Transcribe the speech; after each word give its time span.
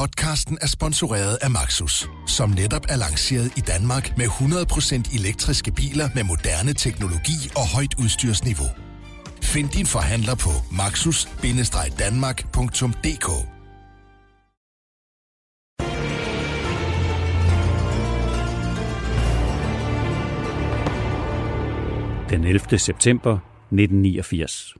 Podcasten 0.00 0.58
er 0.60 0.66
sponsoreret 0.66 1.38
af 1.42 1.50
Maxus, 1.50 2.08
som 2.26 2.50
netop 2.50 2.86
er 2.88 2.96
lanceret 2.96 3.52
i 3.56 3.60
Danmark 3.60 4.16
med 4.16 4.26
100% 4.26 5.18
elektriske 5.18 5.72
biler 5.72 6.08
med 6.14 6.24
moderne 6.24 6.72
teknologi 6.72 7.50
og 7.56 7.68
højt 7.74 7.94
udstyrsniveau. 7.98 8.66
Find 9.42 9.68
din 9.68 9.86
forhandler 9.86 10.34
på 10.34 10.50
maxus-danmark.dk 10.72 13.28
Den 22.30 22.44
11. 22.44 22.78
september 22.78 23.32
1989. 23.32 24.74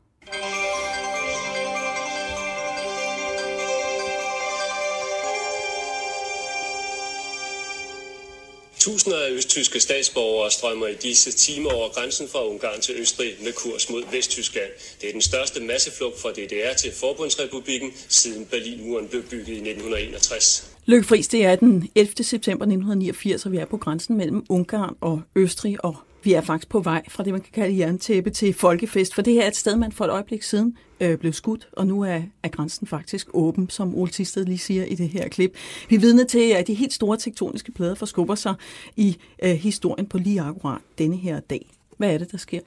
Tusinder 8.80 9.18
af 9.18 9.30
østtyske 9.30 9.80
statsborgere 9.80 10.50
strømmer 10.50 10.86
i 10.86 10.94
disse 10.94 11.32
timer 11.32 11.70
over 11.70 11.88
grænsen 11.88 12.28
fra 12.28 12.46
Ungarn 12.48 12.80
til 12.80 12.94
Østrig 12.98 13.36
med 13.42 13.52
kurs 13.52 13.90
mod 13.90 14.02
Vesttyskland. 14.12 14.70
Det 15.00 15.08
er 15.08 15.12
den 15.12 15.22
største 15.22 15.60
masseflugt 15.60 16.20
fra 16.20 16.30
DDR 16.30 16.74
til 16.74 16.92
Forbundsrepublikken 16.92 17.92
siden 18.08 18.46
Berlinmuren 18.46 19.08
blev 19.08 19.22
bygget 19.22 19.48
i 19.48 19.70
1961. 19.70 20.70
Lykke 20.86 21.08
Friis, 21.08 21.28
det 21.28 21.44
er 21.44 21.56
den 21.56 21.90
11. 21.94 22.24
september 22.24 22.64
1989, 22.64 23.46
og 23.46 23.52
vi 23.52 23.56
er 23.56 23.64
på 23.64 23.76
grænsen 23.76 24.16
mellem 24.16 24.44
Ungarn 24.48 24.96
og 25.00 25.22
Østrig, 25.36 25.84
og 25.84 25.96
vi 26.22 26.32
er 26.32 26.40
faktisk 26.40 26.68
på 26.68 26.80
vej 26.80 27.02
fra 27.08 27.24
det, 27.24 27.32
man 27.32 27.40
kan 27.40 27.52
kalde 27.52 27.78
jerntæppe 27.78 28.30
til 28.30 28.54
folkefest, 28.54 29.14
for 29.14 29.22
det 29.22 29.32
her 29.32 29.42
er 29.42 29.48
et 29.48 29.56
sted, 29.56 29.76
man 29.76 29.92
for 29.92 30.04
et 30.04 30.10
øjeblik 30.10 30.42
siden 30.42 30.76
øh, 31.00 31.18
blev 31.18 31.32
skudt, 31.32 31.68
og 31.72 31.86
nu 31.86 32.02
er, 32.02 32.20
er 32.42 32.48
grænsen 32.48 32.86
faktisk 32.86 33.28
åben, 33.32 33.70
som 33.70 33.94
Ole 33.94 34.10
Tisted 34.10 34.44
lige 34.44 34.58
siger 34.58 34.84
i 34.84 34.94
det 34.94 35.08
her 35.08 35.28
klip. 35.28 35.56
Vi 35.88 35.94
er 35.94 36.00
vidne 36.00 36.24
til, 36.24 36.50
at 36.50 36.66
de 36.66 36.74
helt 36.74 36.92
store 36.92 37.16
tektoniske 37.16 37.72
plader 37.72 37.94
forskubber 37.94 38.34
sig 38.34 38.54
i 38.96 39.16
øh, 39.42 39.50
historien 39.50 40.06
på 40.06 40.18
lige 40.18 40.40
akkurat 40.40 40.80
denne 40.98 41.16
her 41.16 41.40
dag. 41.40 41.66
Hvad 41.96 42.14
er 42.14 42.18
det, 42.18 42.32
der 42.32 42.38
sker? 42.38 42.60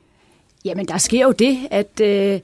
Jamen, 0.66 0.88
der 0.88 0.98
sker 0.98 1.26
jo 1.26 1.32
det, 1.32 1.58
at 1.72 2.02
øh, 2.02 2.40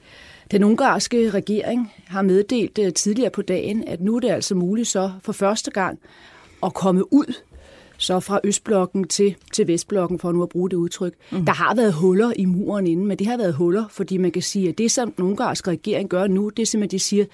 den 0.50 0.64
ungarske 0.64 1.30
regering 1.30 1.92
har 2.06 2.22
meddelt 2.22 2.78
øh, 2.78 2.92
tidligere 2.92 3.30
på 3.30 3.42
dagen, 3.42 3.84
at 3.88 4.00
nu 4.00 4.16
er 4.16 4.20
det 4.20 4.30
altså 4.30 4.54
muligt 4.54 4.88
så 4.88 5.12
for 5.22 5.32
første 5.32 5.70
gang 5.70 5.98
at 6.62 6.74
komme 6.74 7.12
ud 7.12 7.34
så 8.00 8.20
fra 8.20 8.40
Østblokken 8.44 9.08
til, 9.08 9.36
til 9.52 9.68
Vestblokken, 9.68 10.18
for 10.18 10.32
nu 10.32 10.42
at 10.42 10.48
bruge 10.48 10.70
det 10.70 10.76
udtryk. 10.76 11.14
Mm. 11.30 11.44
Der 11.44 11.52
har 11.52 11.74
været 11.74 11.92
huller 11.92 12.32
i 12.36 12.44
muren 12.44 12.86
inden, 12.86 13.06
men 13.06 13.18
det 13.18 13.26
har 13.26 13.36
været 13.36 13.54
huller, 13.54 13.84
fordi 13.90 14.16
man 14.16 14.30
kan 14.30 14.42
sige, 14.42 14.68
at 14.68 14.78
det, 14.78 14.90
som 14.90 15.12
den 15.12 15.24
ungarske 15.24 15.70
regering 15.70 16.08
gør 16.08 16.26
nu, 16.26 16.48
det 16.48 16.62
er 16.62 16.66
simpelthen, 16.66 16.98
de 16.98 17.04
siger, 17.04 17.24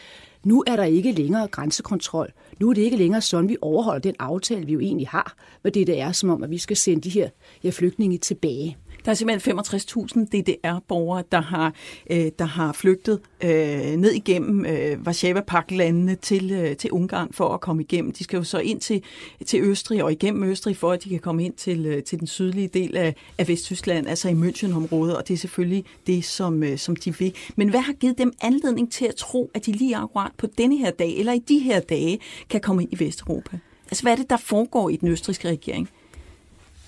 nu 0.44 0.64
er 0.66 0.76
der 0.76 0.84
ikke 0.84 1.12
længere 1.12 1.48
grænsekontrol. 1.48 2.32
Nu 2.60 2.70
er 2.70 2.74
det 2.74 2.82
ikke 2.82 2.96
længere 2.96 3.20
sådan, 3.20 3.48
vi 3.48 3.56
overholder 3.60 4.00
den 4.00 4.14
aftale, 4.18 4.66
vi 4.66 4.72
jo 4.72 4.80
egentlig 4.80 5.08
har 5.08 5.36
med 5.62 5.72
det, 5.72 5.86
der 5.86 5.94
er, 5.94 6.12
som 6.12 6.30
om, 6.30 6.42
at 6.42 6.50
vi 6.50 6.58
skal 6.58 6.76
sende 6.76 7.00
de 7.00 7.10
her, 7.10 7.28
her 7.62 7.70
flygtninge 7.70 8.18
tilbage. 8.18 8.76
Der 9.06 9.12
er 9.12 9.14
simpelthen 9.14 9.58
65.000 9.58 10.24
DDR-borgere, 10.24 11.22
der 11.32 11.40
har, 11.40 11.74
øh, 12.10 12.30
der 12.38 12.44
har 12.44 12.72
flygtet 12.72 13.20
øh, 13.44 13.50
ned 13.96 14.12
igennem 14.12 14.66
øh, 14.66 15.06
Varsava-paklandene 15.06 16.14
til, 16.14 16.52
øh, 16.52 16.76
til 16.76 16.92
Ungarn 16.92 17.32
for 17.32 17.48
at 17.48 17.60
komme 17.60 17.82
igennem. 17.82 18.12
De 18.12 18.24
skal 18.24 18.36
jo 18.36 18.44
så 18.44 18.58
ind 18.58 18.80
til, 18.80 19.02
til 19.46 19.60
Østrig 19.62 20.04
og 20.04 20.12
igennem 20.12 20.44
Østrig, 20.44 20.76
for 20.76 20.92
at 20.92 21.04
de 21.04 21.08
kan 21.08 21.18
komme 21.18 21.44
ind 21.44 21.54
til, 21.54 21.86
øh, 21.86 22.02
til 22.02 22.18
den 22.18 22.26
sydlige 22.26 22.68
del 22.68 22.96
af, 22.96 23.14
af 23.38 23.48
Vesttyskland, 23.48 24.08
altså 24.08 24.28
i 24.28 24.32
München-området, 24.32 25.16
og 25.16 25.28
det 25.28 25.34
er 25.34 25.38
selvfølgelig 25.38 25.84
det, 26.06 26.24
som, 26.24 26.62
øh, 26.62 26.78
som 26.78 26.96
de 26.96 27.18
vil. 27.18 27.34
Men 27.56 27.68
hvad 27.68 27.80
har 27.80 27.92
givet 27.92 28.18
dem 28.18 28.32
anledning 28.42 28.92
til 28.92 29.04
at 29.04 29.14
tro, 29.14 29.50
at 29.54 29.66
de 29.66 29.72
lige 29.72 29.96
akkurat 29.96 30.32
på 30.38 30.46
denne 30.58 30.76
her 30.76 30.90
dag, 30.90 31.16
eller 31.16 31.32
i 31.32 31.38
de 31.38 31.58
her 31.58 31.80
dage, 31.80 32.18
kan 32.50 32.60
komme 32.60 32.82
ind 32.82 32.92
i 32.92 33.04
Vesteuropa? 33.04 33.58
Altså, 33.90 34.02
hvad 34.02 34.12
er 34.12 34.16
det, 34.16 34.30
der 34.30 34.36
foregår 34.36 34.88
i 34.88 34.96
den 34.96 35.08
østriske 35.08 35.48
regering? 35.48 35.88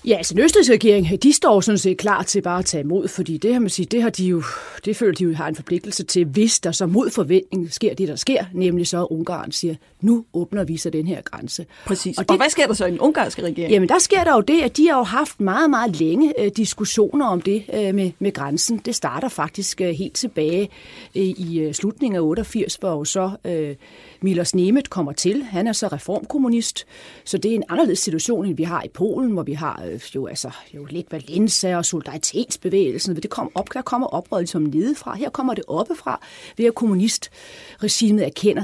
Ja, 0.05 0.15
altså 0.15 0.33
den 0.33 0.43
østrigske 0.43 0.73
regering, 0.73 1.23
de 1.23 1.33
står 1.33 1.61
sådan 1.61 1.77
set 1.77 1.97
klar 1.97 2.23
til 2.23 2.41
bare 2.41 2.59
at 2.59 2.65
tage 2.65 2.81
imod, 2.81 3.07
fordi 3.07 3.37
det 3.37 3.53
har 3.53 3.59
man 3.59 3.69
sige, 3.69 3.85
det 3.85 4.01
har 4.01 4.09
de 4.09 4.25
jo, 4.25 4.43
det 4.85 4.95
føler 4.95 5.13
de 5.13 5.23
jo 5.23 5.33
har 5.33 5.47
en 5.47 5.55
forpligtelse 5.55 6.03
til, 6.03 6.25
hvis 6.25 6.59
der 6.59 6.71
så 6.71 6.85
mod 6.85 7.09
forventning 7.09 7.73
sker 7.73 7.95
det, 7.95 8.07
der 8.07 8.15
sker, 8.15 8.45
nemlig 8.53 8.87
så 8.87 9.07
Ungarn 9.09 9.51
siger, 9.51 9.75
nu 10.01 10.25
åbner 10.33 10.63
vi 10.63 10.77
så 10.77 10.89
den 10.89 11.07
her 11.07 11.21
grænse. 11.21 11.65
Præcis. 11.85 12.17
Og, 12.17 12.23
det, 12.23 12.31
og 12.31 12.37
hvad 12.37 12.49
sker 12.49 12.67
der 12.67 12.73
så 12.73 12.85
i 12.85 12.91
den 12.91 12.99
ungarske 12.99 13.43
regering? 13.43 13.71
Jamen 13.71 13.89
der 13.89 13.99
sker 13.99 14.23
der 14.23 14.33
jo 14.33 14.41
det, 14.41 14.61
at 14.61 14.77
de 14.77 14.87
har 14.87 14.97
jo 14.97 15.03
haft 15.03 15.41
meget, 15.41 15.69
meget 15.69 15.95
længe 15.95 16.33
øh, 16.41 16.51
diskussioner 16.57 17.25
om 17.25 17.41
det 17.41 17.63
øh, 17.73 17.95
med, 17.95 18.11
med 18.19 18.33
grænsen. 18.33 18.77
Det 18.77 18.95
starter 18.95 19.29
faktisk 19.29 19.81
øh, 19.81 19.89
helt 19.89 20.13
tilbage 20.13 20.69
øh, 21.15 21.23
i 21.23 21.59
øh, 21.59 21.73
slutningen 21.73 22.15
af 22.15 22.21
88, 22.21 22.75
hvor 22.75 22.91
jo 22.91 23.05
så 23.05 23.31
øh, 23.45 23.75
Milos 24.21 24.55
Nemet 24.55 24.89
kommer 24.89 25.11
til. 25.11 25.43
Han 25.43 25.67
er 25.67 25.73
så 25.73 25.87
reformkommunist, 25.87 26.85
så 27.23 27.37
det 27.37 27.51
er 27.51 27.55
en 27.55 27.63
anderledes 27.69 27.99
situation, 27.99 28.45
end 28.45 28.57
vi 28.57 28.63
har 28.63 28.83
i 28.83 28.87
Polen, 28.87 29.31
hvor 29.31 29.43
vi 29.43 29.53
har 29.53 29.83
øh, 29.91 29.99
jo, 30.15 30.27
altså, 30.27 30.51
jo 30.75 30.85
lidt 30.85 31.11
Valenza 31.11 31.77
og 31.77 31.85
solidaritetsbevægelsen. 31.85 33.15
Det 33.15 33.29
kom 33.29 33.51
op, 33.55 33.73
der 33.73 33.81
kommer 33.81 34.07
oprøret 34.07 34.41
ligesom 34.41 34.61
nedefra. 34.61 35.15
Her 35.15 35.29
kommer 35.29 35.53
det 35.53 35.63
oppefra, 35.67 36.21
ved 36.57 36.65
at 36.65 36.75
kommunistregimet 36.75 38.25
erkender, 38.25 38.63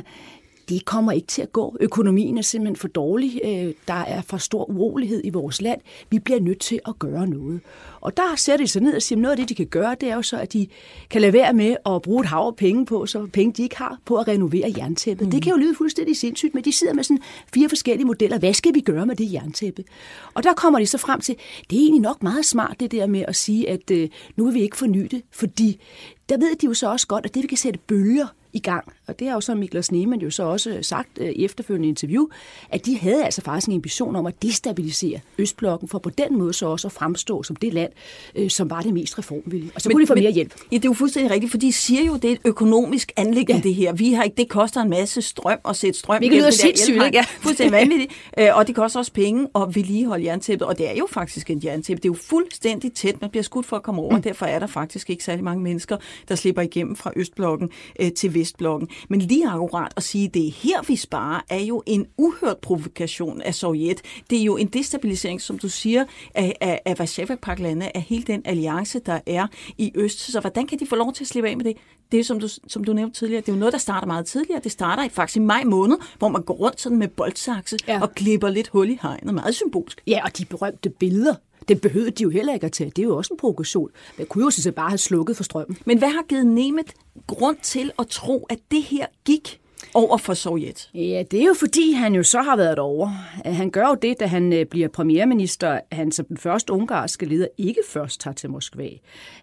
det 0.69 0.85
kommer 0.85 1.11
ikke 1.11 1.27
til 1.27 1.41
at 1.41 1.51
gå. 1.51 1.77
Økonomien 1.79 2.37
er 2.37 2.41
simpelthen 2.41 2.75
for 2.75 2.87
dårlig. 2.87 3.41
Øh, 3.43 3.73
der 3.87 3.93
er 3.93 4.21
for 4.21 4.37
stor 4.37 4.69
urolighed 4.69 5.21
i 5.23 5.29
vores 5.29 5.61
land. 5.61 5.81
Vi 6.09 6.19
bliver 6.19 6.39
nødt 6.39 6.59
til 6.59 6.79
at 6.87 6.99
gøre 6.99 7.27
noget. 7.27 7.61
Og 8.01 8.17
der 8.17 8.35
sætter 8.35 8.65
de 8.65 8.71
sig 8.71 8.81
ned 8.81 8.95
og 8.95 9.01
siger, 9.01 9.17
at 9.17 9.21
noget 9.21 9.31
af 9.31 9.37
det, 9.37 9.49
de 9.49 9.55
kan 9.55 9.65
gøre, 9.65 9.95
det 10.01 10.09
er 10.09 10.15
jo 10.15 10.21
så, 10.21 10.37
at 10.37 10.53
de 10.53 10.67
kan 11.09 11.21
lade 11.21 11.33
være 11.33 11.53
med 11.53 11.75
at 11.85 12.01
bruge 12.01 12.21
et 12.21 12.25
hav 12.25 12.39
af 12.47 12.55
penge 12.55 12.85
på, 12.85 13.05
så 13.05 13.27
penge 13.33 13.53
de 13.53 13.63
ikke 13.63 13.77
har, 13.77 13.99
på 14.05 14.15
at 14.15 14.27
renovere 14.27 14.73
jerntæppet. 14.77 15.27
Mm. 15.27 15.31
Det 15.31 15.41
kan 15.41 15.51
jo 15.51 15.57
lyde 15.57 15.75
fuldstændig 15.75 16.17
sindssygt, 16.17 16.55
men 16.55 16.63
de 16.63 16.71
sidder 16.71 16.93
med 16.93 17.03
sådan 17.03 17.21
fire 17.53 17.69
forskellige 17.69 18.05
modeller. 18.05 18.39
Hvad 18.39 18.53
skal 18.53 18.73
vi 18.73 18.79
gøre 18.79 19.05
med 19.05 19.15
det 19.15 19.33
jerntæppe? 19.33 19.83
Og 20.33 20.43
der 20.43 20.53
kommer 20.53 20.79
de 20.79 20.85
så 20.85 20.97
frem 20.97 21.21
til, 21.21 21.35
det 21.69 21.77
er 21.77 21.81
egentlig 21.81 22.01
nok 22.01 22.23
meget 22.23 22.45
smart 22.45 22.79
det 22.79 22.91
der 22.91 23.07
med 23.07 23.25
at 23.27 23.35
sige, 23.35 23.69
at 23.69 23.91
øh, 23.91 24.09
nu 24.35 24.45
vil 24.45 24.53
vi 24.53 24.61
ikke 24.61 24.77
forny 24.77 25.07
det, 25.11 25.21
fordi 25.31 25.79
der 26.29 26.37
ved 26.37 26.55
de 26.55 26.65
jo 26.65 26.73
så 26.73 26.91
også 26.91 27.07
godt, 27.07 27.25
at 27.25 27.35
det 27.35 27.43
vi 27.43 27.47
kan 27.47 27.57
sætte 27.57 27.79
bølger 27.87 28.27
i 28.55 28.59
gang. 28.59 28.93
Og 29.07 29.19
det 29.19 29.27
har 29.27 29.33
jo 29.35 29.41
så 29.41 29.55
Miklas 29.55 29.91
Neman 29.91 30.21
jo 30.21 30.29
så 30.29 30.43
også 30.43 30.79
sagt 30.81 31.09
øh, 31.17 31.29
i 31.29 31.45
efterfølgende 31.45 31.89
interview, 31.89 32.27
at 32.69 32.85
de 32.85 32.97
havde 32.97 33.25
altså 33.25 33.41
faktisk 33.41 33.67
en 33.67 33.73
ambition 33.73 34.16
om 34.16 34.25
at 34.25 34.41
destabilisere 34.41 35.19
Østblokken, 35.38 35.89
for 35.89 35.99
på 35.99 36.09
den 36.09 36.38
måde 36.38 36.53
så 36.53 36.66
også 36.66 36.88
at 36.88 36.91
fremstå 36.91 37.43
som 37.43 37.55
det 37.55 37.73
land, 37.73 37.91
øh, 38.35 38.49
som 38.49 38.69
var 38.69 38.81
det 38.81 38.93
mest 38.93 39.19
reformvillige. 39.19 39.71
Og 39.75 39.81
så 39.81 39.89
kunne 39.89 40.01
de 40.01 40.07
få 40.07 40.13
men, 40.13 40.23
mere 40.23 40.31
hjælp. 40.31 40.53
Ja, 40.71 40.77
det 40.77 40.85
er 40.85 40.89
jo 40.89 40.93
fuldstændig 40.93 41.31
rigtigt, 41.31 41.51
for 41.51 41.57
de 41.57 41.73
siger 41.73 42.03
jo, 42.03 42.16
det 42.16 42.25
er 42.25 42.31
et 42.31 42.41
økonomisk 42.45 43.11
anlæggende, 43.16 43.61
ja. 43.61 43.67
det 43.67 43.75
her. 43.75 43.93
Vi 43.93 44.13
har 44.13 44.23
ikke, 44.23 44.38
det 44.38 44.49
koster 44.49 44.81
en 44.81 44.89
masse 44.89 45.22
strøm 45.22 45.59
at 45.69 45.75
sætte 45.75 45.99
strøm. 45.99 46.22
Vi 46.22 46.27
kan 46.27 46.37
lyde 46.37 46.51
sindssygt, 46.51 47.03
ikke? 47.05 47.17
Ja. 47.17 47.25
Fuldstændig 47.45 47.72
vanvittigt. 47.72 48.13
Øh, 48.39 48.47
og 48.53 48.67
det 48.67 48.75
koster 48.75 48.99
også 48.99 49.11
penge 49.11 49.47
at 49.55 49.75
vedligeholde 49.75 50.25
jerntæppet, 50.25 50.67
og 50.67 50.77
det 50.77 50.89
er 50.89 50.95
jo 50.95 51.07
faktisk 51.11 51.49
en 51.49 51.61
jerntæppe. 51.63 52.01
Det 52.01 52.09
er 52.09 52.13
jo 52.13 52.19
fuldstændig 52.22 52.93
tæt. 52.93 53.22
Man 53.22 53.29
bliver 53.29 53.43
skudt 53.43 53.66
for 53.66 53.75
at 53.75 53.83
komme 53.83 54.01
over, 54.01 54.16
mm. 54.16 54.22
derfor 54.22 54.45
er 54.45 54.59
der 54.59 54.67
faktisk 54.67 55.09
ikke 55.09 55.23
særlig 55.23 55.43
mange 55.43 55.63
mennesker, 55.63 55.97
der 56.27 56.35
slipper 56.35 56.61
igennem 56.61 56.95
fra 56.95 57.11
Østblokken 57.16 57.69
øh, 57.99 58.11
til 58.11 58.33
Vestblokken. 58.45 58.89
Men 59.09 59.19
lige 59.19 59.47
akkurat 59.47 59.94
at 59.97 60.03
sige, 60.03 60.28
at 60.28 60.33
det 60.33 60.47
er 60.47 60.51
her, 60.51 60.81
vi 60.88 60.95
sparer, 60.95 61.41
er 61.50 61.59
jo 61.59 61.83
en 61.85 62.06
uhørt 62.17 62.57
provokation 62.57 63.41
af 63.41 63.56
Sovjet. 63.56 64.01
Det 64.29 64.39
er 64.39 64.44
jo 64.44 64.57
en 64.57 64.67
destabilisering, 64.67 65.41
som 65.41 65.59
du 65.59 65.69
siger, 65.69 66.06
af, 66.35 66.55
af, 66.61 66.81
af 66.85 67.00
Varsava-paklandene, 67.00 67.97
af 67.97 68.01
hele 68.01 68.23
den 68.23 68.41
alliance, 68.45 69.00
der 69.00 69.19
er 69.28 69.47
i 69.78 69.91
Øst. 69.95 70.19
Så 70.19 70.39
hvordan 70.39 70.67
kan 70.67 70.79
de 70.79 70.85
få 70.85 70.95
lov 70.95 71.13
til 71.13 71.23
at 71.23 71.28
slippe 71.28 71.50
af 71.50 71.57
med 71.57 71.66
det? 71.66 71.78
Det 72.11 72.19
er 72.19 72.23
som 72.23 72.39
du, 72.39 72.47
som 72.67 72.84
du 72.84 72.94
nævnte 72.94 73.19
tidligere, 73.19 73.41
det 73.41 73.50
er 73.50 73.53
jo 73.53 73.59
noget, 73.59 73.73
der 73.73 73.79
starter 73.79 74.07
meget 74.07 74.25
tidligere. 74.25 74.61
Det 74.63 74.72
starter 74.72 75.09
faktisk 75.09 75.38
i 75.38 75.39
maj 75.39 75.63
måned, 75.63 75.97
hvor 76.17 76.29
man 76.29 76.41
går 76.41 76.53
rundt 76.53 76.81
sådan 76.81 76.97
med 76.97 77.07
boldsakse 77.07 77.78
ja. 77.88 78.01
og 78.01 78.11
klipper 78.16 78.50
lidt 78.50 78.67
hul 78.67 78.89
i 78.89 79.00
hegnet. 79.01 79.34
Meget 79.34 79.55
symbolsk. 79.55 80.01
Ja, 80.07 80.23
og 80.23 80.38
de 80.38 80.45
berømte 80.45 80.89
billeder, 80.89 81.35
det 81.67 81.81
behøvede 81.81 82.11
de 82.11 82.23
jo 82.23 82.29
heller 82.29 82.53
ikke 82.53 82.65
at 82.65 82.71
tage. 82.71 82.89
Det 82.89 82.99
er 82.99 83.03
jo 83.03 83.17
også 83.17 83.33
en 83.33 83.37
provokation. 83.37 83.89
Man 84.17 84.27
kunne 84.27 84.43
jo 84.43 84.49
sådan 84.49 84.73
bare 84.73 84.89
have 84.89 84.97
slukket 84.97 85.37
for 85.37 85.43
strømmen. 85.43 85.77
Men 85.85 85.97
hvad 85.97 86.09
har 86.09 86.23
givet 86.29 86.47
Nemet 86.47 86.93
grund 87.27 87.57
til 87.61 87.91
at 87.99 88.07
tro, 88.07 88.45
at 88.49 88.59
det 88.71 88.83
her 88.83 89.05
gik 89.25 89.59
over 89.93 90.17
for 90.17 90.33
Sovjet? 90.33 90.89
Ja, 90.93 91.23
det 91.31 91.41
er 91.41 91.45
jo 91.45 91.53
fordi, 91.53 91.91
han 91.91 92.15
jo 92.15 92.23
så 92.23 92.41
har 92.41 92.55
været 92.55 92.79
over. 92.79 93.07
Han 93.45 93.69
gør 93.69 93.87
jo 93.87 93.95
det, 94.01 94.19
da 94.19 94.25
han 94.25 94.53
øh, 94.53 94.66
bliver 94.66 94.87
premierminister, 94.87 95.79
han 95.91 96.11
som 96.11 96.25
den 96.25 96.37
første 96.37 96.73
ungarske 96.73 97.25
leder 97.25 97.47
ikke 97.57 97.81
først 97.90 98.22
tager 98.22 98.34
til 98.34 98.49
Moskva. 98.49 98.90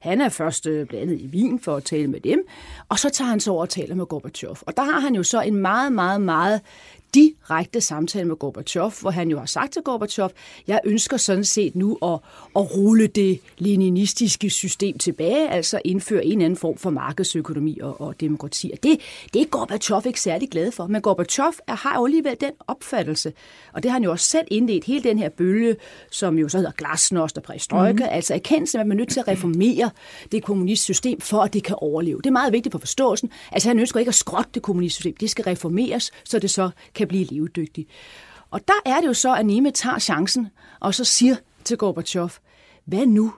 Han 0.00 0.20
er 0.20 0.29
først 0.29 0.67
øh, 0.67 0.87
blandet 0.87 1.20
i 1.20 1.26
Wien 1.26 1.61
for 1.61 1.76
at 1.76 1.85
tale 1.85 2.06
med 2.06 2.20
dem, 2.20 2.47
og 2.88 2.99
så 2.99 3.11
tager 3.11 3.29
han 3.29 3.41
så 3.41 3.50
over 3.50 3.61
og 3.61 3.69
taler 3.69 3.94
med 3.94 4.06
Gorbachev. 4.06 4.56
Og 4.61 4.76
der 4.76 4.82
har 4.82 5.00
han 5.00 5.14
jo 5.14 5.23
så 5.23 5.41
en 5.41 5.56
meget, 5.56 5.93
meget, 5.93 6.20
meget 6.20 6.61
direkte 7.14 7.81
samtale 7.81 8.25
med 8.29 8.37
Gorbachev, 8.37 8.93
hvor 9.00 9.11
han 9.11 9.31
jo 9.31 9.38
har 9.38 9.47
sagt 9.47 9.73
til 9.73 9.82
Gorbachev, 9.82 10.31
jeg 10.67 10.81
ønsker 10.85 11.17
sådan 11.17 11.44
set 11.44 11.76
nu 11.76 11.99
at, 12.03 12.19
at 12.56 12.76
rulle 12.76 13.06
det 13.06 13.41
leninistiske 13.59 14.50
system 14.50 14.99
tilbage, 14.99 15.49
altså 15.49 15.81
indføre 15.85 16.25
en 16.25 16.41
anden 16.41 16.56
form 16.56 16.76
for 16.76 16.91
markedsøkonomi 16.91 17.79
og, 17.79 18.00
og 18.00 18.20
demokrati. 18.20 18.70
Og 18.73 18.82
det, 18.82 19.00
det 19.35 19.43
er 19.43 19.47
Gorbachev 19.47 20.03
ikke 20.06 20.20
særlig 20.20 20.50
glad 20.50 20.73
for, 20.73 20.87
men 20.87 21.03
Gorbachev 21.03 21.53
er, 21.67 21.75
har 21.75 21.99
jo 21.99 22.05
alligevel 22.05 22.37
den 22.41 22.53
opfattelse, 22.67 23.32
og 23.73 23.82
det 23.82 23.91
har 23.91 23.97
han 23.97 24.05
jo 24.05 24.11
også 24.11 24.26
selv 24.26 24.47
indledt, 24.50 24.85
hele 24.85 25.03
den 25.03 25.19
her 25.19 25.29
bølge, 25.29 25.76
som 26.11 26.38
jo 26.38 26.49
så 26.49 26.59
hedder 26.59 26.73
glasnost 26.73 27.37
og 27.37 27.43
præstrøjke, 27.43 28.03
mm. 28.03 28.09
altså 28.11 28.35
erkendelsen, 28.35 28.81
at 28.81 28.87
man 28.87 28.97
er 28.97 29.00
nødt 29.00 29.11
til 29.11 29.20
at 29.20 29.29
reformere 29.29 29.91
det 30.32 30.43
kommunistiske 30.44 30.94
system, 30.94 31.20
for 31.20 31.41
at 31.41 31.53
det 31.53 31.64
kan 31.64 31.76
overleve. 31.79 32.19
Det 32.19 32.26
er 32.26 32.31
meget 32.31 32.53
vigtigt 32.53 32.73
for 32.73 32.79
forståelsen. 32.79 33.31
Altså 33.53 33.69
han 33.69 33.79
ønsker 33.79 34.00
ikke 34.00 34.09
at 34.09 34.14
skrotte 34.14 34.50
det 34.55 34.62
kommunistiske 34.62 35.00
system, 35.00 35.17
det 35.20 35.31
skal 35.31 35.44
reformeres, 35.44 36.11
så 36.25 36.38
det 36.38 36.50
så 36.50 36.70
kan 36.94 37.01
kan 37.02 37.08
blive 37.08 37.25
levedygtig. 37.25 37.87
Og 38.50 38.60
der 38.69 38.90
er 38.93 39.00
det 39.00 39.06
jo 39.06 39.14
så, 39.14 39.34
at 39.34 39.46
Neme 39.46 39.70
tager 39.70 39.99
chancen, 39.99 40.49
og 40.81 40.94
så 40.94 41.04
siger 41.04 41.37
til 41.64 41.76
Gorbachev, 41.76 42.31
hvad 42.84 43.06
nu, 43.06 43.32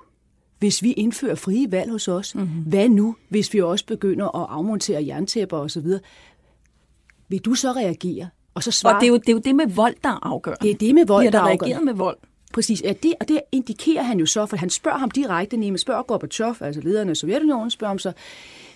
hvis 0.58 0.82
vi 0.82 0.92
indfører 0.92 1.34
frie 1.34 1.72
valg 1.72 1.90
hos 1.90 2.08
os? 2.08 2.34
Mm-hmm. 2.34 2.62
Hvad 2.62 2.88
nu, 2.88 3.16
hvis 3.28 3.54
vi 3.54 3.60
også 3.60 3.86
begynder 3.86 4.42
at 4.42 4.46
afmontere 4.50 5.06
jerntæpper 5.06 5.58
osv.? 5.58 5.86
Vil 7.28 7.40
du 7.40 7.54
så 7.54 7.72
reagere? 7.72 8.28
Og, 8.54 8.62
så 8.62 8.70
svarer, 8.70 8.94
og 8.94 9.00
det, 9.00 9.06
er 9.06 9.10
jo, 9.10 9.16
det 9.16 9.28
er 9.28 9.32
jo 9.32 9.38
det 9.38 9.54
med 9.54 9.66
vold, 9.66 9.94
der 10.04 10.18
afgør. 10.22 10.54
Det 10.54 10.70
er 10.70 10.74
det 10.74 10.94
med 10.94 11.06
vold, 11.06 11.24
der, 11.24 11.30
der 11.30 11.46
reageret 11.46 11.84
med 11.84 11.94
vold. 11.94 12.16
Præcis, 12.52 12.82
ja, 12.82 12.92
det, 13.02 13.14
og 13.20 13.28
det 13.28 13.40
indikerer 13.52 14.02
han 14.02 14.20
jo 14.20 14.26
så, 14.26 14.46
for 14.46 14.56
han 14.56 14.70
spørger 14.70 14.98
ham 14.98 15.10
direkte, 15.10 15.56
Neme 15.56 15.78
spørger 15.78 16.02
Gorbachev, 16.02 16.54
altså 16.60 16.80
lederen 16.80 17.08
af 17.08 17.16
Sovjetunionen, 17.16 17.70
spørger 17.70 17.90
ham 17.90 17.98
så, 17.98 18.12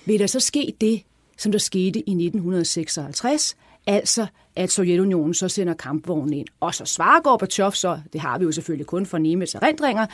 vil 0.06 0.18
der 0.18 0.26
så 0.26 0.40
ske 0.40 0.74
det, 0.80 1.02
som 1.38 1.52
der 1.52 1.58
skete 1.58 1.98
i 1.98 2.12
1956, 2.12 3.56
altså 3.88 4.26
at 4.56 4.70
Sovjetunionen 4.70 5.34
så 5.34 5.48
sender 5.48 5.74
kampvognen 5.74 6.32
ind. 6.32 6.46
Og 6.60 6.74
så 6.74 6.84
svarer 6.84 7.20
Gorbachev 7.20 7.72
så, 7.72 8.00
det 8.12 8.20
har 8.20 8.38
vi 8.38 8.44
jo 8.44 8.52
selvfølgelig 8.52 8.86
kun 8.86 9.06
for 9.06 9.18
Nemes 9.18 9.54
erindringer, 9.54 10.06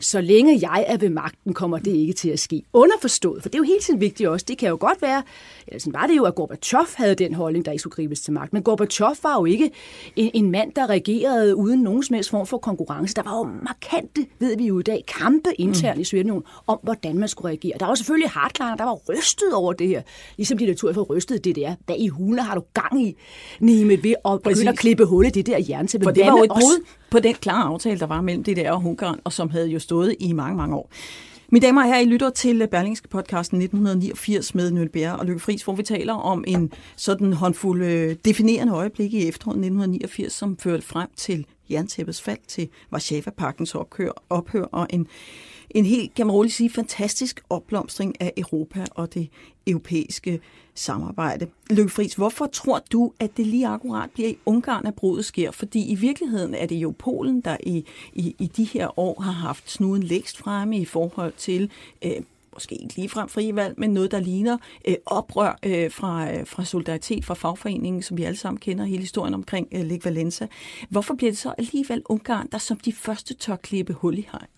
så 0.00 0.20
længe 0.20 0.58
jeg 0.62 0.84
er 0.88 0.96
ved 0.96 1.10
magten, 1.10 1.54
kommer 1.54 1.78
det 1.78 1.90
ikke 1.90 2.12
til 2.12 2.28
at 2.30 2.40
ske. 2.40 2.62
Underforstået, 2.72 3.42
for 3.42 3.48
det 3.48 3.54
er 3.54 3.58
jo 3.58 3.64
helt 3.64 3.82
tiden 3.82 4.00
vigtigt 4.00 4.28
også. 4.28 4.44
Det 4.48 4.58
kan 4.58 4.68
jo 4.68 4.76
godt 4.80 5.02
være, 5.02 5.22
eller 5.66 5.80
sådan 5.80 5.92
var 5.92 6.06
det 6.06 6.16
jo, 6.16 6.24
at 6.24 6.34
Gorbachev 6.34 6.86
havde 6.94 7.14
den 7.14 7.34
holdning, 7.34 7.64
der 7.64 7.72
ikke 7.72 7.80
skulle 7.80 7.94
gribes 7.94 8.20
til 8.20 8.32
magt. 8.32 8.52
Men 8.52 8.62
Gorbachev 8.62 9.16
var 9.22 9.34
jo 9.38 9.44
ikke 9.44 9.70
en, 10.16 10.30
en 10.34 10.50
mand, 10.50 10.72
der 10.72 10.86
regerede 10.86 11.56
uden 11.56 11.80
nogen 11.80 12.02
som 12.02 12.14
helst 12.14 12.30
form 12.30 12.46
for 12.46 12.58
konkurrence. 12.58 13.14
Der 13.14 13.22
var 13.22 13.38
jo 13.38 13.44
markante, 13.62 14.26
ved 14.38 14.56
vi 14.56 14.66
jo 14.66 14.78
i 14.78 14.82
dag, 14.82 15.04
kampe 15.18 15.50
internt 15.58 15.96
mm. 15.96 16.00
i 16.00 16.04
Sovjetunionen 16.04 16.44
om, 16.66 16.78
hvordan 16.82 17.18
man 17.18 17.28
skulle 17.28 17.48
reagere. 17.48 17.72
Der 17.80 17.86
var 17.86 17.94
selvfølgelig 17.94 18.30
hardliner, 18.30 18.76
der 18.76 18.84
var 18.84 18.98
rystet 19.08 19.52
over 19.54 19.72
det 19.72 19.88
her. 19.88 20.02
Ligesom 20.36 20.58
diktaturet 20.58 20.94
for 20.94 21.02
rystet 21.02 21.44
det 21.44 21.56
der. 21.56 21.74
Hvad 21.86 21.96
i 21.98 22.08
hulen 22.08 22.38
har 22.38 22.54
du 22.54 22.62
gang 22.74 23.02
i, 23.02 23.16
Nimet, 23.60 24.04
ved 24.04 24.14
at 24.24 24.42
begynde 24.42 24.68
at 24.68 24.78
klippe 24.78 25.04
hul 25.04 25.26
i 25.26 25.30
det 25.30 25.46
der 25.46 25.58
jerntæppe? 25.68 26.04
For 26.04 26.10
det 26.10 26.26
var 26.26 26.30
jo 26.30 26.42
et 26.42 26.50
brud 26.50 26.84
på 27.10 27.18
den 27.18 27.34
klare 27.34 27.64
aftale, 27.64 28.00
der 28.00 28.06
var 28.06 28.20
mellem 28.20 28.44
DDR 28.44 28.70
og 28.70 28.84
Ungarn, 28.84 29.20
og 29.24 29.32
som 29.32 29.50
havde 29.50 29.68
jo 29.68 29.78
stået 29.78 30.16
i 30.20 30.32
mange, 30.32 30.56
mange 30.56 30.76
år. 30.76 30.90
Mine 31.52 31.66
damer 31.66 31.82
og 31.82 31.88
herrer, 31.88 32.00
I 32.00 32.04
lytter 32.04 32.30
til 32.30 32.68
Berlingske 32.70 33.08
podcasten 33.08 33.62
1989 33.62 34.54
med 34.54 34.70
Nøl 34.70 34.88
Bjerre 34.88 35.18
og 35.18 35.26
Lykke 35.26 35.40
Friis, 35.40 35.62
hvor 35.62 35.72
vi 35.72 35.82
taler 35.82 36.14
om 36.14 36.44
en 36.46 36.72
sådan 36.96 37.32
håndfuld 37.32 37.82
øh, 37.82 38.16
definerende 38.24 38.72
øjeblik 38.72 39.14
i 39.14 39.28
efteråret 39.28 39.56
1989, 39.56 40.32
som 40.32 40.56
førte 40.56 40.82
frem 40.82 41.08
til 41.16 41.46
jerntæppets 41.70 42.22
fald, 42.22 42.38
til 42.48 42.68
Varsava-pakkens 42.90 43.74
ophør, 43.74 44.22
ophør 44.30 44.64
og 44.64 44.86
en 44.90 45.06
en 45.70 45.84
helt, 45.84 46.14
kan 46.14 46.26
man 46.26 46.34
roligt 46.34 46.54
sige, 46.54 46.70
fantastisk 46.70 47.40
opblomstring 47.50 48.20
af 48.20 48.32
Europa 48.36 48.84
og 48.90 49.14
det 49.14 49.28
europæiske 49.68 50.40
samarbejde. 50.74 51.46
Løkke 51.70 51.92
Friis, 51.92 52.14
hvorfor 52.14 52.46
tror 52.46 52.82
du, 52.92 53.12
at 53.20 53.36
det 53.36 53.46
lige 53.46 53.66
akkurat 53.66 54.10
bliver 54.10 54.28
i 54.28 54.38
Ungarn, 54.46 54.86
at 54.86 54.94
brudet 54.94 55.24
sker? 55.24 55.50
Fordi 55.50 55.86
i 55.86 55.94
virkeligheden 55.94 56.54
er 56.54 56.66
det 56.66 56.76
jo 56.76 56.94
Polen, 56.98 57.40
der 57.40 57.56
i, 57.62 57.84
i, 58.12 58.36
i 58.38 58.46
de 58.46 58.64
her 58.64 58.98
år 58.98 59.20
har 59.20 59.32
haft 59.32 59.70
snuden 59.70 60.02
lægst 60.02 60.38
fremme 60.38 60.78
i 60.78 60.84
forhold 60.84 61.32
til 61.36 61.70
øh, 62.04 62.12
måske 62.52 62.74
ikke 62.74 62.96
ligefrem 62.96 63.28
frivalg, 63.28 63.74
men 63.76 63.90
noget, 63.90 64.10
der 64.10 64.20
ligner 64.20 64.58
øh, 64.88 64.94
oprør 65.06 65.58
øh, 65.62 65.90
fra, 65.90 66.32
øh, 66.32 66.46
fra 66.46 66.64
solidaritet 66.64 67.24
fra 67.24 67.34
fagforeningen, 67.34 68.02
som 68.02 68.16
vi 68.16 68.24
alle 68.24 68.36
sammen 68.36 68.60
kender 68.60 68.84
hele 68.84 69.00
historien 69.00 69.34
omkring 69.34 69.68
øh, 69.72 69.84
Lech 69.84 70.04
Valenza. 70.04 70.46
Hvorfor 70.88 71.14
bliver 71.14 71.30
det 71.30 71.38
så 71.38 71.54
alligevel 71.58 72.02
Ungarn, 72.08 72.48
der 72.52 72.58
som 72.58 72.76
de 72.76 72.92
første 72.92 73.34
tør 73.34 73.56
klippe 73.56 73.92
hul 73.92 74.18
i 74.18 74.28
hegn? 74.32 74.57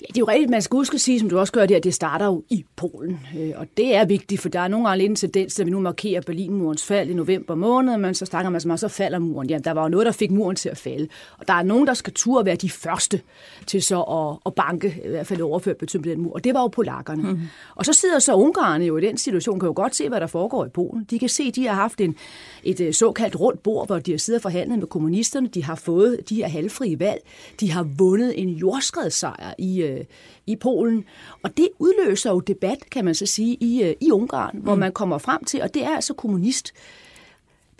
Ja, 0.00 0.06
det 0.08 0.16
er 0.16 0.20
jo 0.20 0.28
rigtigt, 0.28 0.50
man 0.50 0.62
skal 0.62 0.76
huske 0.76 0.94
at 0.94 1.00
sige, 1.00 1.20
som 1.20 1.30
du 1.30 1.38
også 1.38 1.52
gør 1.52 1.66
det, 1.66 1.74
at 1.74 1.84
det 1.84 1.94
starter 1.94 2.26
jo 2.26 2.44
i 2.50 2.64
Polen. 2.76 3.20
Øh, 3.38 3.50
og 3.56 3.66
det 3.76 3.96
er 3.96 4.04
vigtigt, 4.04 4.40
for 4.40 4.48
der 4.48 4.60
er 4.60 4.68
nogle 4.68 4.88
gange 4.88 4.98
lidt 4.98 5.10
en 5.10 5.16
tendens, 5.16 5.60
at 5.60 5.66
vi 5.66 5.70
nu 5.70 5.80
markerer 5.80 6.20
Berlinmurens 6.20 6.84
fald 6.84 7.10
i 7.10 7.14
november 7.14 7.54
måned, 7.54 7.96
men 7.96 8.14
så 8.14 8.26
snakker 8.26 8.50
man 8.50 8.60
så 8.60 8.68
meget, 8.68 8.80
så 8.80 8.88
falder 8.88 9.18
muren. 9.18 9.50
Ja, 9.50 9.58
der 9.58 9.70
var 9.70 9.82
jo 9.82 9.88
noget, 9.88 10.06
der 10.06 10.12
fik 10.12 10.30
muren 10.30 10.56
til 10.56 10.68
at 10.68 10.78
falde. 10.78 11.08
Og 11.38 11.48
der 11.48 11.54
er 11.54 11.62
nogen, 11.62 11.86
der 11.86 11.94
skal 11.94 12.12
turde 12.12 12.46
være 12.46 12.56
de 12.56 12.70
første 12.70 13.20
til 13.66 13.82
så 13.82 14.02
at, 14.02 14.38
at 14.46 14.54
banke, 14.54 15.00
i 15.04 15.08
hvert 15.08 15.26
fald 15.26 15.40
overført 15.40 15.76
betydning 15.76 16.16
den 16.16 16.22
mur. 16.22 16.32
Og 16.32 16.44
det 16.44 16.54
var 16.54 16.60
jo 16.60 16.68
polakkerne. 16.68 17.22
Mm-hmm. 17.22 17.48
Og 17.74 17.84
så 17.84 17.92
sidder 17.92 18.18
så 18.18 18.34
ungarerne 18.34 18.84
jo 18.84 18.96
i 18.96 19.00
den 19.00 19.18
situation, 19.18 19.60
kan 19.60 19.66
jo 19.66 19.72
godt 19.76 19.96
se, 19.96 20.08
hvad 20.08 20.20
der 20.20 20.26
foregår 20.26 20.64
i 20.64 20.68
Polen. 20.68 21.06
De 21.10 21.18
kan 21.18 21.28
se, 21.28 21.42
at 21.42 21.56
de 21.56 21.66
har 21.66 21.74
haft 21.74 22.00
en, 22.00 22.16
et 22.62 22.80
øh, 22.80 22.94
såkaldt 22.94 23.40
rundt 23.40 23.62
bord, 23.62 23.86
hvor 23.86 23.98
de 23.98 24.10
har 24.10 24.18
siddet 24.18 24.38
og 24.38 24.42
forhandlet 24.42 24.78
med 24.78 24.86
kommunisterne. 24.86 25.48
De 25.48 25.64
har 25.64 25.74
fået 25.74 26.20
de 26.28 26.34
her 26.34 26.48
halvfrie 26.48 27.00
valg. 27.00 27.20
De 27.60 27.70
har 27.70 27.82
vundet 27.82 28.42
en 28.42 28.48
jordskredssejr 28.48 29.54
i, 29.58 29.89
øh, 29.98 30.04
i 30.46 30.56
Polen. 30.56 31.04
Og 31.42 31.56
det 31.56 31.68
udløser 31.78 32.30
jo 32.30 32.40
debat, 32.40 32.78
kan 32.90 33.04
man 33.04 33.14
så 33.14 33.26
sige, 33.26 33.56
i, 33.60 33.82
øh, 33.82 33.94
i 34.00 34.10
Ungarn, 34.10 34.58
hvor 34.62 34.74
mm. 34.74 34.80
man 34.80 34.92
kommer 34.92 35.18
frem 35.18 35.44
til, 35.44 35.62
og 35.62 35.74
det 35.74 35.84
er 35.84 35.94
altså 35.94 36.14
kommunist 36.14 36.72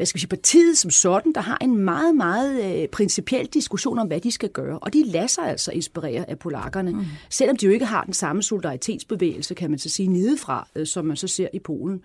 hvad 0.01 0.07
skal 0.07 0.17
vi 0.17 0.21
sige, 0.21 0.29
partiet 0.29 0.79
som 0.79 0.91
sådan, 0.91 1.33
der 1.33 1.41
har 1.41 1.59
en 1.61 1.77
meget, 1.77 2.15
meget 2.15 2.83
øh, 2.83 2.89
principiel 2.89 3.47
diskussion 3.47 3.99
om, 3.99 4.07
hvad 4.07 4.21
de 4.21 4.31
skal 4.31 4.49
gøre. 4.49 4.79
Og 4.79 4.93
de 4.93 5.05
lader 5.07 5.27
sig 5.27 5.49
altså 5.49 5.71
inspirere 5.71 6.31
af 6.31 6.39
polakkerne, 6.39 6.93
mm. 6.93 7.05
selvom 7.31 7.57
de 7.57 7.67
jo 7.67 7.73
ikke 7.73 7.85
har 7.85 8.05
den 8.05 8.15
samme 8.15 8.43
solidaritetsbevægelse, 8.43 9.55
kan 9.55 9.71
man 9.71 9.79
så 9.79 9.89
sige, 9.89 10.09
nedefra, 10.09 10.69
øh, 10.77 10.87
som 10.87 11.05
man 11.05 11.17
så 11.17 11.29
ser 11.29 11.49
i 11.53 11.59
Polen. 11.59 12.03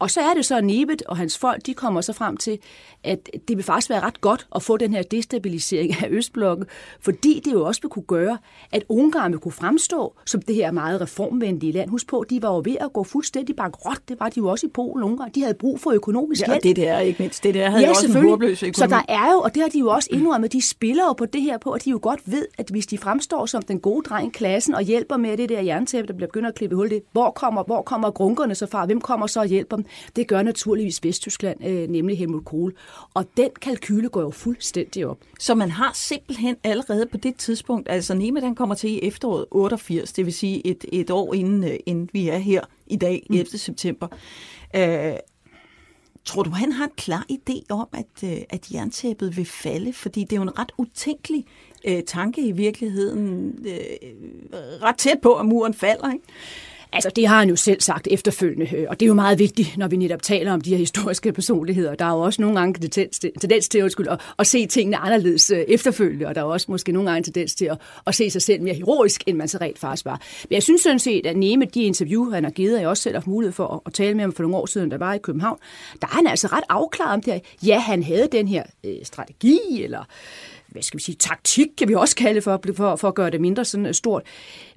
Og 0.00 0.10
så 0.10 0.20
er 0.20 0.34
det 0.34 0.44
så, 0.46 0.56
at 0.56 0.64
Nebet 0.64 1.02
og 1.02 1.16
hans 1.16 1.38
folk, 1.38 1.66
de 1.66 1.74
kommer 1.74 2.00
så 2.00 2.12
frem 2.12 2.36
til, 2.36 2.58
at 3.04 3.30
det 3.48 3.56
vil 3.56 3.64
faktisk 3.64 3.90
være 3.90 4.00
ret 4.00 4.20
godt 4.20 4.46
at 4.54 4.62
få 4.62 4.76
den 4.76 4.94
her 4.94 5.02
destabilisering 5.02 6.02
af 6.02 6.08
Østblokken, 6.10 6.66
fordi 7.00 7.40
det 7.44 7.52
jo 7.52 7.64
også 7.66 7.82
vil 7.82 7.88
kunne 7.88 8.02
gøre, 8.02 8.38
at 8.72 8.84
Ungarn 8.88 9.32
vil 9.32 9.40
kunne 9.40 9.52
fremstå 9.52 10.14
som 10.26 10.42
det 10.42 10.54
her 10.54 10.70
meget 10.70 11.00
reformvenlige 11.00 11.72
land. 11.72 11.90
Husk 11.90 12.06
på, 12.08 12.24
de 12.30 12.42
var 12.42 12.54
jo 12.54 12.62
ved 12.64 12.76
at 12.80 12.92
gå 12.92 13.04
fuldstændig 13.04 13.56
bankrot. 13.56 13.98
Det 14.08 14.20
var 14.20 14.28
de 14.28 14.38
jo 14.38 14.48
også 14.48 14.66
i 14.66 14.70
Polen 14.70 15.04
Ungarn. 15.04 15.30
De 15.34 15.40
havde 15.40 15.54
brug 15.54 15.80
for 15.80 15.90
økonomisk 15.90 16.46
hjælp. 16.46 16.64
Ja, 16.64 16.68
det 16.68 16.76
der 16.76 16.98
ikke 16.98 17.22
mindst. 17.22 17.44
Det 17.44 17.54
der 17.54 17.70
havde 17.70 17.82
ja, 17.82 17.88
også 17.88 18.06
en 18.06 18.28
håbløs 18.28 18.62
økonomi. 18.62 18.72
Så 18.74 18.86
der 18.86 19.02
er 19.08 19.32
jo, 19.32 19.40
og 19.40 19.54
det 19.54 19.62
har 19.62 19.68
de 19.68 19.78
jo 19.78 19.88
også 19.88 20.08
indrømmet, 20.12 20.52
de 20.52 20.62
spiller 20.62 21.04
jo 21.04 21.12
på 21.12 21.26
det 21.26 21.42
her 21.42 21.58
på, 21.58 21.70
at 21.70 21.84
de 21.84 21.90
jo 21.90 21.98
godt 22.02 22.20
ved, 22.24 22.46
at 22.58 22.68
hvis 22.70 22.86
de 22.86 22.98
fremstår 22.98 23.46
som 23.46 23.62
den 23.62 23.80
gode 23.80 24.02
dreng 24.02 24.32
klassen 24.32 24.74
og 24.74 24.82
hjælper 24.82 25.16
med 25.16 25.36
det 25.36 25.48
der 25.48 25.60
jerntæppe, 25.60 26.08
der 26.08 26.14
bliver 26.14 26.28
begyndt 26.28 26.48
at 26.48 26.54
klippe 26.54 26.76
hul 26.76 26.90
det, 26.90 27.02
hvor 27.12 27.30
kommer, 27.30 27.62
hvor 27.62 27.82
kommer 27.82 28.10
grunkerne 28.10 28.54
så 28.54 28.66
fra? 28.66 28.86
Hvem 28.86 29.00
kommer 29.00 29.26
så 29.26 29.40
og 29.40 29.46
hjælper 29.46 29.76
dem? 29.76 29.84
Det 30.16 30.26
gør 30.26 30.42
naturligvis 30.42 31.04
Vesttyskland, 31.04 31.64
øh, 31.66 31.88
nemlig 31.88 32.18
Helmut 32.18 32.44
Kohl. 32.44 32.74
Og 33.14 33.26
den 33.36 33.50
kalkyle 33.62 34.08
går 34.08 34.20
jo 34.20 34.30
fuldstændig 34.30 35.06
op. 35.06 35.18
Så 35.38 35.54
man 35.54 35.70
har 35.70 35.90
simpelthen 35.94 36.56
allerede 36.64 37.06
på 37.06 37.16
det 37.16 37.36
tidspunkt, 37.36 37.88
altså 37.90 38.14
Nima 38.14 38.40
den 38.40 38.54
kommer 38.54 38.74
til 38.74 38.90
i 38.90 39.00
efteråret 39.02 39.46
88, 39.50 40.12
det 40.12 40.26
vil 40.26 40.34
sige 40.34 40.66
et, 40.66 40.84
et 40.92 41.10
år 41.10 41.34
inden, 41.34 41.64
øh, 41.64 41.76
inden 41.86 42.10
vi 42.12 42.28
er 42.28 42.38
her 42.38 42.60
i 42.86 42.96
dag, 42.96 43.26
11. 43.30 43.42
Mm. 43.42 43.58
september. 43.58 44.08
Øh, 44.76 45.12
Tror 46.24 46.42
du, 46.42 46.50
han 46.50 46.72
har 46.72 46.84
en 46.84 46.90
klar 46.96 47.26
idé 47.32 47.62
om, 47.70 47.88
at, 47.92 48.30
øh, 48.30 48.38
at 48.50 48.72
jerntæppet 48.72 49.36
vil 49.36 49.44
falde? 49.44 49.92
Fordi 49.92 50.20
det 50.20 50.32
er 50.32 50.36
jo 50.36 50.42
en 50.42 50.58
ret 50.58 50.72
utænkelig 50.78 51.44
øh, 51.84 52.02
tanke 52.06 52.42
i 52.42 52.52
virkeligheden. 52.52 53.54
Øh, 53.66 54.10
ret 54.82 54.96
tæt 54.96 55.18
på, 55.22 55.34
at 55.34 55.46
muren 55.46 55.74
falder, 55.74 56.12
ikke? 56.12 56.24
Altså, 56.92 57.10
det 57.16 57.26
har 57.26 57.38
han 57.38 57.48
jo 57.48 57.56
selv 57.56 57.80
sagt 57.80 58.08
efterfølgende, 58.10 58.76
øh, 58.76 58.86
og 58.88 59.00
det 59.00 59.06
er 59.06 59.08
jo 59.08 59.14
meget 59.14 59.38
vigtigt, 59.38 59.76
når 59.76 59.88
vi 59.88 59.96
netop 59.96 60.22
taler 60.22 60.52
om 60.52 60.60
de 60.60 60.70
her 60.70 60.76
historiske 60.76 61.32
personligheder. 61.32 61.94
Der 61.94 62.04
er 62.04 62.10
jo 62.10 62.20
også 62.20 62.42
nogle 62.42 62.58
gange 62.58 62.74
tendens 62.74 63.18
til, 63.18 63.32
tendens 63.40 63.68
til 63.68 63.78
at, 63.78 63.94
at, 64.10 64.20
at 64.38 64.46
se 64.46 64.66
tingene 64.66 64.96
anderledes 64.96 65.50
øh, 65.50 65.58
efterfølgende, 65.58 66.26
og 66.26 66.34
der 66.34 66.40
er 66.40 66.44
også 66.44 66.66
måske 66.68 66.92
nogle 66.92 67.10
gange 67.10 67.24
tendens 67.24 67.54
til 67.54 67.64
at, 67.64 67.78
at 68.06 68.14
se 68.14 68.30
sig 68.30 68.42
selv 68.42 68.62
mere 68.62 68.74
heroisk, 68.74 69.22
end 69.26 69.36
man 69.36 69.48
så 69.48 69.58
rent 69.60 69.78
faktisk 69.78 70.04
var. 70.04 70.20
Men 70.48 70.54
jeg 70.54 70.62
synes 70.62 70.80
sådan 70.80 70.98
set, 70.98 71.26
at 71.26 71.36
Neme, 71.36 71.64
de 71.64 71.82
interview, 71.82 72.30
han 72.30 72.44
har 72.44 72.50
givet, 72.50 72.74
og 72.74 72.80
jeg 72.80 72.88
også 72.88 73.02
selv 73.02 73.16
har 73.16 73.24
mulighed 73.26 73.52
for 73.52 73.66
at, 73.66 73.80
at 73.86 73.92
tale 73.92 74.14
med 74.14 74.20
ham 74.22 74.32
for 74.32 74.42
nogle 74.42 74.56
år 74.56 74.66
siden, 74.66 74.90
der 74.90 74.98
var 74.98 75.14
i 75.14 75.18
København, 75.18 75.58
der 76.00 76.06
er 76.06 76.12
han 76.12 76.26
altså 76.26 76.46
ret 76.46 76.64
afklaret 76.68 77.14
om 77.14 77.22
det 77.22 77.32
her. 77.32 77.40
Ja, 77.66 77.78
han 77.78 78.02
havde 78.02 78.28
den 78.32 78.48
her 78.48 78.62
øh, 78.84 78.96
strategi, 79.02 79.82
eller 79.82 80.04
hvad 80.68 80.82
skal 80.82 80.98
vi 80.98 81.02
sige, 81.02 81.16
taktik, 81.16 81.68
kan 81.78 81.88
vi 81.88 81.94
også 81.94 82.16
kalde 82.16 82.42
for, 82.42 82.60
for, 82.76 82.96
for 82.96 83.08
at 83.08 83.14
gøre 83.14 83.30
det 83.30 83.40
mindre 83.40 83.64
sådan 83.64 83.86
øh, 83.86 83.94
stort. 83.94 84.22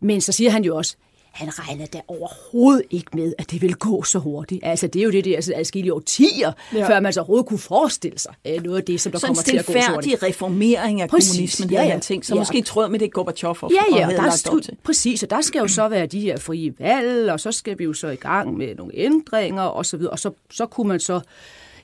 Men 0.02 0.22
så 0.22 0.32
siger 0.32 0.52
han 0.52 0.64
jo 0.64 0.78
også, 0.78 0.96
han 1.34 1.60
regnede 1.60 1.88
da 1.94 2.02
overhovedet 2.08 2.84
ikke 2.90 3.10
med, 3.14 3.34
at 3.38 3.52
det 3.52 3.62
ville 3.62 3.76
gå 3.76 4.04
så 4.04 4.20
hurtigt. 4.20 4.60
Altså, 4.64 4.88
det 4.88 5.00
er 5.00 5.04
jo 5.04 5.12
det, 5.12 5.26
det 5.26 5.32
er 5.32 5.36
altså, 5.36 5.54
adskillige 5.56 5.94
årtier, 5.94 6.52
ja. 6.74 6.90
før 6.90 7.00
man 7.00 7.14
så 7.14 7.20
overhovedet 7.20 7.46
kunne 7.46 7.60
forestille 7.60 8.20
sig 8.20 8.34
øh, 8.48 8.64
noget 8.64 8.78
af 8.78 8.84
det, 8.84 9.02
som 9.02 9.12
der 9.12 9.20
så 9.20 9.28
kommer 9.28 9.44
til 9.44 9.58
at 9.58 9.66
gå 9.66 9.74
så 9.74 9.92
hurtigt. 9.94 10.24
reformering 10.24 11.02
af 11.02 11.10
præcis, 11.10 11.32
kommunismen, 11.32 11.72
ja, 11.72 11.84
ja, 11.84 12.00
tænkt, 12.00 12.26
så 12.26 12.36
ja. 12.36 12.42
måske 12.42 12.62
tråd 12.62 12.90
med 12.90 13.00
det 13.00 13.14
Gorbachev 13.14 13.58
og, 13.62 13.72
ja, 13.72 13.98
ja, 13.98 14.08
og 14.08 14.14
der 14.14 14.24
er, 14.24 14.62
til. 14.62 14.78
Præcis, 14.84 15.24
og 15.24 15.30
der 15.30 15.42
skal 15.42 15.60
jo 15.60 15.68
så 15.68 15.88
være 15.88 16.06
de 16.06 16.20
her 16.20 16.38
frie 16.38 16.74
valg, 16.80 17.32
og 17.32 17.40
så 17.40 17.52
skal 17.52 17.80
vi 17.80 17.84
jo 17.84 17.94
så 17.94 18.08
i 18.08 18.16
gang 18.16 18.58
med 18.58 18.76
nogle 18.76 18.92
ændringer 18.96 19.64
og 19.64 19.86
så 19.86 19.98
videre, 19.98 20.12
og 20.12 20.20
så, 20.20 20.32
så 20.52 20.66
kunne 20.66 20.88
man 20.88 21.00
så 21.00 21.20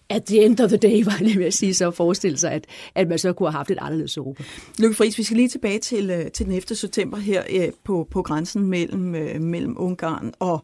at 0.10 0.24
the 0.24 0.46
end 0.46 0.60
of 0.60 0.70
the 0.70 0.78
day, 0.78 1.04
var 1.06 1.12
jeg 1.12 1.22
lige 1.22 1.40
ved 1.40 1.46
at 1.46 1.54
sige, 1.54 1.74
så 1.74 1.88
at 1.88 1.94
forestille 1.94 2.38
sig, 2.38 2.52
at, 2.52 2.66
at 2.96 3.08
man 3.08 3.20
så 3.20 3.34
kunne 3.34 3.50
have 3.50 3.58
haft 3.58 3.72
et 3.72 3.78
anderledes 3.82 4.18
Europa. 4.18 4.44
Lykke 4.80 4.96
Friis, 4.96 5.18
vi 5.18 5.24
skal 5.24 5.38
lige 5.38 5.50
tilbage 5.50 5.80
til, 5.80 6.10
øh, 6.10 6.32
til 6.32 6.46
den 6.46 6.54
11. 6.54 6.76
september 6.76 7.18
her 7.18 7.44
øh, 7.50 7.72
på, 7.84 8.08
på 8.12 8.22
grænsen 8.22 8.66
mellem, 8.66 9.16
øh, 9.16 9.42
mellem 9.42 9.76
Ungarn 9.80 10.34
og, 10.40 10.64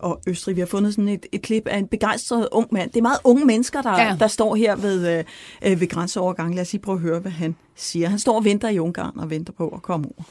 og 0.00 0.20
Østrig. 0.26 0.56
Vi 0.56 0.60
har 0.60 0.66
fundet 0.66 0.94
sådan 0.94 1.08
et, 1.08 1.26
et 1.32 1.42
klip 1.42 1.68
af 1.68 1.78
en 1.78 1.86
begejstret 1.86 2.48
ung 2.52 2.68
mand. 2.72 2.90
Det 2.90 2.98
er 2.98 3.02
meget 3.02 3.20
unge 3.24 3.44
mennesker, 3.44 3.82
der, 3.82 4.02
ja. 4.02 4.16
der 4.20 4.28
står 4.28 4.54
her 4.54 4.76
ved, 4.76 5.24
ved 5.62 5.88
grænseovergangen. 5.88 6.54
Lad 6.54 6.62
os 6.62 6.72
lige 6.72 6.82
prøve 6.82 6.96
at 6.96 7.02
høre, 7.02 7.18
hvad 7.18 7.32
han 7.32 7.56
siger. 7.76 8.08
Han 8.08 8.18
står 8.18 8.36
og 8.36 8.44
venter 8.44 8.68
i 8.68 8.78
Ungarn 8.78 9.18
og 9.18 9.30
venter 9.30 9.52
på 9.52 9.68
at 9.68 9.82
komme 9.82 10.06
over. 10.06 10.24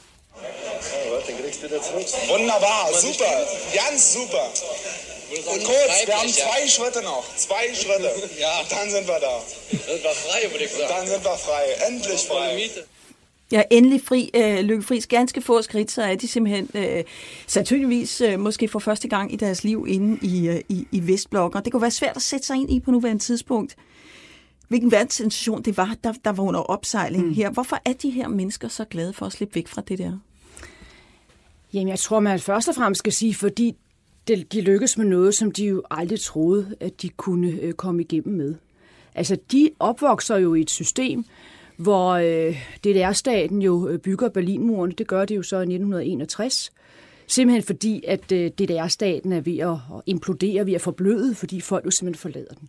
Wunderbar, 2.30 2.82
super, 3.00 3.30
ganz 3.74 4.00
super. 4.14 5.03
Und 5.36 5.64
kurz, 5.64 6.06
wir 6.06 6.14
haben 6.14 6.28
zwei 6.28 6.68
Schritte 6.68 7.02
noch. 7.02 7.24
Zwei 7.36 7.74
Schritte. 7.74 8.10
Ja. 8.40 8.60
Und 8.60 8.72
dann 8.72 8.90
sind 8.90 9.06
wir 9.06 9.20
da. 9.20 9.40
Sind 9.70 10.02
wir 10.02 10.10
frei, 10.10 10.50
würde 10.50 10.64
ich 10.64 10.70
sagen. 10.70 10.88
Dann 10.88 11.06
sind 11.06 11.24
wir 11.24 11.36
frei. 11.36 11.64
Endlich 11.88 12.20
frei. 12.20 12.70
Ja, 13.52 13.62
endelig 13.70 14.02
fri, 14.02 14.30
øh, 14.34 14.60
lykkefris. 14.60 15.06
Ganske 15.06 15.40
få 15.40 15.62
skridt, 15.62 15.90
så 15.90 16.02
er 16.02 16.14
de 16.14 16.28
simpelthen 16.28 16.68
øh, 16.74 17.04
sandsynligvis 17.46 18.20
øh, 18.20 18.40
måske 18.40 18.68
for 18.68 18.78
første 18.78 19.08
gang 19.08 19.32
i 19.32 19.36
deres 19.36 19.64
liv 19.64 19.86
inde 19.88 20.18
i, 20.22 20.48
øh, 20.48 20.60
i, 20.68 20.86
i 20.90 21.06
Vestblokken. 21.06 21.58
Og 21.58 21.64
det 21.64 21.72
kunne 21.72 21.82
være 21.82 21.90
svært 21.90 22.16
at 22.16 22.22
sætte 22.22 22.46
sig 22.46 22.56
ind 22.56 22.70
i 22.70 22.80
på 22.80 22.90
nuværende 22.90 23.22
tidspunkt, 23.22 23.76
hvilken 24.68 24.90
verdenssensation 24.90 25.62
det 25.62 25.76
var, 25.76 25.96
der, 26.04 26.12
der 26.24 26.32
var 26.32 26.44
under 26.44 26.60
opsejling 26.60 27.26
mm. 27.26 27.34
her. 27.34 27.50
Hvorfor 27.50 27.78
er 27.84 27.92
de 27.92 28.10
her 28.10 28.28
mennesker 28.28 28.68
så 28.68 28.84
glade 28.84 29.12
for 29.12 29.26
at 29.26 29.32
slippe 29.32 29.54
væk 29.54 29.68
fra 29.68 29.82
det 29.88 29.98
der? 29.98 30.18
Jamen, 31.72 31.88
jeg 31.88 31.98
tror, 31.98 32.20
man 32.20 32.40
først 32.40 32.68
og 32.68 32.74
fremmest 32.74 32.98
skal 32.98 33.12
sige, 33.12 33.34
fordi 33.34 33.76
det, 34.28 34.52
de 34.52 34.60
lykkes 34.60 34.98
med 34.98 35.06
noget, 35.06 35.34
som 35.34 35.50
de 35.52 35.66
jo 35.66 35.82
aldrig 35.90 36.20
troede, 36.20 36.76
at 36.80 37.02
de 37.02 37.08
kunne 37.08 37.48
øh, 37.48 37.72
komme 37.72 38.02
igennem 38.02 38.36
med. 38.36 38.54
Altså, 39.14 39.36
de 39.52 39.70
opvokser 39.78 40.36
jo 40.36 40.54
i 40.54 40.60
et 40.60 40.70
system, 40.70 41.24
hvor 41.76 42.10
øh, 42.10 42.56
DDR-staten 42.84 43.62
jo 43.62 43.88
øh, 43.88 43.98
bygger 43.98 44.28
Berlinmuren. 44.28 44.90
Det 44.90 45.06
gør 45.06 45.24
det 45.24 45.36
jo 45.36 45.42
så 45.42 45.56
i 45.56 45.60
1961. 45.60 46.72
Simpelthen 47.26 47.62
fordi, 47.62 48.04
at 48.08 48.32
øh, 48.32 48.50
DDR-staten 48.50 49.32
er 49.32 49.40
ved 49.40 49.58
at 49.58 50.02
implodere, 50.06 50.66
ved 50.66 50.72
at 50.72 50.80
forbløde, 50.80 51.34
fordi 51.34 51.60
folk 51.60 51.84
jo 51.86 51.90
simpelthen 51.90 52.20
forlader 52.20 52.54
den. 52.54 52.68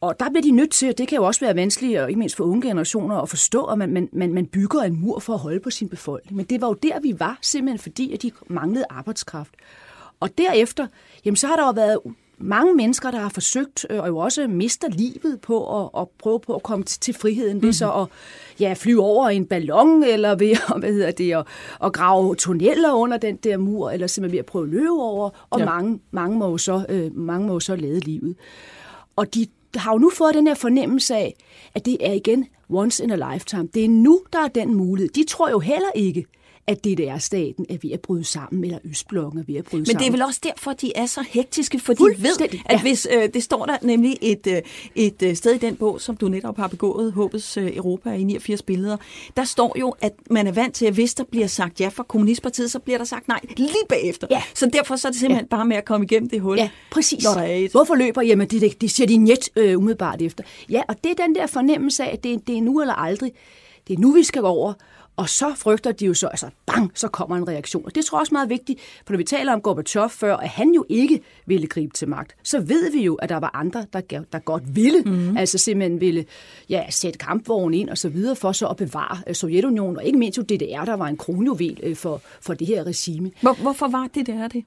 Og 0.00 0.20
der 0.20 0.30
bliver 0.30 0.42
de 0.42 0.50
nødt 0.50 0.70
til, 0.70 0.88
og 0.88 0.98
det 0.98 1.08
kan 1.08 1.16
jo 1.16 1.24
også 1.24 1.40
være 1.40 1.56
vanskeligt, 1.56 1.98
og 2.00 2.08
ikke 2.08 2.18
mindst 2.18 2.36
for 2.36 2.44
unge 2.44 2.68
generationer, 2.68 3.16
at 3.16 3.28
forstå, 3.28 3.64
at 3.64 3.78
man, 3.78 3.92
man, 3.92 4.08
man, 4.12 4.34
man 4.34 4.46
bygger 4.46 4.80
en 4.80 5.00
mur 5.00 5.18
for 5.18 5.32
at 5.32 5.38
holde 5.38 5.60
på 5.60 5.70
sin 5.70 5.88
befolkning. 5.88 6.36
Men 6.36 6.46
det 6.46 6.60
var 6.60 6.66
jo 6.66 6.74
der, 6.74 7.00
vi 7.00 7.14
var, 7.18 7.38
simpelthen 7.42 7.78
fordi, 7.78 8.12
at 8.12 8.22
de 8.22 8.30
manglede 8.46 8.84
arbejdskraft. 8.90 9.54
Og 10.24 10.38
derefter, 10.38 10.86
jamen 11.24 11.36
så 11.36 11.46
har 11.46 11.56
der 11.56 11.66
jo 11.66 11.70
været 11.70 11.98
mange 12.38 12.74
mennesker, 12.74 13.10
der 13.10 13.18
har 13.18 13.28
forsøgt 13.28 13.86
øh, 13.90 14.00
og 14.00 14.08
jo 14.08 14.18
også 14.18 14.46
mister 14.46 14.88
livet 14.88 15.40
på 15.42 15.82
at, 15.82 15.90
at 15.98 16.08
prøve 16.18 16.40
på 16.40 16.54
at 16.54 16.62
komme 16.62 16.84
til, 16.84 17.00
til 17.00 17.14
friheden 17.14 17.62
ved 17.62 17.72
så 17.72 17.92
at 17.92 18.06
ja, 18.60 18.74
flyve 18.76 19.02
over 19.02 19.28
en 19.28 19.46
ballon, 19.46 20.04
eller 20.04 20.34
ved 20.34 20.50
at, 20.50 20.78
hvad 20.80 20.92
hedder 20.92 21.10
det, 21.10 21.32
at, 21.32 21.46
at 21.84 21.92
grave 21.92 22.34
tunneller 22.34 22.92
under 22.92 23.16
den 23.16 23.36
der 23.36 23.56
mur, 23.56 23.90
eller 23.90 24.06
simpelthen 24.06 24.32
ved 24.32 24.38
at 24.38 24.46
prøve 24.46 24.64
at 24.64 24.70
løbe 24.70 24.90
over, 24.90 25.46
og 25.50 25.58
ja. 25.58 25.64
mange, 25.64 26.00
mange, 26.10 26.38
må 26.38 26.50
jo 26.50 26.58
så, 26.58 26.86
øh, 26.88 27.16
mange 27.16 27.46
må 27.46 27.52
jo 27.52 27.60
så 27.60 27.76
lade 27.76 28.00
livet. 28.00 28.36
Og 29.16 29.34
de 29.34 29.46
har 29.76 29.92
jo 29.92 29.98
nu 29.98 30.10
fået 30.10 30.34
den 30.34 30.46
her 30.46 30.54
fornemmelse 30.54 31.14
af, 31.14 31.36
at 31.74 31.84
det 31.84 31.96
er 32.00 32.12
igen 32.12 32.46
once 32.68 33.04
in 33.04 33.10
a 33.10 33.32
lifetime. 33.32 33.68
Det 33.74 33.84
er 33.84 33.88
nu, 33.88 34.22
der 34.32 34.38
er 34.38 34.48
den 34.48 34.74
mulighed. 34.74 35.08
De 35.08 35.24
tror 35.28 35.50
jo 35.50 35.58
heller 35.58 35.90
ikke, 35.94 36.26
at 36.66 36.84
DDR-staten 36.84 37.66
er 37.70 37.76
ved 37.82 37.90
at 37.90 38.00
bryde 38.00 38.24
sammen, 38.24 38.64
eller 38.64 38.78
Østblokken 38.84 39.40
er 39.40 39.44
ved 39.46 39.54
at 39.54 39.64
bryde 39.64 39.80
Men 39.80 39.86
sammen. 39.86 40.00
det 40.00 40.06
er 40.06 40.12
vel 40.12 40.22
også 40.22 40.40
derfor, 40.42 40.72
de 40.72 40.92
er 40.96 41.06
så 41.06 41.24
hektiske, 41.28 41.78
for 41.78 41.92
de 41.92 42.04
ved, 42.18 42.40
at 42.40 42.74
ja. 42.74 42.80
hvis 42.80 43.08
øh, 43.16 43.28
det 43.34 43.42
står 43.42 43.66
der 43.66 43.76
nemlig 43.82 44.18
et, 44.20 44.46
øh, 44.46 44.62
et 44.94 45.22
øh, 45.22 45.36
sted 45.36 45.54
i 45.54 45.58
den 45.58 45.76
bog, 45.76 46.00
som 46.00 46.16
du 46.16 46.28
netop 46.28 46.56
har 46.56 46.68
begået, 46.68 47.12
Håbets 47.12 47.56
øh, 47.56 47.76
Europa 47.76 48.10
i 48.10 48.24
89 48.24 48.62
billeder, 48.62 48.96
der 49.36 49.44
står 49.44 49.76
jo, 49.80 49.94
at 50.00 50.12
man 50.30 50.46
er 50.46 50.52
vant 50.52 50.74
til, 50.74 50.86
at 50.86 50.94
hvis 50.94 51.14
der 51.14 51.24
bliver 51.24 51.46
sagt 51.46 51.80
ja 51.80 51.88
fra 51.88 52.02
Kommunistpartiet, 52.02 52.70
så 52.70 52.78
bliver 52.78 52.98
der 52.98 53.04
sagt 53.04 53.28
nej 53.28 53.40
lige 53.56 53.74
bagefter. 53.88 54.26
Ja. 54.30 54.42
Så 54.54 54.66
derfor 54.72 54.96
så 54.96 55.08
er 55.08 55.12
det 55.12 55.20
simpelthen 55.20 55.48
ja. 55.50 55.56
bare 55.56 55.64
med 55.64 55.76
at 55.76 55.84
komme 55.84 56.06
igennem 56.06 56.28
det 56.28 56.40
hul. 56.40 56.58
Ja, 56.58 56.70
præcis. 56.90 57.24
Når 57.24 57.34
der 57.34 57.40
er 57.40 57.54
et. 57.54 57.70
Hvorfor 57.70 57.94
løber? 57.94 58.22
Jamen, 58.22 58.48
det, 58.48 58.60
det, 58.60 58.80
det 58.80 58.90
siger 58.90 59.06
de 59.06 59.16
net 59.16 59.50
øh, 59.56 59.78
umiddelbart 59.78 60.22
efter. 60.22 60.44
Ja, 60.70 60.82
og 60.88 60.96
det 61.04 61.10
er 61.10 61.26
den 61.26 61.34
der 61.34 61.46
fornemmelse 61.46 62.04
af, 62.04 62.12
at 62.12 62.24
det, 62.24 62.46
det 62.46 62.56
er 62.56 62.62
nu 62.62 62.80
eller 62.80 62.94
aldrig. 62.94 63.32
Det 63.88 63.94
er 63.94 63.98
nu, 63.98 64.12
vi 64.12 64.22
skal 64.22 64.42
gå 64.42 64.48
over. 64.48 64.72
Og 65.16 65.28
så 65.28 65.54
frygter 65.56 65.92
de 65.92 66.06
jo 66.06 66.14
så, 66.14 66.26
altså 66.26 66.50
bang, 66.66 66.90
så 66.94 67.08
kommer 67.08 67.36
en 67.36 67.48
reaktion. 67.48 67.84
Og 67.84 67.94
det 67.94 68.04
tror 68.04 68.18
jeg 68.18 68.20
også 68.20 68.30
er 68.30 68.32
meget 68.32 68.48
vigtigt, 68.48 68.80
for 69.06 69.12
når 69.12 69.18
vi 69.18 69.24
taler 69.24 69.52
om 69.52 69.60
Gorbachev 69.60 70.10
før, 70.10 70.36
at 70.36 70.48
han 70.48 70.70
jo 70.70 70.84
ikke 70.88 71.20
ville 71.46 71.66
gribe 71.66 71.94
til 71.94 72.08
magt, 72.08 72.36
så 72.42 72.60
ved 72.60 72.92
vi 72.92 73.02
jo, 73.02 73.14
at 73.14 73.28
der 73.28 73.36
var 73.36 73.50
andre, 73.54 73.86
der, 73.92 74.00
der 74.32 74.38
godt 74.38 74.76
ville, 74.76 75.02
mm. 75.02 75.36
altså 75.36 75.58
simpelthen 75.58 76.00
ville 76.00 76.24
ja, 76.68 76.90
sætte 76.90 77.18
kampvognen 77.18 77.80
ind 77.80 77.88
og 77.88 77.98
så 77.98 78.08
videre, 78.08 78.36
for 78.36 78.52
så 78.52 78.66
at 78.66 78.76
bevare 78.76 79.18
øh, 79.26 79.34
Sovjetunionen, 79.34 79.96
og 79.96 80.04
ikke 80.04 80.18
mindst 80.18 80.38
jo 80.38 80.42
DDR, 80.42 80.84
der 80.84 80.94
var 80.94 81.06
en 81.06 81.16
kronjuvel 81.16 81.80
øh, 81.82 81.96
for, 81.96 82.20
for 82.40 82.54
det 82.54 82.66
her 82.66 82.84
regime. 82.84 83.30
Hvor, 83.40 83.52
hvorfor 83.52 83.88
var 83.88 84.08
det 84.14 84.26
der 84.26 84.48
det? 84.48 84.64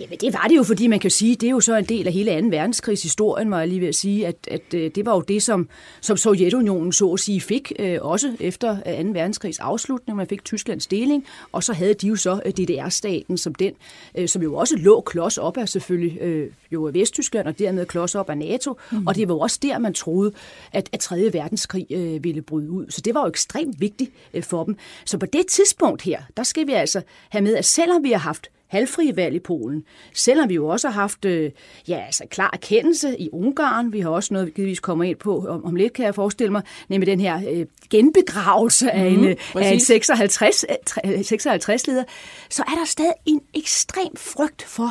Jamen 0.00 0.18
det 0.18 0.32
var 0.32 0.46
det 0.48 0.56
jo, 0.56 0.62
fordi 0.62 0.86
man 0.86 1.00
kan 1.00 1.10
sige, 1.10 1.36
det 1.36 1.46
er 1.46 1.50
jo 1.50 1.60
så 1.60 1.76
en 1.76 1.84
del 1.84 2.06
af 2.06 2.12
hele 2.12 2.40
2. 2.40 2.46
verdenskrigs 2.46 3.02
historien, 3.02 3.50
var 3.50 3.58
jeg 3.58 3.68
lige 3.68 3.80
ved 3.80 3.88
at 3.88 3.94
sige, 3.94 4.26
at, 4.26 4.36
at 4.50 4.74
øh, 4.74 4.90
det 4.94 5.06
var 5.06 5.14
jo 5.14 5.20
det, 5.20 5.42
som, 5.42 5.68
som 6.00 6.16
Sovjetunionen 6.16 6.92
så 6.92 7.12
at 7.12 7.20
sige 7.20 7.40
fik, 7.40 7.72
øh, 7.78 7.98
også 8.00 8.36
efter 8.40 8.76
2. 8.76 9.08
verdenskrigs 9.12 9.58
afslutning. 9.58 10.16
Man 10.16 10.26
fik 10.26 10.44
Tysklands 10.44 10.86
deling, 10.86 11.26
og 11.52 11.64
så 11.64 11.72
havde 11.72 11.94
de 11.94 12.06
jo 12.06 12.16
så 12.16 12.40
øh, 12.46 12.52
DDR-staten 12.52 13.38
som 13.38 13.54
den, 13.54 13.72
øh, 14.14 14.28
som 14.28 14.42
jo 14.42 14.54
også 14.54 14.76
lå 14.76 15.00
klods 15.00 15.38
op 15.38 15.56
af 15.56 15.68
selvfølgelig 15.68 16.20
øh, 16.20 16.50
jo 16.72 16.90
Vesttyskland, 16.92 17.46
og 17.46 17.58
dermed 17.58 17.86
klods 17.86 18.14
op 18.14 18.30
af 18.30 18.38
NATO, 18.38 18.76
mm. 18.92 19.06
og 19.06 19.14
det 19.14 19.28
var 19.28 19.34
jo 19.34 19.40
også 19.40 19.58
der, 19.62 19.78
man 19.78 19.94
troede, 19.94 20.32
at, 20.72 20.88
at 20.92 21.00
3. 21.00 21.30
verdenskrig 21.32 21.86
øh, 21.90 22.24
ville 22.24 22.42
bryde 22.42 22.70
ud. 22.70 22.86
Så 22.88 23.00
det 23.00 23.14
var 23.14 23.22
jo 23.22 23.28
ekstremt 23.28 23.80
vigtigt 23.80 24.10
øh, 24.34 24.42
for 24.42 24.64
dem. 24.64 24.76
Så 25.04 25.18
på 25.18 25.26
det 25.26 25.46
tidspunkt 25.46 26.02
her, 26.02 26.22
der 26.36 26.42
skal 26.42 26.66
vi 26.66 26.72
altså 26.72 27.02
have 27.28 27.42
med, 27.42 27.56
at 27.56 27.64
selvom 27.64 28.04
vi 28.04 28.10
har 28.10 28.18
haft 28.18 28.50
halvfrie 28.68 29.16
valg 29.16 29.34
i 29.34 29.38
Polen. 29.38 29.84
Selvom 30.14 30.48
vi 30.48 30.54
jo 30.54 30.68
også 30.68 30.88
har 30.88 31.00
haft 31.00 31.24
øh, 31.24 31.50
ja, 31.88 32.04
altså, 32.06 32.24
klar 32.30 32.50
erkendelse 32.52 33.20
i 33.20 33.28
Ungarn. 33.32 33.92
Vi 33.92 34.00
har 34.00 34.10
også 34.10 34.34
noget, 34.34 34.46
vi 34.46 34.52
givetvis 34.52 34.80
kommer 34.80 35.04
ind 35.04 35.16
på 35.16 35.46
om, 35.48 35.64
om 35.64 35.74
lidt, 35.74 35.92
kan 35.92 36.04
jeg 36.04 36.14
forestille 36.14 36.52
mig, 36.52 36.62
nemlig 36.88 37.06
den 37.06 37.20
her 37.20 37.42
øh, 37.50 37.66
genbegravelse 37.90 38.84
mm, 38.84 39.00
af 39.00 39.06
en, 39.06 39.24
øh, 39.24 39.36
af 39.54 39.72
en 39.72 39.80
56, 39.80 40.64
øh, 41.04 41.24
56 41.24 41.86
leder. 41.86 42.04
Så 42.50 42.62
er 42.62 42.78
der 42.78 42.84
stadig 42.84 43.12
en 43.26 43.40
ekstrem 43.54 44.16
frygt 44.16 44.62
for, 44.62 44.90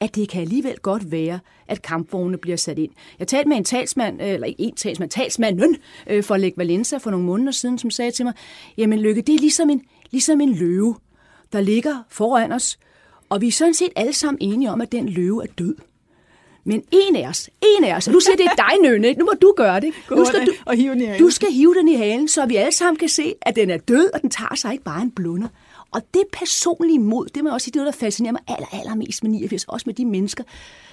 at 0.00 0.14
det 0.14 0.28
kan 0.28 0.40
alligevel 0.40 0.78
godt 0.78 1.10
være, 1.10 1.38
at 1.68 1.82
kampvogne 1.82 2.38
bliver 2.38 2.56
sat 2.56 2.78
ind. 2.78 2.90
Jeg 3.18 3.28
talte 3.28 3.48
med 3.48 3.56
en 3.56 3.64
talsmand, 3.64 4.22
øh, 4.22 4.28
eller 4.28 4.46
ikke 4.46 4.62
en 4.62 4.74
talsmand, 4.74 5.10
talsmanden 5.10 5.76
øh, 6.06 6.24
for 6.24 6.36
Lech 6.36 6.58
Valenza 6.58 6.96
for 6.96 7.10
nogle 7.10 7.26
måneder 7.26 7.52
siden, 7.52 7.78
som 7.78 7.90
sagde 7.90 8.10
til 8.10 8.24
mig, 8.24 8.34
jamen 8.76 8.98
Lykke, 8.98 9.22
det 9.22 9.34
er 9.34 9.38
ligesom 9.38 9.70
en, 9.70 9.82
ligesom 10.10 10.40
en 10.40 10.54
løve, 10.54 10.96
der 11.52 11.60
ligger 11.60 12.04
foran 12.08 12.52
os, 12.52 12.78
og 13.28 13.40
vi 13.40 13.48
er 13.48 13.52
sådan 13.52 13.74
set 13.74 13.92
alle 13.96 14.12
sammen 14.12 14.38
enige 14.40 14.70
om, 14.70 14.80
at 14.80 14.92
den 14.92 15.08
løve 15.08 15.42
er 15.42 15.46
død. 15.58 15.74
Men 16.64 16.82
en 16.92 17.16
af 17.16 17.28
os, 17.28 17.50
en 17.78 17.84
af 17.84 17.96
os, 17.96 18.06
og 18.08 18.12
nu 18.14 18.20
siger 18.20 18.36
det 18.36 18.46
er 18.46 18.54
dig, 18.56 18.90
Nønne, 18.90 19.12
nu 19.12 19.24
må 19.24 19.32
du 19.42 19.54
gøre 19.56 19.80
det. 19.80 19.94
Nu 20.10 20.24
skal 20.24 20.46
du, 20.46 20.52
og 20.64 20.76
hive 20.76 20.92
den 20.92 21.00
i 21.00 21.04
halen. 21.04 21.22
du 21.22 21.30
skal 21.30 21.52
hive 21.52 21.74
den 21.74 21.88
i 21.88 21.94
halen, 21.94 22.28
så 22.28 22.46
vi 22.46 22.56
alle 22.56 22.72
sammen 22.72 22.96
kan 22.96 23.08
se, 23.08 23.34
at 23.42 23.56
den 23.56 23.70
er 23.70 23.76
død, 23.76 24.10
og 24.14 24.22
den 24.22 24.30
tager 24.30 24.54
sig 24.54 24.72
ikke 24.72 24.84
bare 24.84 25.02
en 25.02 25.10
blunder. 25.10 25.48
Og 25.90 26.02
det 26.14 26.22
personlige 26.32 26.98
mod, 26.98 27.26
det 27.26 27.42
må 27.44 27.48
jeg 27.50 27.54
også 27.54 27.64
sige, 27.64 27.72
det 27.72 27.78
er 27.78 27.82
noget, 27.84 27.94
der 27.94 27.98
fascinerer 28.06 28.32
mig 28.32 28.40
aller, 28.48 28.66
allermest 28.72 29.22
med 29.22 29.30
89, 29.30 29.64
også 29.64 29.82
med 29.86 29.94
de 29.94 30.04
mennesker, 30.04 30.44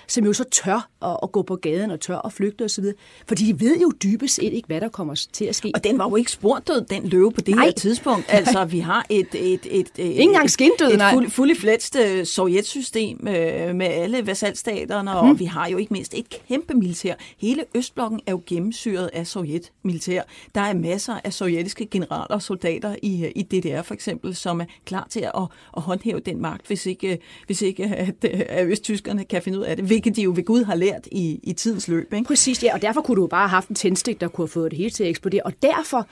som 0.07 0.25
jo 0.25 0.33
så 0.33 0.43
tør 0.43 0.89
at, 1.01 1.17
at 1.23 1.31
gå 1.31 1.41
på 1.41 1.55
gaden 1.55 1.91
og 1.91 1.99
tør 1.99 2.17
at 2.25 2.33
flygte 2.33 2.65
osv. 2.65 2.83
Fordi 3.27 3.51
de 3.51 3.59
ved 3.59 3.77
jo 3.79 3.91
dybest 4.03 4.35
set 4.35 4.53
ikke, 4.53 4.67
hvad 4.67 4.81
der 4.81 4.89
kommer 4.89 5.15
til 5.33 5.45
at 5.45 5.55
ske. 5.55 5.71
Og 5.75 5.83
den 5.83 5.97
var 5.97 6.09
jo 6.09 6.15
ikke 6.15 6.31
spordød, 6.31 6.85
den 6.85 7.07
løve 7.07 7.31
på 7.31 7.41
det 7.41 7.55
Nej. 7.55 7.65
her 7.65 7.71
tidspunkt. 7.71 8.25
Altså, 8.29 8.65
vi 8.65 8.79
har 8.79 9.05
et... 9.09 9.27
et, 9.33 9.59
et, 9.71 9.79
et 9.79 9.89
Ikke 9.97 10.21
engang 10.21 10.49
skindød, 10.49 10.91
et 10.91 10.97
nej. 10.97 11.13
fuld, 11.13 11.29
fuldt 11.29 11.59
flætst 11.59 11.95
øh, 11.95 12.25
sovjetsystem 12.25 13.27
øh, 13.27 13.75
med 13.75 13.85
alle 13.87 14.27
vasalstaterne, 14.27 15.11
Mhm. 15.11 15.17
og 15.19 15.27
mm. 15.27 15.39
vi 15.39 15.45
har 15.45 15.67
jo 15.67 15.77
ikke 15.77 15.93
mindst 15.93 16.13
et 16.13 16.29
kæmpe 16.47 16.73
militær. 16.73 17.13
Hele 17.37 17.65
Østblokken 17.75 18.19
er 18.27 18.31
jo 18.31 18.41
gennemsyret 18.47 19.09
af 19.13 19.27
sovjetmilitær. 19.27 20.21
Der 20.55 20.61
er 20.61 20.73
masser 20.73 21.15
af 21.23 21.33
sovjetiske 21.33 21.85
generaler 21.85 22.23
og 22.35 22.41
soldater 22.41 22.95
i, 23.01 23.25
øh, 23.25 23.31
i 23.35 23.41
DDR 23.43 23.81
for 23.81 23.93
eksempel, 23.93 24.35
som 24.35 24.61
er 24.61 24.65
klar 24.85 25.07
til 25.09 25.19
at, 25.19 25.47
at 25.77 25.81
håndhæve 25.81 26.19
den 26.19 26.41
magt, 26.41 26.67
hvis 26.67 26.85
ikke, 26.85 27.19
hvis 27.45 27.61
ikke 27.61 27.83
at, 27.83 28.25
at 28.25 28.67
østtyskerne 28.67 29.25
kan 29.25 29.41
finde 29.41 29.59
ud 29.59 29.63
af 29.63 29.75
det, 29.75 29.85
hvilket 29.85 30.15
de 30.15 30.21
jo 30.21 30.33
ved 30.35 30.45
Gud 30.45 30.63
har 30.63 30.75
lært 30.75 31.07
i, 31.11 31.39
i 31.43 31.53
tidens 31.53 31.87
løb. 31.87 32.13
Ikke? 32.13 32.27
Præcis, 32.27 32.63
ja, 32.63 32.73
og 32.73 32.81
derfor 32.81 33.01
kunne 33.01 33.15
du 33.15 33.21
jo 33.21 33.27
bare 33.27 33.47
have 33.47 33.49
haft 33.49 33.69
en 33.69 33.75
tændstik, 33.75 34.21
der 34.21 34.27
kunne 34.27 34.43
have 34.43 34.51
fået 34.51 34.71
det 34.71 34.77
hele 34.77 34.89
til 34.89 35.03
at 35.03 35.09
eksplodere. 35.09 35.41
Og 35.45 35.53
derfor 35.61 36.07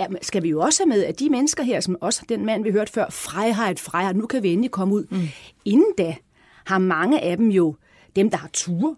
jamen, 0.00 0.18
skal 0.22 0.42
vi 0.42 0.48
jo 0.48 0.60
også 0.60 0.82
have 0.82 0.88
med, 0.88 1.04
at 1.04 1.20
de 1.20 1.30
mennesker 1.30 1.62
her, 1.62 1.80
som 1.80 1.96
også 2.00 2.22
den 2.28 2.46
mand, 2.46 2.62
vi 2.62 2.70
hørte 2.70 2.92
før, 2.92 3.06
Freiheit, 3.10 3.80
Freiheit, 3.80 4.16
nu 4.16 4.26
kan 4.26 4.42
vi 4.42 4.52
endelig 4.52 4.70
komme 4.70 4.94
ud. 4.94 5.04
Mm. 5.10 5.28
Inden 5.64 5.92
da 5.98 6.16
har 6.64 6.78
mange 6.78 7.20
af 7.20 7.36
dem 7.36 7.48
jo, 7.48 7.76
dem 8.16 8.30
der 8.30 8.36
har 8.36 8.50
ture, 8.52 8.96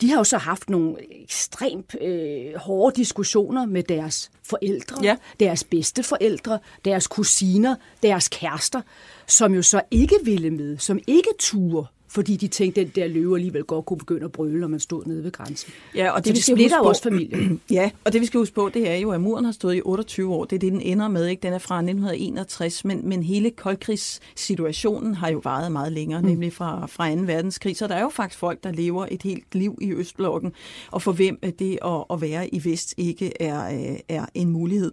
de 0.00 0.10
har 0.10 0.16
jo 0.18 0.24
så 0.24 0.38
haft 0.38 0.70
nogle 0.70 0.96
ekstremt 1.22 1.96
øh, 2.00 2.54
hårde 2.56 2.96
diskussioner 2.96 3.66
med 3.66 3.82
deres 3.82 4.30
forældre, 4.44 4.96
Ja. 5.02 5.16
deres 5.40 5.64
bedste 5.64 6.02
forældre, 6.02 6.58
deres 6.84 7.06
kusiner, 7.06 7.74
deres 8.02 8.28
kærester, 8.28 8.80
som 9.26 9.54
jo 9.54 9.62
så 9.62 9.80
ikke 9.90 10.14
ville 10.24 10.50
med, 10.50 10.78
som 10.78 10.98
ikke 11.06 11.30
ture, 11.38 11.86
fordi 12.08 12.36
de 12.36 12.48
tænkte, 12.48 12.80
at 12.80 12.86
den 12.86 13.02
der 13.02 13.08
løve 13.08 13.36
alligevel 13.36 13.64
godt 13.64 13.86
kunne 13.86 13.98
begynde 13.98 14.24
at 14.24 14.32
brøle, 14.32 14.60
når 14.60 14.68
man 14.68 14.80
stod 14.80 15.04
nede 15.06 15.24
ved 15.24 15.32
grænsen. 15.32 15.72
Ja, 15.94 16.10
og 16.10 16.22
Så 16.24 16.32
det 16.32 16.44
splitter 16.44 16.76
jo 16.76 16.84
også 16.84 17.02
familien. 17.02 17.60
Ja, 17.70 17.90
og 18.04 18.12
det 18.12 18.20
vi 18.20 18.26
skal 18.26 18.38
huske 18.38 18.54
på, 18.54 18.70
det 18.74 18.90
er 18.90 18.96
jo, 18.96 19.10
at 19.10 19.20
muren 19.20 19.44
har 19.44 19.52
stået 19.52 19.76
i 19.76 19.80
28 19.84 20.34
år. 20.34 20.44
Det 20.44 20.56
er 20.56 20.60
det, 20.60 20.72
den 20.72 20.80
ender 20.80 21.08
med. 21.08 21.26
Ikke? 21.26 21.42
Den 21.42 21.52
er 21.52 21.58
fra 21.58 21.76
1961, 21.76 22.84
men, 22.84 23.08
men 23.08 23.22
hele 23.22 23.50
koldkrigssituationen 23.50 25.14
har 25.14 25.30
jo 25.30 25.40
varet 25.44 25.72
meget 25.72 25.92
længere, 25.92 26.20
mm. 26.20 26.28
nemlig 26.28 26.52
fra, 26.52 26.86
fra 26.86 27.14
2. 27.14 27.20
verdenskrig. 27.20 27.76
Så 27.76 27.86
der 27.86 27.94
er 27.94 28.02
jo 28.02 28.08
faktisk 28.08 28.38
folk, 28.38 28.64
der 28.64 28.72
lever 28.72 29.06
et 29.10 29.22
helt 29.22 29.54
liv 29.54 29.78
i 29.80 29.92
Østblokken, 29.92 30.52
og 30.90 31.02
for 31.02 31.12
hvem 31.12 31.38
det 31.58 31.78
at, 31.84 32.04
at 32.10 32.20
være 32.20 32.54
i 32.54 32.64
Vest 32.64 32.94
ikke 32.96 33.42
er, 33.42 33.90
øh, 33.92 33.98
er 34.08 34.26
en 34.34 34.50
mulighed. 34.50 34.92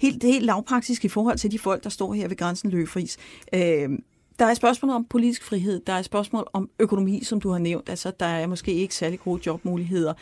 Helt, 0.00 0.22
det 0.22 0.28
er 0.28 0.32
helt 0.32 0.46
lavpraktisk 0.46 1.04
i 1.04 1.08
forhold 1.08 1.38
til 1.38 1.52
de 1.52 1.58
folk, 1.58 1.84
der 1.84 1.90
står 1.90 2.12
her 2.12 2.28
ved 2.28 2.36
grænsen 2.36 2.70
løbfris. 2.70 3.18
Øh, 3.54 3.88
der 4.38 4.44
er 4.44 4.50
et 4.50 4.56
spørgsmål 4.56 4.90
om 4.90 5.04
politisk 5.04 5.44
frihed, 5.44 5.80
der 5.86 5.92
er 5.92 5.98
et 5.98 6.04
spørgsmål 6.04 6.46
om 6.52 6.70
økonomi, 6.78 7.24
som 7.24 7.40
du 7.40 7.50
har 7.50 7.58
nævnt. 7.58 7.88
Altså, 7.88 8.12
der 8.20 8.26
er 8.26 8.46
måske 8.46 8.72
ikke 8.72 8.94
særlig 8.94 9.20
gode 9.20 9.42
jobmuligheder, 9.46 10.14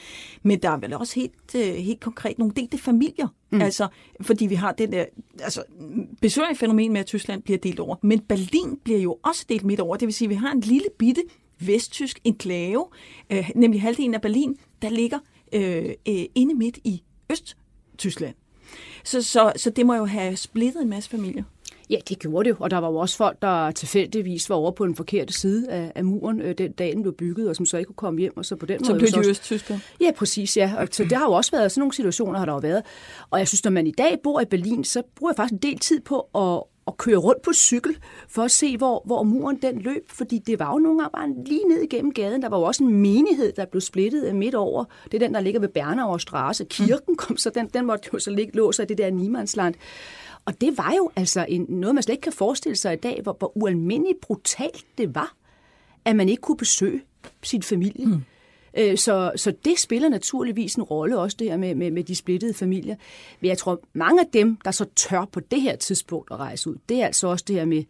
men 0.43 0.59
der 0.59 0.71
er 0.71 0.77
vel 0.77 0.95
også 0.95 1.15
helt, 1.15 1.55
øh, 1.57 1.75
helt 1.75 2.01
konkret 2.01 2.39
nogle 2.39 2.55
delte 2.57 2.79
familier. 2.79 3.29
Mm. 3.51 3.61
Altså, 3.61 3.89
fordi 4.21 4.47
vi 4.47 4.55
har 4.55 4.73
den 4.73 4.93
der, 4.93 5.05
altså, 5.41 5.63
besøgende 6.21 6.57
fænomen 6.57 6.93
med, 6.93 7.01
at 7.01 7.07
Tyskland 7.07 7.43
bliver 7.43 7.59
delt 7.59 7.81
over. 7.81 7.97
Men 8.03 8.21
Berlin 8.21 8.79
bliver 8.85 9.01
jo 9.01 9.19
også 9.23 9.47
delt 9.49 9.65
midt 9.65 9.81
over. 9.81 9.97
Det 9.97 10.07
vil 10.07 10.15
sige, 10.15 10.27
at 10.27 10.31
vi 10.31 10.35
har 10.35 10.53
en 10.53 10.61
lille 10.61 10.87
bitte 10.99 11.23
vesttysk 11.59 12.21
enklave, 12.25 12.87
øh, 13.31 13.51
nemlig 13.55 13.83
halvdelen 13.83 14.15
af 14.15 14.21
Berlin, 14.21 14.57
der 14.83 14.89
ligger 14.89 15.19
øh, 15.53 15.91
øh, 16.09 16.25
inde 16.35 16.55
midt 16.55 16.79
i 16.85 17.03
Øst-Tyskland. 17.31 18.35
Så, 19.05 19.23
så, 19.23 19.53
så 19.57 19.71
det 19.71 19.87
må 19.87 19.95
jo 19.95 20.05
have 20.05 20.37
splittet 20.37 20.83
en 20.83 20.89
masse 20.89 21.11
familier. 21.11 21.45
Ja, 21.91 21.97
det 22.09 22.19
gjorde 22.19 22.49
det, 22.49 22.57
og 22.61 22.71
der 22.71 22.79
var 22.79 22.89
jo 22.89 22.97
også 22.97 23.17
folk, 23.17 23.43
der 23.43 23.71
tilfældigvis 23.71 24.51
var 24.51 24.57
over 24.57 24.71
på 24.71 24.87
den 24.87 24.95
forkerte 24.95 25.33
side 25.33 25.71
af, 25.71 25.93
af 25.95 26.05
muren 26.05 26.41
øh, 26.41 26.55
den 26.59 26.73
dag, 26.73 26.93
den 26.93 27.03
blev 27.03 27.15
bygget, 27.15 27.49
og 27.49 27.57
som 27.57 27.67
så 27.67 27.77
ikke 27.77 27.87
kunne 27.87 27.95
komme 27.95 28.21
hjem, 28.21 28.37
og 28.37 28.45
så 28.45 28.57
på 28.57 28.67
den 28.67 28.85
så 28.85 28.93
måde... 28.93 28.99
blev 28.99 29.25
de 29.25 29.29
østtyskere? 29.29 29.81
Ja, 30.01 30.11
præcis, 30.17 30.57
ja. 30.57 30.73
Og 30.79 30.89
så 30.91 31.05
det 31.05 31.13
har 31.13 31.25
jo 31.25 31.33
også 31.33 31.51
været, 31.51 31.73
sådan 31.73 31.81
nogle 31.81 31.95
situationer 31.95 32.39
har 32.39 32.47
der 32.47 32.53
jo 32.53 32.59
været. 32.59 32.83
Og 33.31 33.39
jeg 33.39 33.49
synes, 33.49 33.65
når 33.65 33.71
man 33.71 33.87
i 33.87 33.93
dag 33.99 34.19
bor 34.23 34.41
i 34.41 34.45
Berlin, 34.45 34.85
så 34.85 35.03
bruger 35.17 35.33
jeg 35.33 35.37
faktisk 35.37 35.53
en 35.53 35.71
del 35.71 35.79
tid 35.79 36.01
på 36.01 36.21
at, 36.21 36.63
at 36.87 36.97
køre 36.97 37.17
rundt 37.17 37.43
på 37.43 37.53
cykel, 37.53 37.99
for 38.29 38.43
at 38.43 38.51
se, 38.51 38.77
hvor, 38.77 39.03
hvor 39.05 39.23
muren 39.23 39.57
den 39.63 39.79
løb, 39.79 40.11
fordi 40.11 40.39
det 40.39 40.59
var 40.59 40.73
jo 40.73 40.79
nogle 40.79 40.99
gange 40.99 41.13
bare 41.13 41.45
lige 41.47 41.69
ned 41.69 41.83
igennem 41.83 42.13
gaden. 42.13 42.43
Der 42.43 42.49
var 42.49 42.59
jo 42.59 42.63
også 42.63 42.85
en 42.85 42.93
menighed, 42.93 43.53
der 43.53 43.65
blev 43.65 43.81
splittet 43.81 44.37
midt 44.37 44.55
over. 44.55 44.85
Det 45.05 45.15
er 45.15 45.19
den, 45.19 45.35
der 45.35 45.41
ligger 45.41 45.61
ved 45.61 45.69
Bernauer 45.69 46.19
Straße. 46.19 46.65
Kirken 46.65 47.17
kom 47.17 47.37
så, 47.37 47.51
den, 47.51 47.67
den 47.67 47.87
måtte 47.87 48.11
jo 48.13 48.19
så 48.19 48.31
ligge 48.31 48.57
låse 48.57 48.83
i 48.83 48.87
det 48.87 48.99
der 48.99 49.11
Niemandsland. 49.11 49.75
Og 50.45 50.61
det 50.61 50.79
var 50.79 50.93
jo 50.97 51.11
altså 51.17 51.47
en, 51.49 51.67
noget, 51.69 51.95
man 51.95 52.03
slet 52.03 52.13
ikke 52.13 52.23
kan 52.23 52.33
forestille 52.33 52.77
sig 52.77 52.93
i 52.93 52.97
dag, 52.97 53.21
hvor, 53.23 53.37
hvor 53.39 53.57
ualmindeligt 53.57 54.21
brutalt 54.21 54.85
det 54.99 55.15
var, 55.15 55.35
at 56.05 56.17
man 56.17 56.29
ikke 56.29 56.41
kunne 56.41 56.57
besøge 56.57 57.03
sin 57.43 57.63
familie. 57.63 58.07
Mm. 58.07 58.23
Øh, 58.77 58.99
så, 58.99 59.33
så 59.37 59.53
det 59.65 59.79
spiller 59.79 60.09
naturligvis 60.09 60.75
en 60.75 60.83
rolle 60.83 61.19
også, 61.19 61.37
det 61.41 61.51
her 61.51 61.57
med, 61.57 61.75
med, 61.75 61.91
med 61.91 62.05
de 62.05 62.15
splittede 62.15 62.55
familier. 62.55 62.97
Men 63.41 63.49
jeg 63.49 63.59
tror, 63.59 63.81
mange 63.93 64.21
af 64.21 64.27
dem, 64.33 64.57
der 64.65 64.71
så 64.71 64.87
tør 64.97 65.25
på 65.33 65.41
det 65.41 65.61
her 65.61 65.77
tidspunkt 65.77 66.31
at 66.31 66.37
rejse 66.37 66.71
ud, 66.71 66.77
det 66.89 67.03
er 67.03 67.07
altså 67.07 67.29
også 67.29 67.45
det 67.49 67.57
her 67.57 67.65
med, 67.65 67.85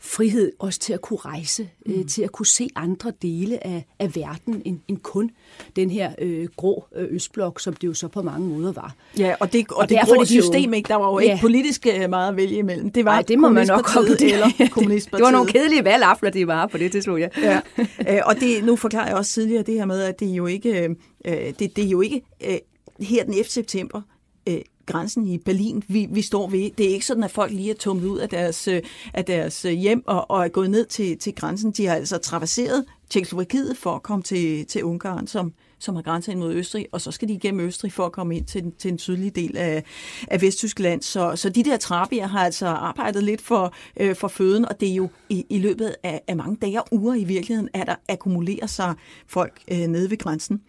frihed 0.00 0.52
også 0.58 0.80
til 0.80 0.92
at 0.92 1.00
kunne 1.00 1.18
rejse, 1.18 1.68
øh, 1.86 1.94
mm. 1.94 2.00
øh, 2.00 2.06
til 2.06 2.22
at 2.22 2.32
kunne 2.32 2.46
se 2.46 2.68
andre 2.76 3.12
dele 3.22 3.66
af, 3.66 3.86
af 3.98 4.16
verden 4.16 4.62
end, 4.64 4.78
end 4.88 4.98
kun 4.98 5.30
den 5.76 5.90
her 5.90 6.12
øh, 6.18 6.48
grå 6.56 6.84
øh, 6.96 7.06
østblok, 7.10 7.60
som 7.60 7.74
det 7.74 7.88
jo 7.88 7.94
så 7.94 8.08
på 8.08 8.22
mange 8.22 8.48
måder 8.48 8.72
var. 8.72 8.94
Ja, 9.18 9.34
og 9.40 9.52
det, 9.52 9.66
og, 9.70 9.76
og 9.76 9.88
det 9.88 9.98
grå 10.04 10.20
det 10.20 10.28
system, 10.28 10.74
ikke, 10.74 10.88
der 10.88 10.94
var 10.94 11.10
jo 11.10 11.18
ja. 11.18 11.32
ikke 11.32 11.40
politisk 11.40 11.86
øh, 11.86 12.10
meget 12.10 12.28
at 12.28 12.36
vælge 12.36 12.56
imellem. 12.56 12.90
Det 12.90 13.04
var 13.04 13.12
Ej, 13.12 13.22
det 13.22 13.38
må 13.38 13.48
man 13.48 13.66
nok 13.66 13.84
konkludere. 13.84 14.32
Eller 14.32 14.68
kommunistpartiet. 14.70 15.18
det 15.18 15.24
var 15.24 15.30
nogle 15.30 15.52
kedelige 15.52 15.84
valgafler, 15.84 16.30
de 16.30 16.46
var 16.46 16.66
på 16.66 16.78
det 16.78 16.92
tidspunkt, 16.92 17.20
ja. 17.20 17.28
ja. 17.42 17.60
Øh, 18.08 18.20
og 18.24 18.34
det, 18.40 18.64
nu 18.64 18.76
forklarer 18.76 19.06
jeg 19.06 19.16
også 19.16 19.32
tidligere 19.32 19.62
det 19.62 19.74
her 19.74 19.84
med, 19.84 20.02
at 20.02 20.20
det 20.20 20.30
er 20.30 20.34
jo 20.34 20.46
ikke, 20.46 20.96
øh, 21.24 21.34
det, 21.58 21.76
det 21.76 21.84
er 21.84 21.88
jo 21.88 22.00
ikke 22.00 22.22
øh, 22.48 22.58
her 23.00 23.24
den 23.24 23.32
11. 23.32 23.48
september, 23.50 24.00
øh, 24.48 24.58
grænsen 24.88 25.26
i 25.26 25.38
Berlin, 25.38 25.82
vi, 25.88 26.08
vi 26.10 26.22
står 26.22 26.48
ved. 26.48 26.70
Det 26.78 26.86
er 26.86 26.90
ikke 26.90 27.06
sådan, 27.06 27.24
at 27.24 27.30
folk 27.30 27.52
lige 27.52 27.70
er 27.70 27.74
tumlet 27.74 28.08
ud 28.08 28.18
af 28.18 28.28
deres, 28.28 28.68
øh, 28.68 28.82
af 29.14 29.24
deres 29.24 29.64
øh, 29.64 29.72
hjem 29.72 30.02
og, 30.06 30.30
og 30.30 30.44
er 30.44 30.48
gået 30.48 30.70
ned 30.70 30.86
til, 30.86 31.18
til 31.18 31.34
grænsen. 31.34 31.70
De 31.72 31.86
har 31.86 31.94
altså 31.94 32.18
traverseret 32.18 32.84
Tjekkoslovakiet 33.10 33.76
for 33.76 33.94
at 33.94 34.02
komme 34.02 34.22
til, 34.22 34.66
til 34.66 34.84
Ungarn, 34.84 35.26
som, 35.26 35.52
som 35.78 35.94
har 35.94 36.02
grænser 36.02 36.32
ind 36.32 36.40
mod 36.40 36.54
Østrig, 36.54 36.86
og 36.92 37.00
så 37.00 37.10
skal 37.10 37.28
de 37.28 37.32
igennem 37.32 37.66
Østrig 37.66 37.92
for 37.92 38.06
at 38.06 38.12
komme 38.12 38.36
ind 38.36 38.44
til, 38.44 38.72
til 38.78 38.90
den 38.90 38.98
sydlige 38.98 39.30
del 39.30 39.56
af, 39.56 39.84
af 40.28 40.42
Vesttyskland. 40.42 41.02
Så, 41.02 41.36
så 41.36 41.48
de 41.48 41.64
der 41.64 41.76
trappier 41.76 42.26
har 42.26 42.44
altså 42.44 42.66
arbejdet 42.66 43.24
lidt 43.24 43.40
for, 43.40 43.74
øh, 44.00 44.16
for 44.16 44.28
føden, 44.28 44.64
og 44.64 44.80
det 44.80 44.90
er 44.90 44.94
jo 44.94 45.08
i, 45.28 45.46
i 45.50 45.58
løbet 45.58 45.94
af, 46.02 46.20
af 46.28 46.36
mange 46.36 46.56
dage 46.56 46.82
og 46.82 46.88
uger 46.92 47.14
i 47.14 47.24
virkeligheden, 47.24 47.68
at 47.74 47.86
der 47.86 47.94
akkumulerer 48.08 48.66
sig 48.66 48.94
folk 49.26 49.60
øh, 49.72 49.78
nede 49.78 50.10
ved 50.10 50.18
grænsen. 50.18 50.60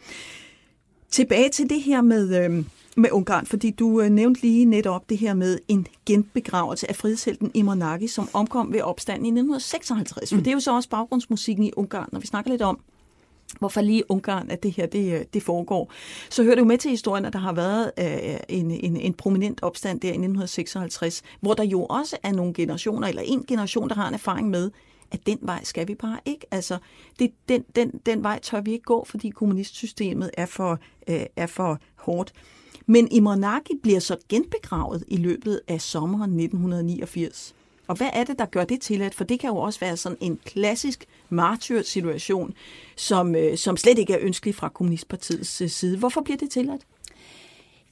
Tilbage 1.12 1.50
til 1.50 1.70
det 1.70 1.82
her 1.82 2.01
med... 2.01 2.46
Øh, 2.46 2.66
med 2.96 3.12
Ungarn, 3.12 3.46
fordi 3.46 3.72
du 3.72 4.01
øh, 4.01 4.10
nævnte 4.10 4.42
lige 4.42 4.66
netop 4.66 5.10
det 5.10 5.18
her 5.18 5.34
med 5.34 5.60
en 5.68 5.88
genbegravelse 6.06 6.89
af 6.89 6.96
frihedshelten 6.96 7.51
Imre 7.53 8.07
som 8.07 8.29
omkom 8.33 8.74
ved 8.74 8.81
opstanden 8.81 9.25
i 9.25 9.29
1956. 9.29 10.31
Mm. 10.31 10.38
For 10.38 10.44
det 10.44 10.51
er 10.51 10.53
jo 10.53 10.60
så 10.60 10.75
også 10.75 10.90
baggrundsmusikken 10.90 11.64
i 11.64 11.72
Ungarn, 11.75 12.10
når 12.12 12.20
vi 12.20 12.27
snakker 12.27 12.51
lidt 12.51 12.62
om, 12.62 12.79
hvorfor 13.60 13.81
lige 13.81 14.12
Ungarn, 14.12 14.51
at 14.51 14.64
det 14.64 14.72
her 14.72 14.86
det, 14.86 15.14
øh, 15.14 15.25
det 15.33 15.44
foregår. 15.44 15.92
Så 16.29 16.44
hører 16.44 16.55
det 16.55 16.62
jo 16.62 16.68
med 16.68 16.77
til 16.77 16.92
historien, 16.92 17.25
at 17.25 17.33
der 17.33 17.40
har 17.40 17.53
været 17.53 17.92
øh, 18.00 18.40
en, 18.50 18.72
en, 18.72 18.98
en 18.98 19.14
prominent 19.14 19.64
opstand 19.64 20.00
der 20.00 20.07
i 20.07 20.12
1956, 20.12 21.22
hvor 21.42 21.53
der 21.53 21.64
jo 21.64 21.86
også 21.86 22.18
er 22.24 22.31
nogle 22.31 22.53
generationer, 22.53 23.07
eller 23.07 23.22
en 23.25 23.44
generation, 23.48 23.90
der 23.90 23.96
har 23.96 24.07
en 24.07 24.14
erfaring 24.14 24.50
med, 24.50 24.72
at 25.11 25.25
den 25.25 25.37
vej 25.41 25.63
skal 25.63 25.87
vi 25.87 25.95
bare 25.95 26.19
ikke. 26.25 26.45
Altså, 26.51 26.77
det, 27.19 27.31
den, 27.50 27.65
den, 27.75 27.91
den 28.05 28.24
vej 28.24 28.39
tør 28.39 28.61
vi 28.61 28.72
ikke 28.72 28.83
gå, 28.83 29.05
fordi 29.05 29.29
kommunistsystemet 29.29 30.31
er 30.33 30.45
for, 30.45 30.79
øh, 31.07 31.25
er 31.35 31.48
for 31.48 31.79
hårdt. 31.95 32.33
Men 32.85 33.07
i 33.11 33.19
Nagy 33.19 33.79
bliver 33.83 34.00
så 34.00 34.17
genbegravet 34.29 35.03
i 35.07 35.17
løbet 35.17 35.61
af 35.67 35.81
sommeren 35.81 36.39
1989. 36.39 37.55
Og 37.87 37.95
hvad 37.95 38.09
er 38.13 38.24
det, 38.24 38.39
der 38.39 38.45
gør 38.45 38.63
det 38.63 38.81
tilladt? 38.81 39.15
For 39.15 39.24
det 39.24 39.39
kan 39.39 39.50
jo 39.50 39.57
også 39.57 39.79
være 39.79 39.98
sådan 39.98 40.17
en 40.22 40.39
klassisk 40.45 41.05
martyrsituation, 41.29 42.53
som, 42.95 43.35
øh, 43.35 43.57
som 43.57 43.77
slet 43.77 44.00
ikke 44.00 44.13
er 44.13 44.19
ønskelig 44.22 44.55
fra 44.55 44.69
Kommunistpartiets 44.69 45.61
øh, 45.61 45.69
side. 45.69 45.98
Hvorfor 45.98 46.22
bliver 46.22 46.37
det 46.37 46.50
tilladt? 46.50 46.81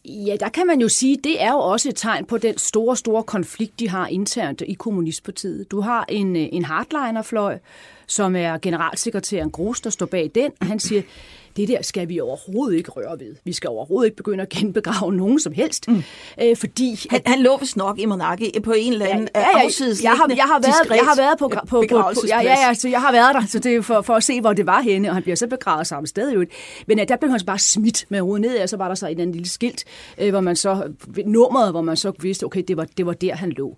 Ja, 0.07 0.35
der 0.39 0.49
kan 0.49 0.67
man 0.67 0.81
jo 0.81 0.89
sige, 0.89 1.17
det 1.23 1.43
er 1.43 1.51
jo 1.51 1.59
også 1.59 1.89
et 1.89 1.95
tegn 1.95 2.25
på 2.25 2.37
den 2.37 2.57
store, 2.57 2.97
store 2.97 3.23
konflikt, 3.23 3.79
de 3.79 3.89
har 3.89 4.07
internt 4.07 4.61
i 4.67 4.73
Kommunistpartiet. 4.73 5.71
Du 5.71 5.81
har 5.81 6.05
en, 6.09 6.35
øh, 6.35 6.47
en 6.51 6.65
hardlinerfløj, 6.65 7.59
som 8.07 8.35
er 8.35 8.57
generalsekretæren 8.57 9.51
Grus, 9.51 9.81
der 9.81 9.89
står 9.89 10.05
bag 10.05 10.31
den, 10.35 10.51
og 10.59 10.67
han 10.67 10.79
siger, 10.79 11.01
det 11.57 11.67
der 11.67 11.81
skal 11.81 12.09
vi 12.09 12.19
overhovedet 12.19 12.77
ikke 12.77 12.91
røre 12.91 13.19
ved. 13.19 13.35
Vi 13.43 13.53
skal 13.53 13.69
overhovedet 13.69 14.07
ikke 14.07 14.17
begynde 14.17 14.41
at 14.41 14.49
genbegrave 14.49 15.13
nogen 15.13 15.39
som 15.39 15.53
helst. 15.53 15.87
Mm. 15.87 16.03
Øh, 16.41 16.57
fordi 16.57 17.07
han, 17.09 17.21
han 17.25 17.39
lå 17.39 17.57
vist 17.57 17.77
nok 17.77 17.99
i 17.99 18.05
Monarki 18.05 18.59
på 18.63 18.71
en 18.71 18.93
eller 18.93 19.05
anden 19.05 19.29
ja, 19.35 19.39
ja, 19.39 19.45
ja, 19.45 19.63
jeg, 20.03 20.11
har, 20.11 20.27
jeg, 20.35 20.43
har 20.43 20.59
været, 20.59 20.97
jeg 20.97 21.05
har 21.05 21.15
været 21.15 21.37
på, 21.39 21.47
på, 21.47 21.65
på, 21.69 21.85
på 21.89 22.27
ja, 22.27 22.41
ja, 22.41 22.67
ja, 22.67 22.73
så 22.73 22.89
jeg 22.89 23.01
har 23.01 23.11
været 23.11 23.35
der, 23.35 23.45
så 23.47 23.59
det 23.59 23.75
er 23.75 23.81
for, 23.81 24.01
for 24.01 24.15
at 24.15 24.23
se, 24.23 24.41
hvor 24.41 24.53
det 24.53 24.65
var 24.65 24.81
henne, 24.81 25.09
og 25.09 25.13
han 25.13 25.23
bliver 25.23 25.35
så 25.35 25.47
begravet 25.47 25.87
samme 25.87 26.07
sted 26.07 26.31
jo. 26.31 26.45
Men 26.87 26.99
uh, 26.99 27.05
der 27.07 27.15
blev 27.15 27.31
han 27.31 27.39
så 27.39 27.45
bare 27.45 27.59
smidt 27.59 28.05
med 28.09 28.21
hovedet 28.21 28.41
ned, 28.41 28.59
og 28.59 28.69
så 28.69 28.77
var 28.77 28.87
der 28.87 28.95
så 28.95 29.07
en 29.07 29.19
anden 29.19 29.35
lille 29.35 29.49
skilt, 29.49 29.85
uh, 30.21 30.29
hvor 30.29 30.41
man 30.41 30.55
så, 30.55 30.93
nummeret, 31.25 31.71
hvor 31.71 31.81
man 31.81 31.97
så 31.97 32.11
vidste, 32.19 32.43
okay, 32.43 32.63
det 32.67 32.77
var, 32.77 32.87
det 32.97 33.05
var 33.05 33.13
der, 33.13 33.35
han 33.35 33.49
lå. 33.49 33.77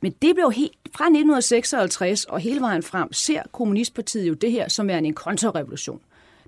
Men 0.00 0.12
det 0.22 0.34
blev 0.34 0.52
helt, 0.56 0.72
fra 0.96 1.04
1956 1.04 2.24
og 2.24 2.38
hele 2.38 2.60
vejen 2.60 2.82
frem, 2.82 3.12
ser 3.12 3.42
Kommunistpartiet 3.52 4.28
jo 4.28 4.34
det 4.34 4.52
her 4.52 4.68
som 4.68 4.90
er 4.90 4.98
en 4.98 5.14
kontrarevolution. 5.14 6.00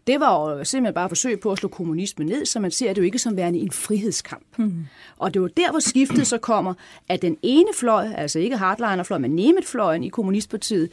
Det 0.07 0.21
var 0.21 0.51
jo 0.51 0.65
simpelthen 0.65 0.95
bare 0.95 1.09
forsøg 1.09 1.41
på 1.41 1.53
at 1.53 1.59
slå 1.59 1.69
kommunismen 1.69 2.27
ned, 2.27 2.47
så 2.47 2.61
man 2.61 2.71
ser 2.71 2.93
det 2.93 2.99
jo 2.99 3.05
ikke 3.05 3.19
som 3.19 3.37
værende 3.37 3.59
en 3.59 3.73
frihedskamp. 3.73 4.59
Mm. 4.59 4.87
Og 5.17 5.35
det 5.35 5.43
var 5.43 5.49
der, 5.49 5.71
hvor 5.71 5.81
skiftet 5.81 6.27
så 6.27 6.39
kommer, 6.39 6.75
at 7.09 7.23
den 7.23 7.37
ene 7.43 7.69
fløj, 7.75 8.09
altså 8.17 8.39
ikke 8.39 8.57
hardlinerfløj, 8.57 9.19
men 9.19 9.37
Nemeth-fløjen 9.37 10.05
i 10.05 10.09
Kommunistpartiet, 10.09 10.91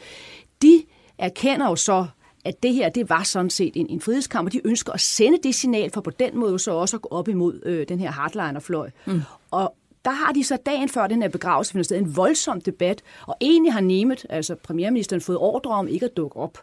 de 0.62 0.82
erkender 1.18 1.68
jo 1.68 1.76
så, 1.76 2.06
at 2.44 2.62
det 2.62 2.74
her, 2.74 2.88
det 2.88 3.10
var 3.10 3.22
sådan 3.22 3.50
set 3.50 3.72
en, 3.76 3.86
en 3.90 4.00
frihedskamp, 4.00 4.46
og 4.46 4.52
de 4.52 4.60
ønsker 4.66 4.92
at 4.92 5.00
sende 5.00 5.38
det 5.42 5.54
signal, 5.54 5.90
for 5.90 6.00
på 6.00 6.10
den 6.10 6.38
måde 6.38 6.58
så 6.58 6.70
også 6.70 6.96
at 6.96 7.02
gå 7.02 7.08
op 7.10 7.28
imod 7.28 7.60
øh, 7.64 7.88
den 7.88 8.00
her 8.00 8.10
hardlinerfløj. 8.10 8.90
Mm. 9.06 9.20
Og 9.50 9.74
der 10.04 10.10
har 10.10 10.32
de 10.32 10.44
så 10.44 10.58
dagen 10.66 10.88
før 10.88 11.06
den 11.06 11.22
her 11.22 11.28
begravelse 11.28 11.72
finder 11.72 11.84
sted 11.84 11.98
en 11.98 12.16
voldsom 12.16 12.60
debat, 12.60 13.02
og 13.26 13.36
egentlig 13.40 13.72
har 13.72 13.80
Nemeth, 13.80 14.24
altså 14.28 14.54
premierministeren, 14.54 15.20
fået 15.20 15.38
ordre 15.38 15.70
om 15.70 15.88
ikke 15.88 16.06
at 16.06 16.16
dukke 16.16 16.36
op 16.36 16.58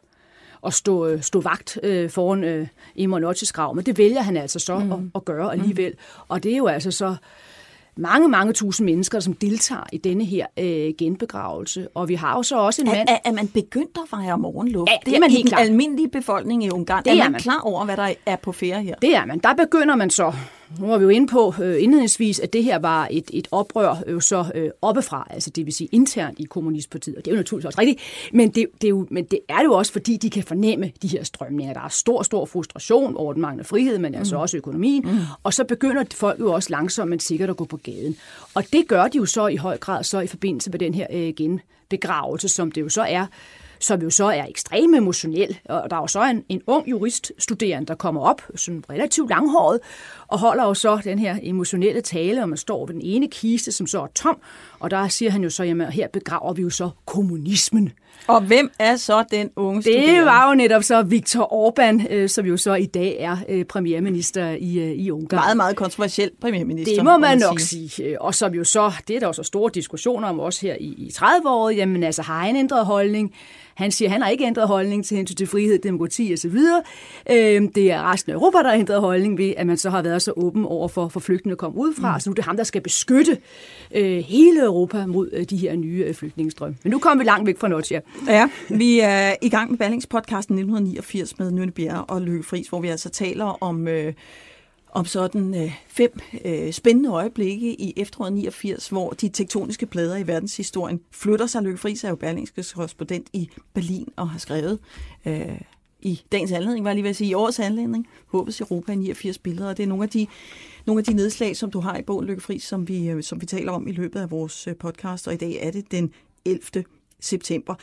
at 0.66 0.74
stå, 0.74 1.08
øh, 1.08 1.22
stå 1.22 1.42
vagt 1.42 1.80
øh, 1.84 2.10
foran 2.10 2.44
øh, 2.44 2.68
Imre 2.96 3.34
grav, 3.54 3.76
men 3.76 3.86
det 3.86 3.98
vælger 3.98 4.22
han 4.22 4.38
altså 4.38 4.60
så 4.60 4.80
mm. 4.80 4.92
at, 4.92 5.00
at 5.16 5.26
gøre 5.26 5.52
alligevel. 5.52 5.92
Mm. 5.92 6.26
Og 6.28 6.44
det 6.44 6.54
er 6.54 6.58
jo 6.58 6.68
altså 6.68 6.92
så 6.92 7.16
mange, 7.96 8.30
mange 8.30 8.54
tusind 8.54 8.86
mennesker, 8.86 9.20
som 9.20 9.34
deltager 9.34 9.84
i 9.92 9.98
denne 9.98 10.26
her 10.26 10.46
øh, 10.60 10.94
genbegravelse. 10.98 11.88
Og 11.96 12.10
vi 12.10 12.16
har 12.16 12.36
jo 12.36 12.44
så 12.44 12.58
også 12.58 12.82
en 12.82 12.88
mand... 12.88 13.10
Er, 13.10 13.18
er 13.26 13.32
man 13.32 13.48
begyndt 13.48 13.98
at 14.04 14.10
fejre 14.10 14.38
morgenluft? 14.38 14.92
Ja, 14.92 15.12
det 15.12 15.16
er 15.16 15.20
man 15.20 15.32
helt 15.32 15.50
den 15.50 15.60
almindelige 15.60 16.10
befolkning 16.10 16.64
i 16.64 16.70
Ungarn. 16.70 17.04
Det 17.04 17.12
er, 17.12 17.16
er 17.16 17.24
man, 17.24 17.32
man 17.32 17.42
klar 17.42 17.62
over, 17.64 17.86
hvad 17.86 17.98
der 17.98 18.14
er 18.26 18.36
på 18.36 18.52
ferie 18.52 18.84
her? 18.84 18.96
Det 18.96 19.16
er 19.16 19.26
man. 19.26 19.40
Der 19.40 19.54
begynder 19.54 19.96
man 19.96 20.10
så 20.10 20.34
nu 20.80 20.88
var 20.88 20.98
vi 20.98 21.04
jo 21.04 21.10
inde 21.10 21.28
på 21.28 21.54
øh, 21.62 21.84
indledningsvis, 21.84 22.40
at 22.40 22.54
det 22.54 22.64
her 22.64 22.80
var 22.80 23.08
et, 23.12 23.30
et 23.34 23.48
oprør 23.52 23.96
øh, 24.08 24.22
så 24.22 24.52
øh, 24.56 24.70
oppefra, 24.82 25.28
altså 25.30 25.50
det 25.50 25.66
vil 25.66 25.74
sige 25.74 25.90
internt 25.92 26.40
i 26.40 26.44
Kommunistpartiet, 26.44 27.16
og 27.16 27.26
det 27.26 27.32
er 27.32 27.36
jo 27.36 27.40
naturligvis 27.40 27.66
også 27.66 27.82
rigtigt, 27.82 28.02
men 28.34 28.50
det, 28.50 28.68
det, 28.82 28.88
er 28.88 28.90
jo, 28.90 29.08
men 29.10 29.24
det 29.24 29.40
er 29.50 29.64
jo 29.64 29.74
også, 29.74 29.92
fordi 29.92 30.18
de 30.18 30.30
kan 30.30 30.44
fornemme 30.44 30.92
de 31.02 31.08
her 31.08 31.24
strømninger. 31.24 31.74
Der 31.74 31.82
er 31.82 31.90
stor, 31.90 32.24
stor 32.24 32.46
frustration 32.46 33.16
over 33.16 33.34
den 33.34 33.42
manglende 33.42 33.68
frihed, 33.68 33.98
men 33.98 34.16
altså 34.16 34.36
mm. 34.36 34.42
også 34.42 34.58
økonomien, 34.58 35.04
mm. 35.06 35.20
og 35.44 35.54
så 35.54 35.64
begynder 35.64 36.04
folk 36.14 36.40
jo 36.40 36.54
også 36.54 36.70
langsomt, 36.70 37.10
men 37.10 37.20
sikkert 37.20 37.50
at 37.50 37.58
gå 37.58 37.66
på 37.66 37.78
gaden. 37.78 38.16
Og 38.54 38.64
det 38.74 38.88
gør 38.88 39.08
de 39.08 39.18
jo 39.18 39.26
så 39.26 39.48
i 39.48 39.56
høj 39.56 39.78
grad 39.78 40.04
så 40.04 40.20
i 40.20 40.28
forbindelse 40.28 40.72
med 40.72 40.80
den 40.80 40.94
her 40.94 41.08
øh, 41.14 41.34
genbegravelse, 41.38 42.48
som 42.48 42.72
det 42.72 42.82
jo 42.82 42.90
så 42.90 43.02
er 43.02 43.26
som 43.82 44.02
jo 44.02 44.10
så 44.10 44.26
er 44.26 44.46
ekstremt 44.46 44.96
emotionel. 44.96 45.60
Og 45.66 45.90
der 45.90 45.96
er 45.96 46.02
jo 46.02 46.08
så 46.08 46.24
en, 46.24 46.44
en 46.50 46.62
ung 46.68 46.90
juriststuderende, 46.90 47.88
der 47.88 47.96
kommer 47.96 48.22
op, 48.22 48.42
sådan 48.56 48.84
relativt 48.90 49.30
langhåret, 49.30 49.80
og 50.28 50.40
holder 50.40 50.64
jo 50.64 50.74
så 50.74 51.02
den 51.04 51.20
her 51.20 51.38
emotionelle 51.44 52.02
tale, 52.02 52.42
og 52.42 52.50
man 52.50 52.58
står 52.58 52.86
ved 52.86 52.94
den 52.94 53.02
ene 53.04 53.28
kiste, 53.28 53.72
som 53.72 53.88
så 53.88 54.02
er 54.02 54.08
tom, 54.16 54.38
og 54.80 54.92
der 54.92 55.08
siger 55.08 55.32
han 55.32 55.44
jo 55.44 55.50
så, 55.50 55.64
jamen 55.64 55.88
her 55.88 56.08
begraver 56.08 56.54
vi 56.54 56.62
jo 56.62 56.70
så 56.70 56.90
kommunismen. 57.06 57.92
Og 58.28 58.42
hvem 58.42 58.72
er 58.80 58.96
så 58.96 59.24
den 59.32 59.50
unge 59.56 59.82
studerende? 59.82 60.16
Det 60.16 60.26
var 60.26 60.50
jo 60.50 60.56
netop 60.56 60.84
så 60.84 61.02
Viktor 61.02 61.44
Orbán, 61.44 62.14
øh, 62.14 62.30
som 62.30 62.46
jo 62.46 62.58
så 62.58 62.74
i 62.74 62.86
dag 62.86 63.18
er 63.20 63.38
øh, 63.50 63.66
premierminister 63.66 64.50
i, 64.50 64.80
øh, 64.80 64.92
i 64.92 65.12
Ungarn. 65.12 65.38
Meget, 65.38 65.58
meget 65.58 65.76
kontroversiel 65.76 66.32
premierminister. 66.42 66.96
Det 66.96 67.04
må 67.04 67.18
man 67.18 67.38
nok 67.38 67.60
sige. 67.60 67.90
sige. 67.90 68.22
Og 68.22 68.36
som 68.36 68.54
jo 68.54 68.64
så, 68.64 68.92
det 69.08 69.16
er 69.16 69.20
der 69.20 69.28
jo 69.28 69.34
så 69.34 69.44
store 69.44 69.72
diskussioner 69.74 70.28
om 70.28 70.40
også 70.40 70.62
her 70.62 70.76
i, 70.80 70.86
i 70.86 71.12
30-året, 71.16 71.78
jamen 71.78 72.04
altså 72.04 72.22
har 72.22 72.40
han 72.40 72.56
ændret 72.56 72.86
holdning? 72.86 73.34
Han 73.82 73.92
siger, 73.92 74.10
at 74.10 74.12
han 74.12 74.22
har 74.22 74.30
ikke 74.30 74.46
ændret 74.46 74.68
holdning 74.68 75.06
til 75.06 75.18
hensyn 75.18 75.36
til 75.36 75.48
frihed, 75.48 75.80
demokrati 75.80 76.34
osv. 76.34 76.58
Øh, 77.32 77.62
det 77.76 77.92
er 77.92 78.12
resten 78.12 78.32
af 78.32 78.36
Europa, 78.36 78.58
der 78.58 78.70
har 78.70 78.76
ændret 78.76 79.02
holdning 79.02 79.38
ved, 79.38 79.54
at 79.58 79.68
man 79.68 79.78
så 79.78 79.90
har 79.90 80.02
været 80.02 80.22
så 80.22 80.34
åben 80.36 80.66
over 80.66 80.88
for, 80.88 81.08
for 81.08 81.20
flygtninge 81.20 81.52
at 81.52 81.58
komme 81.58 81.78
udefra. 81.78 82.14
Mm. 82.14 82.20
Så 82.20 82.30
nu 82.30 82.32
er 82.32 82.36
det 82.36 82.46
ham, 82.46 82.58
der 82.58 82.64
skal 82.64 82.82
beskytte 82.82 83.38
øh, 83.96 84.18
hele 84.18 84.66
Europa 84.66 85.06
mod 85.06 85.30
øh, 85.34 85.44
de 85.44 85.58
her 85.58 85.76
nye 85.76 86.04
øh, 86.08 86.14
flygtningestrøm. 86.14 86.76
Men 86.84 86.92
nu 86.92 87.00
kommer 87.00 87.24
vi 87.24 87.28
langt 87.28 87.48
væk 87.48 87.60
fra 87.60 87.68
Notch, 87.68 87.92
Ja, 88.28 88.50
vi 88.70 89.00
er 89.00 89.36
i 89.42 89.50
gang 89.50 89.70
med 89.70 89.78
Ballingspodcasten 89.78 90.56
1989 90.56 91.40
med 91.40 91.52
Nynne 91.52 91.72
Bjerre 91.72 92.04
og 92.04 92.22
Løkke 92.22 92.44
Friis, 92.44 92.68
hvor 92.68 92.80
vi 92.82 92.88
altså 92.88 93.10
taler 93.10 93.64
om... 93.64 93.88
Øh, 93.88 94.14
om 94.92 95.06
sådan 95.06 95.64
øh, 95.64 95.74
fem 95.88 96.20
øh, 96.46 96.74
spændende 96.74 97.10
øjeblikke 97.10 97.82
i 97.82 97.94
efteråret 97.98 98.34
89, 98.34 98.90
hvor 98.90 99.10
de 99.10 99.30
tektoniske 99.30 99.86
plader 99.86 100.18
i 100.18 100.28
verdenshistorien 100.28 101.02
flytter 101.12 101.46
sig. 101.46 101.64
Løkke 101.64 101.78
Friis 101.78 102.04
er 102.04 102.10
jo 102.10 102.16
Berlingske 102.16 102.66
korrespondent 102.76 103.28
i 103.34 103.50
Berlin 103.74 104.08
og 104.16 104.30
har 104.30 104.40
skrevet 104.40 104.80
øh, 105.26 105.62
i 106.02 106.22
dagens 106.32 106.52
anledning, 106.52 106.86
var 106.86 106.90
jeg 106.92 106.96
lige 106.96 107.04
ved 107.04 107.10
at 107.10 107.16
sige, 107.16 107.30
i 107.30 107.34
årets 107.34 107.60
anledning, 107.60 108.08
Håbets 108.26 108.62
Europa 108.62 108.92
i 108.92 108.96
89 108.96 109.38
billeder, 109.38 109.70
og 109.70 109.78
det 109.78 109.84
er 109.84 109.88
nogle 109.88 110.04
af 110.04 110.10
de, 110.10 110.28
nogle 110.86 111.00
af 111.00 111.06
de 111.06 111.14
nedslag, 111.14 111.58
som 111.58 111.72
du 111.72 111.80
har 111.80 111.98
i 111.98 112.02
bogen 112.02 112.26
Løkke 112.26 112.42
Friis, 112.42 112.64
som 112.64 112.88
vi, 112.88 113.10
øh, 113.10 113.24
som 113.24 113.42
vi 113.42 113.46
taler 113.46 113.72
om 113.72 113.88
i 113.88 113.92
løbet 113.92 114.20
af 114.20 114.32
vores 114.32 114.68
øh, 114.68 114.76
podcast, 114.76 115.28
og 115.28 115.34
i 115.34 115.38
dag 115.38 115.58
er 115.62 115.72
det 115.72 115.92
den 115.92 116.14
11. 116.46 116.84
september. 117.20 117.76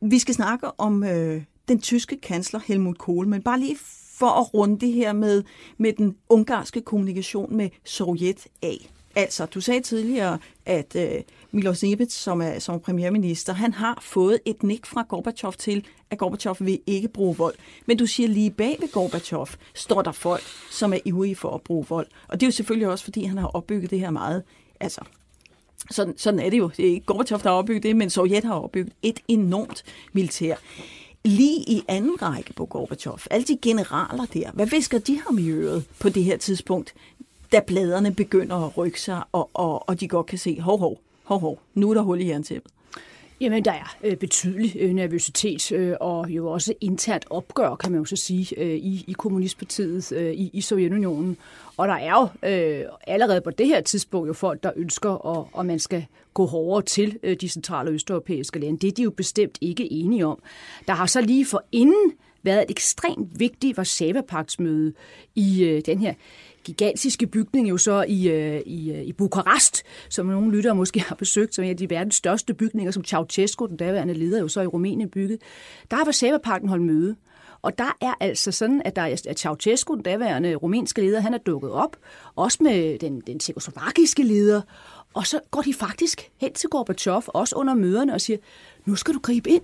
Vi 0.00 0.18
skal 0.18 0.34
snakke 0.34 0.80
om 0.80 1.04
øh, 1.04 1.42
den 1.68 1.80
tyske 1.80 2.20
kansler 2.20 2.60
Helmut 2.66 2.98
Kohl, 2.98 3.28
men 3.28 3.42
bare 3.42 3.60
lige 3.60 3.76
for 4.22 4.40
at 4.40 4.54
runde 4.54 4.80
det 4.80 4.92
her 4.92 5.12
med, 5.12 5.42
med 5.78 5.92
den 5.92 6.16
ungarske 6.28 6.80
kommunikation 6.80 7.56
med 7.56 7.70
Sovjet 7.84 8.46
af. 8.62 8.90
Altså, 9.16 9.46
du 9.46 9.60
sagde 9.60 9.80
tidligere, 9.80 10.38
at 10.66 10.96
øh, 10.96 11.22
Milosevic, 11.50 12.12
som 12.12 12.42
er, 12.42 12.58
som 12.58 12.74
er 12.74 12.78
premierminister, 12.78 13.52
han 13.52 13.72
har 13.72 13.98
fået 14.02 14.38
et 14.44 14.62
nik 14.62 14.86
fra 14.86 15.04
Gorbachev 15.08 15.52
til, 15.52 15.86
at 16.10 16.18
Gorbachev 16.18 16.56
vil 16.60 16.80
ikke 16.86 17.08
bruge 17.08 17.36
vold. 17.36 17.54
Men 17.86 17.96
du 17.96 18.06
siger, 18.06 18.28
lige 18.28 18.50
bag 18.50 18.76
ved 18.80 18.92
Gorbachev 18.92 19.46
står 19.74 20.02
der 20.02 20.12
folk, 20.12 20.42
som 20.70 20.92
er 20.92 20.98
ivrige 21.04 21.36
for 21.36 21.50
at 21.50 21.62
bruge 21.62 21.86
vold. 21.88 22.06
Og 22.28 22.40
det 22.40 22.46
er 22.46 22.48
jo 22.48 22.52
selvfølgelig 22.52 22.88
også, 22.88 23.04
fordi 23.04 23.24
han 23.24 23.38
har 23.38 23.46
opbygget 23.46 23.90
det 23.90 24.00
her 24.00 24.10
meget, 24.10 24.42
altså 24.80 25.00
sådan, 25.90 26.14
sådan 26.18 26.40
er 26.40 26.50
det 26.50 26.58
jo. 26.58 26.70
Det 26.76 26.86
er 26.86 26.90
ikke 26.90 27.06
Gorbachev, 27.06 27.38
der 27.38 27.48
har 27.48 27.56
opbygget 27.56 27.82
det, 27.82 27.96
men 27.96 28.10
Sovjet 28.10 28.44
har 28.44 28.54
opbygget 28.54 28.92
et 29.02 29.20
enormt 29.28 29.84
militær 30.12 30.56
lige 31.24 31.60
i 31.60 31.82
anden 31.88 32.22
række 32.22 32.52
på 32.52 32.66
Gorbachev, 32.66 33.18
alle 33.30 33.44
de 33.44 33.58
generaler 33.62 34.26
der, 34.34 34.50
hvad 34.52 34.66
visker 34.66 34.98
de 34.98 35.20
ham 35.26 35.38
i 35.38 35.48
øret 35.48 35.84
på 36.00 36.08
det 36.08 36.24
her 36.24 36.36
tidspunkt, 36.36 36.94
da 37.52 37.60
bladerne 37.66 38.14
begynder 38.14 38.56
at 38.56 38.76
rykke 38.78 39.00
sig, 39.00 39.22
og, 39.32 39.50
og, 39.54 39.88
og 39.88 40.00
de 40.00 40.08
godt 40.08 40.26
kan 40.26 40.38
se, 40.38 40.60
hov, 40.60 40.78
hov, 40.78 41.00
hov, 41.24 41.40
hov, 41.40 41.58
nu 41.74 41.90
er 41.90 41.94
der 41.94 42.02
hul 42.02 42.20
i 42.20 42.28
jerntæppet? 42.28 42.72
Jamen, 43.42 43.64
der 43.64 43.72
er 43.72 43.96
øh, 44.04 44.16
betydelig 44.16 44.76
øh, 44.78 44.90
nervøsitet 44.90 45.72
øh, 45.72 45.96
og 46.00 46.30
jo 46.30 46.50
også 46.50 46.74
internt 46.80 47.24
opgør, 47.30 47.74
kan 47.74 47.92
man 47.92 47.98
jo 47.98 48.04
så 48.04 48.16
sige, 48.16 48.60
øh, 48.60 48.74
i, 48.74 49.04
i 49.08 49.12
Kommunistpartiet 49.12 50.12
øh, 50.12 50.32
i, 50.32 50.50
i 50.52 50.60
Sovjetunionen. 50.60 51.36
Og 51.76 51.88
der 51.88 51.94
er 51.94 52.30
jo 52.42 52.48
øh, 52.48 52.84
allerede 53.06 53.40
på 53.40 53.50
det 53.50 53.66
her 53.66 53.80
tidspunkt 53.80 54.28
jo 54.28 54.32
folk, 54.32 54.62
der 54.62 54.70
ønsker, 54.76 55.38
at, 55.38 55.60
at 55.60 55.66
man 55.66 55.78
skal 55.78 56.06
gå 56.34 56.46
hårdere 56.46 56.82
til 56.82 57.18
øh, 57.22 57.36
de 57.40 57.48
centrale 57.48 57.90
østeuropæiske 57.90 58.58
lande. 58.58 58.78
Det 58.78 58.88
er 58.88 58.92
de 58.92 59.02
jo 59.02 59.10
bestemt 59.10 59.58
ikke 59.60 59.92
enige 59.92 60.26
om. 60.26 60.42
Der 60.86 60.92
har 60.92 61.06
så 61.06 61.20
lige 61.20 61.46
for 61.46 61.64
inden 61.72 62.12
været 62.42 62.62
et 62.62 62.70
ekstremt 62.70 63.40
vigtigt 63.40 63.78
Varsava-paktsmøde 63.78 64.92
i 65.34 65.64
øh, 65.64 65.82
den 65.86 65.98
her 65.98 66.14
gigantiske 66.64 67.26
bygning 67.26 67.68
jo 67.68 67.76
så 67.76 68.04
i, 68.08 68.28
øh, 68.28 68.60
i, 68.66 68.92
øh, 68.92 69.02
i 69.02 69.12
Bukarest, 69.12 69.82
som 70.08 70.26
nogle 70.26 70.56
lyttere 70.56 70.74
måske 70.74 71.00
har 71.00 71.14
besøgt, 71.14 71.54
som 71.54 71.64
en 71.64 71.70
af 71.70 71.76
de 71.76 71.90
verdens 71.90 72.14
største 72.14 72.54
bygninger, 72.54 72.92
som 72.92 73.04
Ceausescu, 73.04 73.66
den 73.66 73.76
daværende 73.76 74.14
leder, 74.14 74.40
jo 74.40 74.48
så 74.48 74.60
i 74.60 74.66
Rumænien 74.66 75.10
bygget. 75.10 75.38
Der 75.90 75.96
har 75.96 76.04
Varsava-parken 76.04 76.68
holdt 76.68 76.84
møde. 76.84 77.16
Og 77.62 77.78
der 77.78 77.96
er 78.00 78.14
altså 78.20 78.52
sådan, 78.52 78.82
at 78.84 78.96
der 78.96 79.02
er 79.02 79.34
Ceausescu, 79.36 79.94
den 79.94 80.02
daværende 80.02 80.54
rumænske 80.54 81.02
leder, 81.02 81.20
han 81.20 81.34
er 81.34 81.38
dukket 81.38 81.70
op, 81.70 81.96
også 82.36 82.58
med 82.60 82.98
den, 82.98 83.20
den 83.26 83.38
tjekoslovakiske 83.38 84.22
leder, 84.22 84.62
og 85.14 85.26
så 85.26 85.40
går 85.50 85.62
de 85.62 85.74
faktisk 85.74 86.30
hen 86.36 86.52
til 86.52 86.68
Gorbachev, 86.68 87.22
også 87.26 87.56
under 87.56 87.74
møderne, 87.74 88.14
og 88.14 88.20
siger, 88.20 88.38
nu 88.84 88.96
skal 88.96 89.14
du 89.14 89.18
gribe 89.18 89.50
ind. 89.50 89.62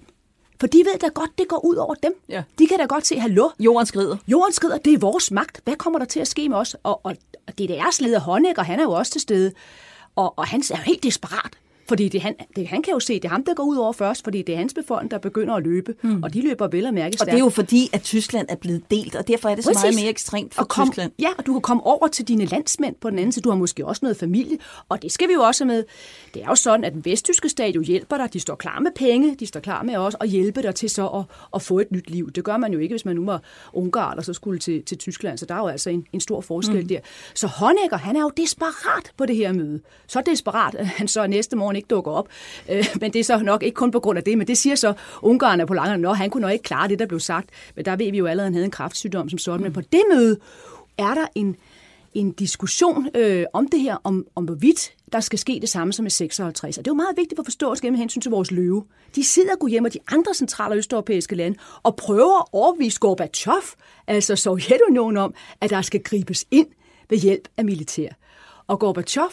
For 0.60 0.66
de 0.66 0.78
ved 0.78 0.98
da 0.98 1.08
godt, 1.08 1.30
det 1.38 1.48
går 1.48 1.64
ud 1.64 1.76
over 1.76 1.94
dem. 1.94 2.20
Ja. 2.28 2.42
De 2.58 2.66
kan 2.66 2.78
da 2.78 2.84
godt 2.84 3.06
se, 3.06 3.18
hallo. 3.18 3.48
Jorden 3.58 3.86
skrider. 3.86 4.16
Jorden 4.28 4.52
skrider, 4.52 4.78
det 4.78 4.94
er 4.94 4.98
vores 4.98 5.30
magt. 5.30 5.60
Hvad 5.64 5.76
kommer 5.76 5.98
der 5.98 6.06
til 6.06 6.20
at 6.20 6.28
ske 6.28 6.48
med 6.48 6.56
os? 6.56 6.76
Og, 6.82 7.00
og, 7.04 7.16
og 7.46 7.54
DDR's 7.60 7.98
leder 8.00 8.20
Honecker, 8.20 8.62
han 8.62 8.80
er 8.80 8.82
jo 8.82 8.92
også 8.92 9.12
til 9.12 9.20
stede. 9.20 9.52
Og, 10.16 10.38
og 10.38 10.46
han 10.46 10.60
er 10.60 10.76
jo 10.78 10.82
helt 10.82 11.02
desperat. 11.02 11.58
Fordi 11.88 12.08
det, 12.08 12.20
han, 12.20 12.34
det, 12.56 12.68
han 12.68 12.82
kan 12.82 12.92
jo 12.92 13.00
se, 13.00 13.14
det 13.14 13.24
er 13.24 13.28
ham, 13.28 13.44
der 13.44 13.54
går 13.54 13.64
ud 13.64 13.76
over 13.76 13.92
først, 13.92 14.24
fordi 14.24 14.42
det 14.42 14.52
er 14.52 14.58
hans 14.58 14.74
befolkning, 14.74 15.10
der 15.10 15.18
begynder 15.18 15.54
at 15.54 15.62
løbe, 15.62 15.94
mm. 16.02 16.22
og 16.22 16.34
de 16.34 16.42
løber 16.42 16.68
vel 16.68 16.86
og 16.86 16.94
mærke 16.94 17.12
stærkt. 17.16 17.28
Og 17.28 17.32
det 17.32 17.40
er 17.40 17.44
jo 17.44 17.48
fordi, 17.48 17.90
at 17.92 18.02
Tyskland 18.02 18.46
er 18.50 18.56
blevet 18.56 18.82
delt, 18.90 19.14
og 19.14 19.28
derfor 19.28 19.48
er 19.48 19.54
det 19.54 19.64
så 19.64 19.70
Præcis. 19.70 19.82
meget 19.82 19.94
mere 19.94 20.10
ekstremt 20.10 20.54
for 20.54 20.64
kom, 20.64 20.88
Tyskland. 20.88 21.12
Ja, 21.18 21.28
og 21.38 21.46
du 21.46 21.52
kan 21.52 21.62
komme 21.62 21.86
over 21.86 22.08
til 22.08 22.28
dine 22.28 22.44
landsmænd 22.44 22.94
på 23.00 23.10
den 23.10 23.18
anden 23.18 23.32
side. 23.32 23.42
Du 23.42 23.50
har 23.50 23.56
måske 23.56 23.86
også 23.86 24.00
noget 24.02 24.16
familie, 24.16 24.58
og 24.88 25.02
det 25.02 25.12
skal 25.12 25.28
vi 25.28 25.32
jo 25.32 25.40
også 25.40 25.64
med. 25.64 25.84
Det 26.34 26.42
er 26.42 26.46
jo 26.46 26.54
sådan, 26.54 26.84
at 26.84 26.92
den 26.92 27.04
vesttyske 27.04 27.48
stat 27.48 27.76
jo 27.76 27.82
hjælper 27.82 28.16
dig. 28.16 28.32
De 28.32 28.40
står 28.40 28.54
klar 28.54 28.80
med 28.80 28.90
penge, 28.94 29.34
de 29.34 29.46
står 29.46 29.60
klar 29.60 29.82
med 29.82 29.96
os 29.96 30.16
at 30.20 30.28
hjælpe 30.28 30.62
dig 30.62 30.74
til 30.74 30.90
så 30.90 31.06
at, 31.06 31.24
at 31.54 31.62
få 31.62 31.78
et 31.78 31.92
nyt 31.92 32.10
liv. 32.10 32.30
Det 32.32 32.44
gør 32.44 32.56
man 32.56 32.72
jo 32.72 32.78
ikke, 32.78 32.92
hvis 32.92 33.04
man 33.04 33.16
nu 33.16 33.24
var 33.24 33.42
ungar 33.72 34.14
og 34.14 34.24
så 34.24 34.32
skulle 34.32 34.58
til, 34.58 34.82
til 34.82 34.98
Tyskland, 34.98 35.38
så 35.38 35.46
der 35.46 35.54
er 35.54 35.58
jo 35.58 35.66
altså 35.66 35.90
en, 35.90 36.06
en 36.12 36.20
stor 36.20 36.40
forskel 36.40 36.82
mm. 36.82 36.88
der. 36.88 37.00
Så 37.34 37.46
Honecker, 37.46 37.96
han 37.96 38.16
er 38.16 38.20
jo 38.20 38.30
desperat 38.36 39.12
på 39.16 39.26
det 39.26 39.36
her 39.36 39.52
møde. 39.52 39.80
Så 40.06 40.22
desperat, 40.26 40.74
at 40.74 40.86
han 40.86 41.08
så 41.08 41.26
næste 41.26 41.56
morgen 41.56 41.76
ikke 41.78 41.88
dukker 41.88 42.12
op. 42.12 42.28
Øh, 42.70 42.86
men 43.00 43.12
det 43.12 43.20
er 43.20 43.24
så 43.24 43.38
nok 43.38 43.62
ikke 43.62 43.74
kun 43.74 43.90
på 43.90 44.00
grund 44.00 44.18
af 44.18 44.24
det, 44.24 44.38
men 44.38 44.46
det 44.46 44.58
siger 44.58 44.76
så 44.76 44.94
Ungarn 45.22 45.66
på 45.66 45.74
langerne, 45.74 46.02
når 46.02 46.14
han 46.14 46.30
kunne 46.30 46.40
nok 46.40 46.52
ikke 46.52 46.62
klare 46.62 46.88
det, 46.88 46.98
der 46.98 47.06
blev 47.06 47.20
sagt. 47.20 47.50
Men 47.76 47.84
der 47.84 47.96
ved 47.96 48.10
vi 48.10 48.18
jo 48.18 48.26
allerede, 48.26 48.46
at 48.46 48.52
han 48.52 48.54
havde 48.54 48.64
en 48.64 48.70
kraftsygdom 48.70 49.28
som 49.28 49.38
sådan. 49.38 49.62
Men 49.62 49.72
på 49.72 49.80
det 49.80 50.02
møde 50.12 50.38
er 50.98 51.14
der 51.14 51.26
en, 51.34 51.56
en 52.14 52.32
diskussion 52.32 53.08
øh, 53.14 53.44
om 53.52 53.68
det 53.68 53.80
her, 53.80 53.96
om, 54.04 54.26
om 54.34 54.44
hvorvidt 54.44 54.92
der 55.12 55.20
skal 55.20 55.38
ske 55.38 55.58
det 55.60 55.68
samme 55.68 55.92
som 55.92 56.06
i 56.06 56.10
56. 56.10 56.78
Og 56.78 56.84
det 56.84 56.90
er 56.90 56.94
jo 56.94 56.96
meget 56.96 57.16
vigtigt 57.16 57.38
for 57.38 57.44
forståelse 57.44 57.82
gennem 57.82 57.98
hensyn 57.98 58.20
til 58.20 58.30
vores 58.30 58.50
løve. 58.50 58.84
De 59.14 59.24
sidder 59.24 59.52
og 59.52 59.58
går 59.58 59.68
hjem 59.68 59.84
og 59.84 59.92
de 59.92 59.98
andre 60.12 60.34
centrale 60.34 60.72
og 60.72 60.78
østeuropæiske 60.78 61.34
lande 61.34 61.58
og 61.82 61.96
prøver 61.96 62.40
at 62.40 62.46
overbevise 62.52 63.00
Gorbachev, 63.00 63.62
altså 64.06 64.36
Sovjetunionen, 64.36 65.16
om, 65.16 65.34
at 65.60 65.70
der 65.70 65.82
skal 65.82 66.02
gribes 66.02 66.46
ind 66.50 66.66
ved 67.10 67.18
hjælp 67.18 67.48
af 67.56 67.64
militær. 67.64 68.08
Og 68.66 68.78
Gorbachev, 68.78 69.30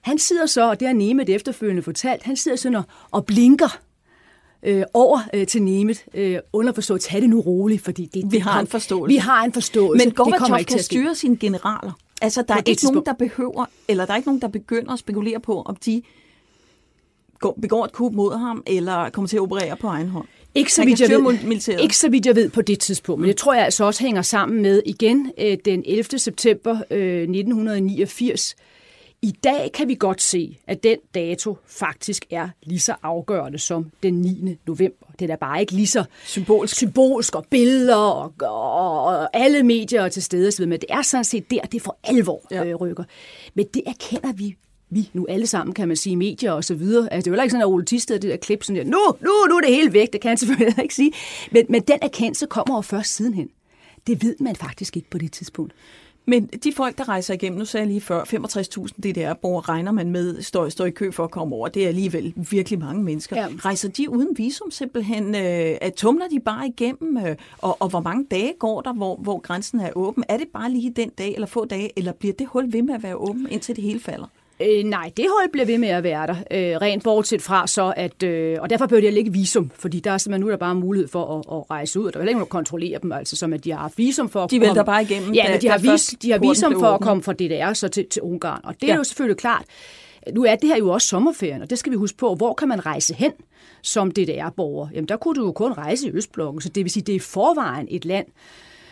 han 0.00 0.18
sidder 0.18 0.46
så, 0.46 0.70
og 0.70 0.80
det 0.80 0.88
har 0.88 0.94
Nemeth 0.94 1.30
efterfølgende 1.30 1.82
fortalt, 1.82 2.22
han 2.22 2.36
sidder 2.36 2.56
sådan 2.56 2.76
og, 2.76 2.84
og 3.10 3.26
blinker 3.26 3.78
øh, 4.62 4.82
over 4.94 5.20
øh, 5.34 5.46
til 5.46 5.62
Nemeth, 5.62 6.00
øh, 6.14 6.38
underforstået, 6.52 7.00
tag 7.00 7.20
det 7.20 7.30
nu 7.30 7.40
roligt, 7.40 7.82
fordi 7.82 8.06
det, 8.14 8.32
vi 8.32 8.38
har 8.38 8.60
en 8.60 8.66
forståelse. 8.66 9.14
Vi 9.14 9.16
har 9.16 9.44
en 9.44 9.52
forståelse. 9.52 10.06
Men 10.06 10.14
Gorbachev 10.14 10.64
kan 10.64 10.78
styre 10.78 11.14
sine 11.14 11.36
generaler. 11.36 11.92
Altså, 12.22 12.42
der 12.48 12.54
er 12.54 12.62
ikke 12.66 12.84
nogen, 12.84 13.06
der 13.06 13.12
behøver, 13.12 13.64
eller 13.88 14.06
der 14.06 14.12
er 14.12 14.16
ikke 14.16 14.28
nogen, 14.28 14.40
der 14.40 14.48
begynder 14.48 14.92
at 14.92 14.98
spekulere 14.98 15.40
på, 15.40 15.62
om 15.62 15.76
de 15.76 16.02
går, 17.38 17.58
begår 17.62 17.84
et 17.84 17.92
kub 17.92 18.14
mod 18.14 18.38
ham, 18.38 18.62
eller 18.66 19.10
kommer 19.10 19.28
til 19.28 19.36
at 19.36 19.40
operere 19.40 19.76
på 19.76 19.86
egen 19.86 20.08
hånd. 20.08 20.26
Ikke 20.54 20.72
så, 20.72 20.84
vidt 20.84 21.00
jeg 21.00 21.10
ved, 21.10 21.78
ikke 21.80 21.96
så 21.96 22.08
vidt 22.08 22.26
jeg 22.26 22.36
ved 22.36 22.50
på 22.50 22.62
det 22.62 22.78
tidspunkt, 22.78 23.20
men 23.20 23.28
det 23.28 23.36
tror 23.36 23.54
jeg 23.54 23.64
altså 23.64 23.84
også 23.84 24.02
hænger 24.02 24.22
sammen 24.22 24.62
med 24.62 24.82
igen 24.86 25.32
øh, 25.38 25.58
den 25.64 25.82
11. 25.86 26.18
september 26.18 26.82
øh, 26.90 27.20
1989, 27.20 28.56
i 29.22 29.30
dag 29.44 29.70
kan 29.74 29.88
vi 29.88 29.94
godt 29.94 30.22
se, 30.22 30.58
at 30.66 30.82
den 30.82 30.98
dato 31.14 31.56
faktisk 31.66 32.26
er 32.30 32.48
lige 32.62 32.80
så 32.80 32.94
afgørende 33.02 33.58
som 33.58 33.90
den 34.02 34.14
9. 34.14 34.56
november. 34.66 35.06
Det 35.18 35.30
er 35.30 35.36
bare 35.36 35.60
ikke 35.60 35.72
lige 35.72 35.86
så 35.86 36.04
symbolsk, 36.24 36.76
symbolsk 36.76 37.34
og 37.34 37.46
billeder 37.50 37.96
og, 37.96 38.32
og, 38.40 39.04
og 39.04 39.36
alle 39.36 39.62
medier 39.62 40.02
er 40.02 40.08
til 40.08 40.22
stede, 40.22 40.66
men 40.66 40.80
det 40.80 40.86
er 40.88 41.02
sådan 41.02 41.24
set 41.24 41.50
der, 41.50 41.60
det 41.60 41.82
for 41.82 41.98
alvor 42.04 42.42
ja. 42.50 42.64
øh, 42.64 42.74
rykker. 42.74 43.04
Men 43.54 43.66
det 43.74 43.82
erkender 43.86 44.32
vi 44.32 44.56
vi 44.92 45.10
nu 45.12 45.26
alle 45.28 45.46
sammen, 45.46 45.74
kan 45.74 45.88
man 45.88 45.96
sige, 45.96 46.16
medier 46.16 46.52
og 46.52 46.64
så 46.64 46.74
videre. 46.74 47.12
Altså, 47.12 47.30
det 47.30 47.36
er 47.36 47.36
jo 47.36 47.42
ikke 47.42 47.50
sådan, 47.50 47.62
at 47.62 47.68
Ole 47.68 47.84
Tisted, 47.84 48.18
det 48.18 48.30
der 48.30 48.36
klip, 48.36 48.62
sådan 48.62 48.76
der, 48.76 48.84
nu, 48.84 48.98
nu, 49.20 49.30
nu 49.48 49.56
er 49.56 49.60
det 49.60 49.74
helt 49.74 49.92
væk, 49.92 50.12
det 50.12 50.20
kan 50.20 50.28
han 50.28 50.38
selvfølgelig 50.38 50.82
ikke 50.82 50.94
sige. 50.94 51.12
Men, 51.50 51.66
men 51.68 51.82
den 51.82 51.98
erkendelse 52.02 52.46
kommer 52.46 52.76
jo 52.76 52.80
først 52.80 53.14
sidenhen. 53.14 53.50
Det 54.06 54.22
ved 54.22 54.36
man 54.40 54.56
faktisk 54.56 54.96
ikke 54.96 55.10
på 55.10 55.18
det 55.18 55.32
tidspunkt. 55.32 55.72
Men 56.30 56.46
de 56.46 56.72
folk, 56.72 56.98
der 56.98 57.08
rejser 57.08 57.34
igennem, 57.34 57.58
nu 57.58 57.64
sagde 57.64 57.82
jeg 57.82 57.88
lige 57.88 58.00
før, 58.00 58.24
65.000 58.24 59.10
DDR-borgere 59.10 59.60
regner 59.60 59.92
man 59.92 60.10
med, 60.10 60.42
står, 60.42 60.68
står 60.68 60.84
i 60.84 60.90
kø 60.90 61.10
for 61.10 61.24
at 61.24 61.30
komme 61.30 61.56
over. 61.56 61.68
Det 61.68 61.84
er 61.84 61.88
alligevel 61.88 62.34
virkelig 62.50 62.78
mange 62.78 63.02
mennesker. 63.02 63.36
Ja. 63.36 63.48
Rejser 63.58 63.88
de 63.88 64.10
uden 64.10 64.28
visum 64.36 64.70
simpelthen? 64.70 65.34
Øh, 65.34 65.92
tumler 65.96 66.28
de 66.28 66.40
bare 66.40 66.66
igennem? 66.68 67.16
Øh, 67.16 67.36
og, 67.58 67.82
og 67.82 67.88
hvor 67.88 68.00
mange 68.00 68.26
dage 68.30 68.52
går 68.58 68.80
der, 68.80 68.92
hvor, 68.92 69.16
hvor 69.16 69.38
grænsen 69.38 69.80
er 69.80 69.90
åben? 69.96 70.24
Er 70.28 70.36
det 70.36 70.48
bare 70.52 70.70
lige 70.70 70.92
den 70.96 71.10
dag 71.18 71.34
eller 71.34 71.46
få 71.46 71.64
dage, 71.64 71.90
eller 71.96 72.12
bliver 72.12 72.34
det 72.34 72.46
hul 72.46 72.72
ved 72.72 72.82
med 72.82 72.94
at 72.94 73.02
være 73.02 73.16
åben, 73.16 73.48
indtil 73.50 73.76
det 73.76 73.84
hele 73.84 74.00
falder? 74.00 74.26
Øh, 74.62 74.84
nej, 74.84 75.12
det 75.16 75.26
hold 75.38 75.52
bliver 75.52 75.66
ved 75.66 75.78
med 75.78 75.88
at 75.88 76.02
være 76.02 76.26
der. 76.26 76.34
Øh, 76.50 76.76
rent 76.76 77.04
bortset 77.04 77.42
fra 77.42 77.66
så, 77.66 77.92
at... 77.96 78.22
Øh, 78.22 78.56
og 78.60 78.70
derfor 78.70 78.86
bør 78.86 79.00
de 79.00 79.18
ikke 79.18 79.32
visum, 79.32 79.70
fordi 79.74 80.00
der 80.00 80.10
er 80.10 80.18
simpelthen 80.18 80.40
nu 80.40 80.46
er 80.46 80.50
der 80.50 80.56
bare 80.56 80.74
mulighed 80.74 81.08
for 81.08 81.38
at, 81.38 81.56
at 81.58 81.70
rejse 81.70 82.00
ud. 82.00 82.10
Der 82.12 82.18
er 82.18 82.22
ikke 82.22 82.32
nogen, 82.32 82.40
der 82.40 82.48
kontrollerer 82.48 82.98
dem, 82.98 83.12
altså 83.12 83.36
som 83.36 83.52
at 83.52 83.64
de 83.64 83.70
har 83.70 83.78
haft 83.78 83.98
visum 83.98 84.28
for 84.28 84.44
at 84.44 84.50
De 84.50 84.60
vælter 84.60 84.82
bare 84.82 85.02
igennem. 85.02 85.32
Ja, 85.32 85.50
men 85.50 85.60
de 85.60 85.68
har, 85.68 85.78
vis, 85.78 86.14
de 86.22 86.30
har 86.30 86.38
visum 86.38 86.80
for 86.80 86.86
at 86.86 87.00
komme 87.00 87.22
fra 87.22 87.32
DDR 87.32 87.72
så 87.72 87.88
til, 87.88 88.06
til 88.10 88.22
Ungarn. 88.22 88.60
Og 88.64 88.74
det 88.74 88.88
er 88.88 88.92
ja. 88.92 88.96
jo 88.96 89.04
selvfølgelig 89.04 89.36
klart. 89.36 89.64
Nu 90.32 90.44
er 90.44 90.56
det 90.56 90.68
her 90.68 90.78
jo 90.78 90.88
også 90.88 91.08
sommerferien, 91.08 91.62
og 91.62 91.70
det 91.70 91.78
skal 91.78 91.92
vi 91.92 91.96
huske 91.96 92.18
på. 92.18 92.34
Hvor 92.34 92.54
kan 92.54 92.68
man 92.68 92.86
rejse 92.86 93.14
hen 93.14 93.32
som 93.82 94.10
DDR-borger? 94.10 94.88
Jamen, 94.94 95.08
der 95.08 95.16
kunne 95.16 95.34
du 95.34 95.44
jo 95.44 95.52
kun 95.52 95.72
rejse 95.72 96.08
i 96.08 96.10
Østblokken, 96.10 96.60
så 96.60 96.68
det 96.68 96.84
vil 96.84 96.90
sige, 96.90 97.02
det 97.02 97.14
er 97.14 97.20
forvejen 97.20 97.86
et 97.90 98.04
land, 98.04 98.26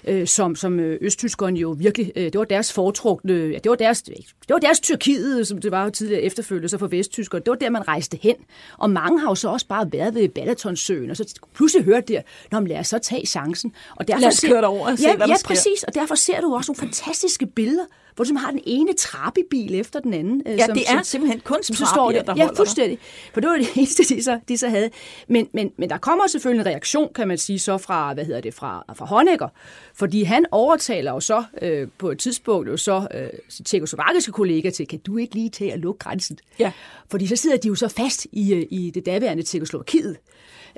øh, 0.05 0.27
som, 0.27 0.57
som 0.57 0.81
øh, 0.81 0.99
østtyskerne 1.01 1.59
jo 1.59 1.71
virkelig, 1.79 2.13
øh, 2.17 2.25
det 2.25 2.39
var 2.39 2.45
deres 2.45 2.73
foretrukne, 2.73 3.33
ja, 3.35 3.59
det 3.59 3.71
var 3.71 3.77
deres, 3.77 4.03
det 4.03 4.15
var 4.49 4.59
deres 4.59 4.81
Tyrkiet, 4.81 5.47
som 5.49 5.61
det 5.61 5.71
var 5.71 5.85
jo 5.85 5.91
tidligere 5.91 6.23
efterfølgelse 6.23 6.79
for 6.79 6.87
vesttyskere. 6.87 7.41
Det 7.41 7.51
var 7.51 7.55
der, 7.57 7.71
man 7.71 7.89
rejste 7.89 8.19
hen. 8.23 8.35
Og 8.79 8.91
mange 8.91 9.21
har 9.21 9.29
jo 9.29 9.35
så 9.35 9.49
også 9.49 9.67
bare 9.67 9.93
været 9.93 10.15
ved 10.15 10.29
Balatonsøen, 10.29 11.11
og 11.11 11.17
så 11.17 11.35
pludselig 11.55 11.85
hørte 11.85 12.13
der, 12.13 12.23
når 12.53 12.61
man 12.61 12.69
lad 12.69 12.79
os 12.79 12.87
så 12.89 12.99
tage 12.99 13.27
chancen. 13.27 13.73
Og 13.97 14.09
derfor 14.09 14.21
lad 14.21 14.29
os 14.29 14.41
køre 14.41 14.65
over 14.65 14.91
og 14.91 14.99
se, 14.99 15.09
ja, 15.09 15.17
hvad 15.17 15.27
der 15.27 15.33
Ja, 15.33 15.37
sker. 15.37 15.49
præcis, 15.49 15.83
og 15.83 15.95
derfor 15.95 16.15
ser 16.15 16.41
du 16.41 16.55
også 16.55 16.73
nogle 16.73 16.81
fantastiske 16.81 17.47
billeder 17.47 17.85
hvor 18.19 18.25
du 18.25 18.35
har 18.37 18.51
den 18.51 18.61
ene 18.67 18.93
trappebil 18.93 19.75
efter 19.75 20.01
den 20.01 20.15
anden. 20.15 20.43
Øh, 20.47 20.59
ja, 20.59 20.67
som, 20.67 20.75
det 20.75 20.85
er 20.89 20.97
som, 20.97 21.05
simpelthen 21.05 21.41
kun 21.41 21.63
som 21.63 21.77
så 21.77 21.87
står 21.87 22.13
der, 22.13 22.23
der 22.23 22.35
Ja, 22.37 22.49
fuldstændig. 22.57 22.99
For 23.33 23.41
det 23.41 23.51
var 23.51 23.57
det 23.57 23.69
eneste, 23.77 24.15
de 24.15 24.23
så, 24.23 24.41
de 24.49 24.59
så 24.59 24.69
havde. 24.69 24.91
Men, 25.29 25.49
men, 25.53 25.73
men 25.77 25.91
der 25.91 25.99
kommer 25.99 26.27
selvfølgelig 26.27 26.61
en 26.61 26.67
reaktion, 26.67 27.13
kan 27.15 27.29
man 27.29 27.39
sige, 27.39 27.59
så 27.59 27.79
fra, 27.79 28.15
hvad 28.15 28.25
hedder 28.25 28.41
det, 28.41 28.55
fra, 28.55 28.85
fra 28.95 29.07
Honecker. 29.07 29.49
Fordi 29.95 30.23
han 30.23 30.47
overtaler 30.51 31.13
jo 31.13 31.21
så 31.21 31.45
øh, 31.63 31.89
på 31.99 32.11
et 32.11 32.19
tidspunkt 32.19 32.69
jo 32.69 32.77
så 32.77 33.07
øh, 33.15 33.29
sin 33.49 33.65
tjekoslovakiske 33.65 34.33
kollega 34.33 34.71
til, 34.71 34.87
kan 34.89 34.99
du 34.99 35.17
ikke 35.17 35.35
lige 35.35 35.51
til 35.51 35.65
at 35.65 35.79
lukke 35.79 35.99
grænsen? 35.99 36.39
Ja. 36.59 36.73
Fordi 37.11 37.27
så 37.27 37.37
sidder 37.37 37.57
de 37.57 37.69
jo 37.69 37.75
så 37.75 37.89
fast 37.89 38.27
i, 38.33 38.55
øh, 38.55 38.67
i 38.71 38.91
det 38.91 39.07
daværende 39.07 39.43
Tjekoslovakiet. 39.43 40.17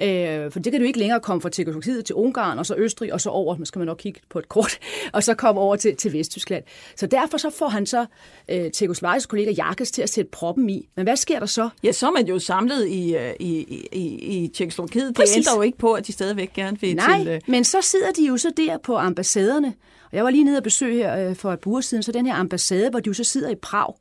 Øh, 0.03 0.51
for 0.51 0.61
det 0.61 0.73
kan 0.73 0.81
du 0.81 0.87
ikke 0.87 0.99
længere 0.99 1.21
komme 1.21 1.41
fra 1.41 1.49
Tjekoslovakiet 1.49 2.05
til 2.05 2.15
Ungarn, 2.15 2.59
og 2.59 2.67
så 2.67 2.75
Østrig, 2.79 3.13
og 3.13 3.21
så 3.21 3.31
over, 3.31 3.57
nu 3.59 3.65
skal 3.65 3.79
man 3.79 3.87
nok 3.87 3.97
kigge 3.97 4.21
på 4.29 4.39
et 4.39 4.49
kort, 4.49 4.79
og 5.15 5.23
så 5.23 5.35
komme 5.35 5.61
over 5.61 5.77
til, 5.77 5.97
til 5.97 6.13
Vesttyskland. 6.13 6.65
Så 6.97 7.07
derfor 7.07 7.39
så 7.39 7.51
får 7.51 7.69
han 7.69 7.87
så 7.87 8.07
øh, 8.49 8.71
Tjekoslovakisk 8.71 9.29
kollega 9.29 9.51
Jakes 9.51 9.91
til 9.91 10.03
at 10.03 10.11
sætte 10.11 10.31
proppen 10.31 10.71
i. 10.71 10.89
Men 10.97 11.03
hvad 11.03 11.17
sker 11.17 11.39
der 11.39 11.47
så? 11.47 11.69
Ja, 11.83 11.93
så 11.93 12.07
er 12.07 12.11
man 12.11 12.27
jo 12.27 12.39
samlet 12.39 12.89
i, 12.89 13.17
øh, 13.17 13.33
i, 13.41 13.87
i, 13.93 14.05
i 14.43 14.49
Tjekoslovakiet. 14.49 15.17
Det 15.17 15.25
ændrer 15.37 15.55
jo 15.57 15.63
ikke 15.63 15.79
på, 15.79 15.93
at 15.93 16.07
de 16.07 16.13
stadigvæk 16.13 16.53
gerne 16.53 16.81
vil 16.81 16.97
Nej, 16.97 17.19
til... 17.19 17.29
Øh... 17.29 17.41
men 17.47 17.65
så 17.65 17.79
sidder 17.83 18.11
de 18.11 18.27
jo 18.27 18.37
så 18.37 18.53
der 18.57 18.79
på 18.79 18.97
ambassaderne. 18.97 19.75
Og 20.11 20.17
jeg 20.17 20.25
var 20.25 20.31
lige 20.31 20.45
nede 20.45 20.57
og 20.57 20.63
besøge 20.63 20.95
her 20.95 21.29
øh, 21.29 21.37
for 21.37 21.53
et 21.53 21.61
par 21.61 21.71
uger 21.71 21.81
siden, 21.81 22.03
så 22.03 22.13
den 22.13 22.27
her 22.27 22.35
ambassade, 22.35 22.91
hvor 22.91 23.01
de 23.01 23.09
jo 23.09 23.15
så 23.15 23.25
sidder 23.25 23.51
i 23.51 23.55
Prag. 23.55 23.95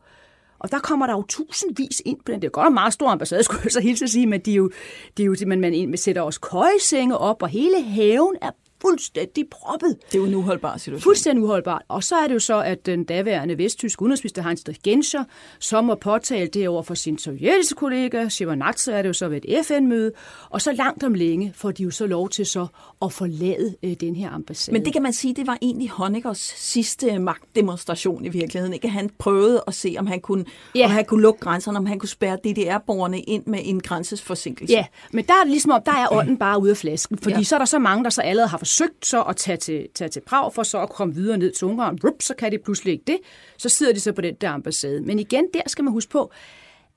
Og 0.59 0.71
der 0.71 0.79
kommer 0.79 1.07
der 1.07 1.13
jo 1.13 1.21
tusindvis 1.21 2.01
ind 2.05 2.17
på 2.25 2.31
den. 2.31 2.41
Det 2.41 2.47
er 2.47 2.51
godt 2.51 2.67
en 2.67 2.73
meget 2.73 2.93
stor 2.93 3.09
ambassade, 3.09 3.43
skulle 3.47 3.61
jeg 3.63 3.71
så 3.71 3.81
hilse 3.81 4.05
at 4.05 4.09
sige, 4.09 4.27
men 4.27 4.39
de 4.41 4.51
er 4.51 4.55
jo, 4.55 4.69
de 5.17 5.23
er 5.23 5.25
jo 5.25 5.35
man, 5.47 5.59
man 5.59 5.97
sætter 5.97 6.21
også 6.21 6.39
køjesenge 6.39 7.17
op, 7.17 7.43
og 7.43 7.49
hele 7.49 7.83
haven 7.83 8.35
er 8.41 8.51
fuldstændig 8.81 9.45
proppet. 9.51 9.97
Det 10.11 10.15
er 10.15 10.19
jo 10.19 10.25
en 10.25 10.35
uholdbar 10.35 10.77
situation. 10.77 11.03
Fuldstændig 11.03 11.43
uholdbart. 11.43 11.81
Og 11.87 12.03
så 12.03 12.15
er 12.15 12.27
det 12.27 12.33
jo 12.33 12.39
så, 12.39 12.61
at 12.61 12.85
den 12.85 13.03
daværende 13.03 13.57
vesttyske 13.57 14.01
udenrigsminister 14.01 14.43
Heinz 14.43 14.63
Genscher, 14.83 15.23
som 15.59 15.89
har 15.89 15.95
påtalt 15.95 16.53
det 16.53 16.67
over 16.67 16.83
for 16.83 16.93
sin 16.93 17.17
sovjetiske 17.17 17.75
kollega, 17.75 18.29
Shevardnadze, 18.29 18.91
er 18.91 19.01
det 19.01 19.09
jo 19.09 19.13
så 19.13 19.27
ved 19.27 19.41
et 19.43 19.65
FN-møde, 19.65 20.11
og 20.49 20.61
så 20.61 20.71
langt 20.71 21.03
om 21.03 21.13
længe 21.13 21.53
får 21.55 21.71
de 21.71 21.83
jo 21.83 21.91
så 21.91 22.07
lov 22.07 22.29
til 22.29 22.45
så 22.45 22.67
at 23.01 23.13
forlade 23.13 23.75
øh, 23.83 23.93
den 23.99 24.15
her 24.15 24.31
ambassade. 24.31 24.73
Men 24.73 24.85
det 24.85 24.93
kan 24.93 25.01
man 25.01 25.13
sige, 25.13 25.33
det 25.33 25.47
var 25.47 25.57
egentlig 25.61 25.89
Honeckers 25.89 26.53
sidste 26.57 27.19
magtdemonstration 27.19 28.25
i 28.25 28.29
virkeligheden. 28.29 28.73
Ikke? 28.73 28.89
Han 28.89 29.09
prøvede 29.17 29.63
at 29.67 29.73
se, 29.73 29.95
om 29.99 30.07
han 30.07 30.19
kunne, 30.19 30.45
ja. 30.75 30.85
om 30.85 30.91
han 30.91 31.05
kunne 31.05 31.21
lukke 31.21 31.39
grænserne, 31.39 31.77
om 31.77 31.85
han 31.85 31.99
kunne 31.99 32.09
spærre 32.09 32.35
DDR-borgerne 32.35 33.19
ind 33.19 33.43
med 33.45 33.59
en 33.63 33.79
grænsesforsinkelse. 33.79 34.73
Ja, 34.73 34.85
men 35.11 35.25
der 35.25 35.33
er 35.33 35.45
ligesom 35.45 35.71
om, 35.71 35.81
der 35.85 35.91
er 35.91 36.07
ånden 36.11 36.37
bare 36.37 36.61
ude 36.61 36.71
af 36.71 36.77
flasken, 36.77 37.17
fordi 37.17 37.35
ja. 37.35 37.43
så 37.43 37.55
er 37.55 37.59
der 37.59 37.65
så 37.65 37.79
mange, 37.79 38.03
der 38.03 38.09
så 38.09 38.21
allerede 38.21 38.49
har 38.49 38.57
forsøgt 38.69 39.05
så 39.05 39.21
at 39.21 39.35
tage 39.35 39.57
til, 39.57 39.87
tage 39.95 40.09
til 40.09 40.21
Prag, 40.21 40.53
for 40.53 40.63
så 40.63 40.81
at 40.81 40.89
komme 40.89 41.15
videre 41.15 41.37
ned 41.37 41.51
til 41.51 41.67
Ungarn. 41.67 41.99
Rup, 42.03 42.21
så 42.21 42.33
kan 42.35 42.51
de 42.51 42.57
pludselig 42.57 42.91
ikke 42.91 43.03
det. 43.07 43.17
Så 43.57 43.69
sidder 43.69 43.93
de 43.93 43.99
så 43.99 44.11
på 44.13 44.21
den 44.21 44.35
der 44.35 44.49
ambassade. 44.49 45.01
Men 45.01 45.19
igen, 45.19 45.45
der 45.53 45.61
skal 45.67 45.83
man 45.83 45.93
huske 45.93 46.11
på, 46.11 46.31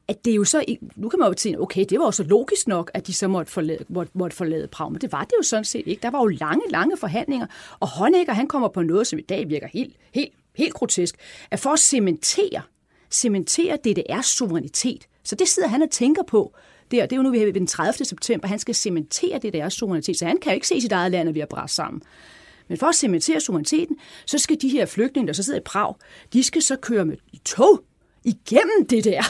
at 0.09 0.25
det 0.25 0.31
er 0.31 0.35
jo 0.35 0.45
så, 0.45 0.65
nu 0.97 1.09
kan 1.09 1.19
man 1.19 1.29
jo 1.29 1.35
tænke, 1.35 1.61
okay, 1.61 1.85
det 1.89 1.99
var 1.99 2.05
jo 2.05 2.11
så 2.11 2.23
logisk 2.23 2.69
nok, 2.69 2.91
at 2.95 3.07
de 3.07 3.15
så 3.15 3.29
måtte 3.29 3.53
forlade, 3.53 3.85
måtte, 3.89 4.13
måtte 4.15 4.37
forlade 4.37 4.69
Prag, 4.69 4.93
men 4.93 5.01
det 5.01 5.13
var 5.13 5.25
det 5.25 5.33
jo 5.39 5.43
sådan 5.43 5.65
set 5.65 5.87
ikke. 5.87 6.03
Der 6.03 6.11
var 6.11 6.21
jo 6.21 6.27
lange, 6.27 6.63
lange 6.71 6.97
forhandlinger, 6.97 7.47
og 7.81 7.89
Honecker, 7.89 8.33
han 8.33 8.47
kommer 8.47 8.69
på 8.69 8.83
noget, 8.83 9.07
som 9.07 9.19
i 9.19 9.23
dag 9.23 9.49
virker 9.49 9.69
helt, 9.73 9.97
helt, 10.15 10.33
helt 10.55 10.75
grotesk, 10.75 11.15
at 11.51 11.61
for 11.61 11.71
at 11.71 11.79
cementere, 11.79 12.63
cementere 13.11 13.79
DDR's 13.87 14.23
suverænitet, 14.23 15.07
så 15.25 15.35
det 15.35 15.49
sidder 15.49 15.69
han 15.69 15.83
og 15.83 15.91
tænker 15.91 16.23
på, 16.23 16.55
der, 16.93 17.07
det 17.07 17.13
er 17.13 17.17
jo 17.17 17.23
nu, 17.23 17.31
vi 17.31 17.39
er 17.39 17.53
den 17.53 17.67
30. 17.67 18.05
september, 18.05 18.49
han 18.49 18.59
skal 18.59 18.75
cementere 18.75 19.39
det 19.39 19.53
deres 19.53 19.75
suverænitet, 19.75 20.19
så 20.19 20.27
han 20.27 20.39
kan 20.39 20.53
jo 20.53 20.55
ikke 20.55 20.69
se 20.69 20.81
sit 20.81 20.93
eget 20.93 21.13
land, 21.13 21.29
at 21.29 21.35
vi 21.35 21.41
har 21.41 21.47
bræst 21.47 21.75
sammen. 21.75 22.03
Men 22.69 22.79
for 22.79 22.87
at 22.87 22.95
cementere 22.95 23.41
suveræniteten, 23.41 23.97
så 24.27 24.39
skal 24.39 24.63
de 24.63 24.69
her 24.69 24.87
flygtninge, 24.87 25.27
der 25.27 25.33
så 25.33 25.43
sidder 25.43 25.59
i 25.59 25.63
Prag, 25.65 25.95
de 26.33 26.43
skal 26.43 26.63
så 26.63 26.77
køre 26.77 27.05
med 27.05 27.17
tog 27.45 27.85
igennem 28.25 28.87
det 28.91 29.05
der 29.05 29.23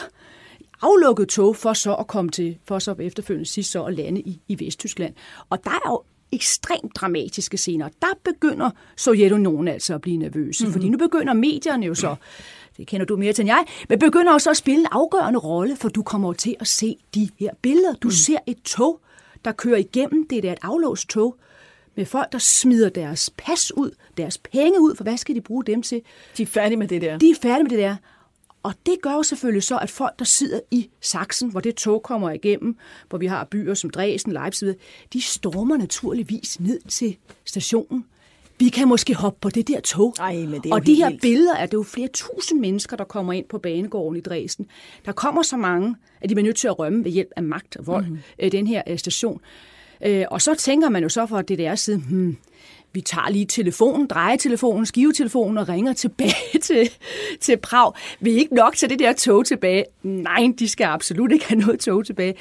aflukket 0.83 1.29
tog, 1.29 1.57
for 1.57 1.73
så 1.73 1.95
at 1.95 2.07
komme 2.07 2.31
til, 2.31 2.59
for 2.65 2.79
så 2.79 2.95
efterfølgende 2.99 3.49
sidst 3.49 3.71
så 3.71 3.85
at 3.85 3.95
lande 3.95 4.21
i, 4.21 4.41
i 4.49 4.67
Vesttyskland. 4.67 5.15
Og 5.51 5.65
der 5.65 5.71
er 5.71 5.91
jo 5.91 6.03
ekstremt 6.33 6.97
dramatiske 6.97 7.57
scener. 7.57 7.89
Der 8.03 8.19
begynder 8.25 8.71
Sovjetunionen 8.97 9.69
altså 9.69 9.95
at 9.95 10.01
blive 10.01 10.17
nervøse, 10.17 10.65
mm-hmm. 10.65 10.73
fordi 10.73 10.89
nu 10.89 10.99
begynder 10.99 11.33
medierne 11.33 11.87
jo 11.87 11.95
så 11.95 12.17
det 12.77 12.87
kender 12.87 13.07
du 13.07 13.17
mere 13.17 13.33
til 13.33 13.43
end 13.43 13.49
jeg, 13.49 13.65
men 13.89 13.99
begynder 13.99 14.33
også 14.33 14.51
at 14.51 14.57
spille 14.57 14.81
en 14.81 14.87
afgørende 14.91 15.39
rolle, 15.39 15.77
for 15.77 15.89
du 15.89 16.03
kommer 16.03 16.33
til 16.33 16.57
at 16.61 16.67
se 16.67 16.97
de 17.15 17.29
her 17.39 17.51
billeder. 17.63 17.95
Du 17.95 18.09
mm. 18.09 18.13
ser 18.13 18.39
et 18.47 18.63
tog, 18.65 19.01
der 19.45 19.53
kører 19.53 19.77
igennem. 19.77 20.29
Det 20.29 20.45
er 20.45 20.53
et 20.53 20.59
aflåst 20.63 21.09
tog 21.09 21.37
med 21.97 22.07
folk, 22.07 22.33
der 22.33 22.39
smider 22.39 22.89
deres 22.89 23.31
pas 23.37 23.73
ud, 23.77 23.91
deres 24.17 24.39
penge 24.39 24.81
ud, 24.81 24.97
for 24.97 25.05
hvad 25.05 25.17
skal 25.17 25.35
de 25.35 25.41
bruge 25.41 25.65
dem 25.65 25.83
til? 25.83 26.03
De 26.37 26.43
er 26.43 26.47
færdige 26.47 26.77
med 26.79 26.89
det 26.89 27.03
der. 27.03 27.19
De 27.19 27.31
er 27.31 27.35
færdige 27.43 27.63
med 27.63 27.71
det 27.71 27.79
der. 27.79 27.97
Og 28.63 28.75
det 28.87 28.97
gør 29.03 29.13
jo 29.13 29.23
selvfølgelig 29.23 29.63
så, 29.63 29.79
at 29.79 29.91
folk, 29.91 30.19
der 30.19 30.25
sidder 30.25 30.61
i 30.71 30.91
Sachsen, 31.01 31.51
hvor 31.51 31.61
det 31.61 31.75
tog 31.75 32.03
kommer 32.03 32.31
igennem, 32.31 32.77
hvor 33.09 33.19
vi 33.19 33.27
har 33.27 33.45
byer 33.45 33.75
som 33.75 33.91
Dresden, 33.91 34.33
Leipzig, 34.33 34.75
de 35.13 35.23
stormer 35.23 35.77
naturligvis 35.77 36.61
ned 36.61 36.81
til 36.89 37.17
stationen 37.45 38.05
vi 38.59 38.69
kan 38.69 38.89
måske 38.89 39.15
hoppe 39.15 39.39
på 39.41 39.51
det 39.51 39.69
der 39.69 39.81
tog. 39.81 40.15
Ej, 40.19 40.35
men 40.35 40.61
det 40.61 40.73
og 40.73 40.87
de 40.87 40.95
her 40.95 41.09
vildt. 41.09 41.23
billeder 41.23 41.55
er 41.55 41.67
det 41.67 41.75
jo 41.75 41.83
flere 41.83 42.09
tusind 42.09 42.61
mennesker, 42.61 42.97
der 42.97 43.05
kommer 43.05 43.33
ind 43.33 43.45
på 43.49 43.59
banegården 43.59 44.17
i 44.17 44.21
Dresden. 44.21 44.67
Der 45.05 45.13
kommer 45.13 45.43
så 45.43 45.57
mange, 45.57 45.97
at 46.21 46.29
de 46.29 46.35
bliver 46.35 46.45
nødt 46.45 46.57
til 46.57 46.69
at 46.69 46.79
rømme 46.79 47.05
ved 47.05 47.11
hjælp 47.11 47.31
af 47.37 47.43
magt 47.43 47.77
og 47.77 47.87
vold, 47.87 48.07
mm-hmm. 48.07 48.51
den 48.51 48.67
her 48.67 48.83
øh, 48.87 48.99
station. 48.99 49.41
Øh, 50.07 50.25
og 50.31 50.43
så 50.43 50.55
tænker 50.55 50.89
man 50.89 51.03
jo 51.03 51.09
så 51.09 51.27
for 51.27 51.43
det 51.43 51.59
der 51.59 51.75
side, 51.75 51.99
hmm, 51.99 52.37
vi 52.93 53.01
tager 53.01 53.31
lige 53.31 53.47
telefonen, 53.47 54.07
drejetelefonen, 54.07 54.87
skivetelefonen 54.87 55.59
og 55.59 55.69
ringer 55.69 55.93
tilbage 55.93 56.59
til, 56.63 56.91
til 57.41 57.57
Prag. 57.57 57.93
Vi 58.21 58.33
er 58.33 58.39
ikke 58.39 58.55
nok 58.55 58.77
til 58.77 58.91
det 58.91 58.99
der 58.99 59.13
tog 59.13 59.47
tilbage. 59.47 59.85
Nej, 60.03 60.49
de 60.59 60.69
skal 60.69 60.85
absolut 60.85 61.33
ikke 61.33 61.49
have 61.49 61.61
noget 61.61 61.81
tog 61.81 62.07
tilbage. 62.07 62.35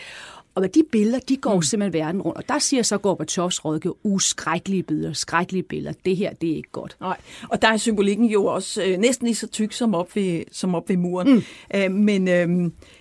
Og 0.56 0.76
de 0.76 0.84
billeder, 0.92 1.20
de 1.20 1.38
går 1.38 1.56
mm. 1.56 1.62
simpelthen 1.62 1.94
verden 1.94 2.22
rundt. 2.22 2.38
Og 2.38 2.50
der 2.50 2.60
siger 2.60 2.84
så 2.84 2.98
Gorbachevs 2.98 3.66
rådgiver, 3.66 3.94
uskrækkelige 4.04 4.84
billeder, 4.84 5.14
skrækkelige 5.14 5.64
billeder. 5.64 5.94
Det 6.06 6.18
her, 6.18 6.34
det 6.34 6.52
er 6.52 6.56
ikke 6.56 6.72
godt. 6.72 6.98
Nej, 7.00 7.18
og 7.50 7.62
der 7.62 7.68
er 7.68 7.78
symbolikken 7.78 8.26
jo 8.26 8.46
også 8.46 8.84
øh, 8.84 8.98
næsten 8.98 9.28
lige 9.28 9.36
så 9.36 9.48
tyk 9.48 9.74
som 9.74 9.96
op 9.96 10.16
ved, 10.16 10.44
som 10.52 10.76
op 10.76 10.90
ved 10.90 10.98
muren. 10.98 11.34
Mm. 11.34 11.44
Øh, 11.76 11.92
men, 11.92 12.28
øh, 12.28 12.50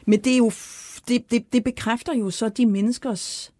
men 0.07 0.21
det 0.21 0.33
er 0.33 0.37
jo 0.37 0.53
det, 1.09 1.31
det, 1.31 1.53
det 1.53 1.65
bekræfter 1.65 2.15
jo 2.15 2.31
så 2.31 2.49
de 2.49 2.67
menneskers 2.67 3.53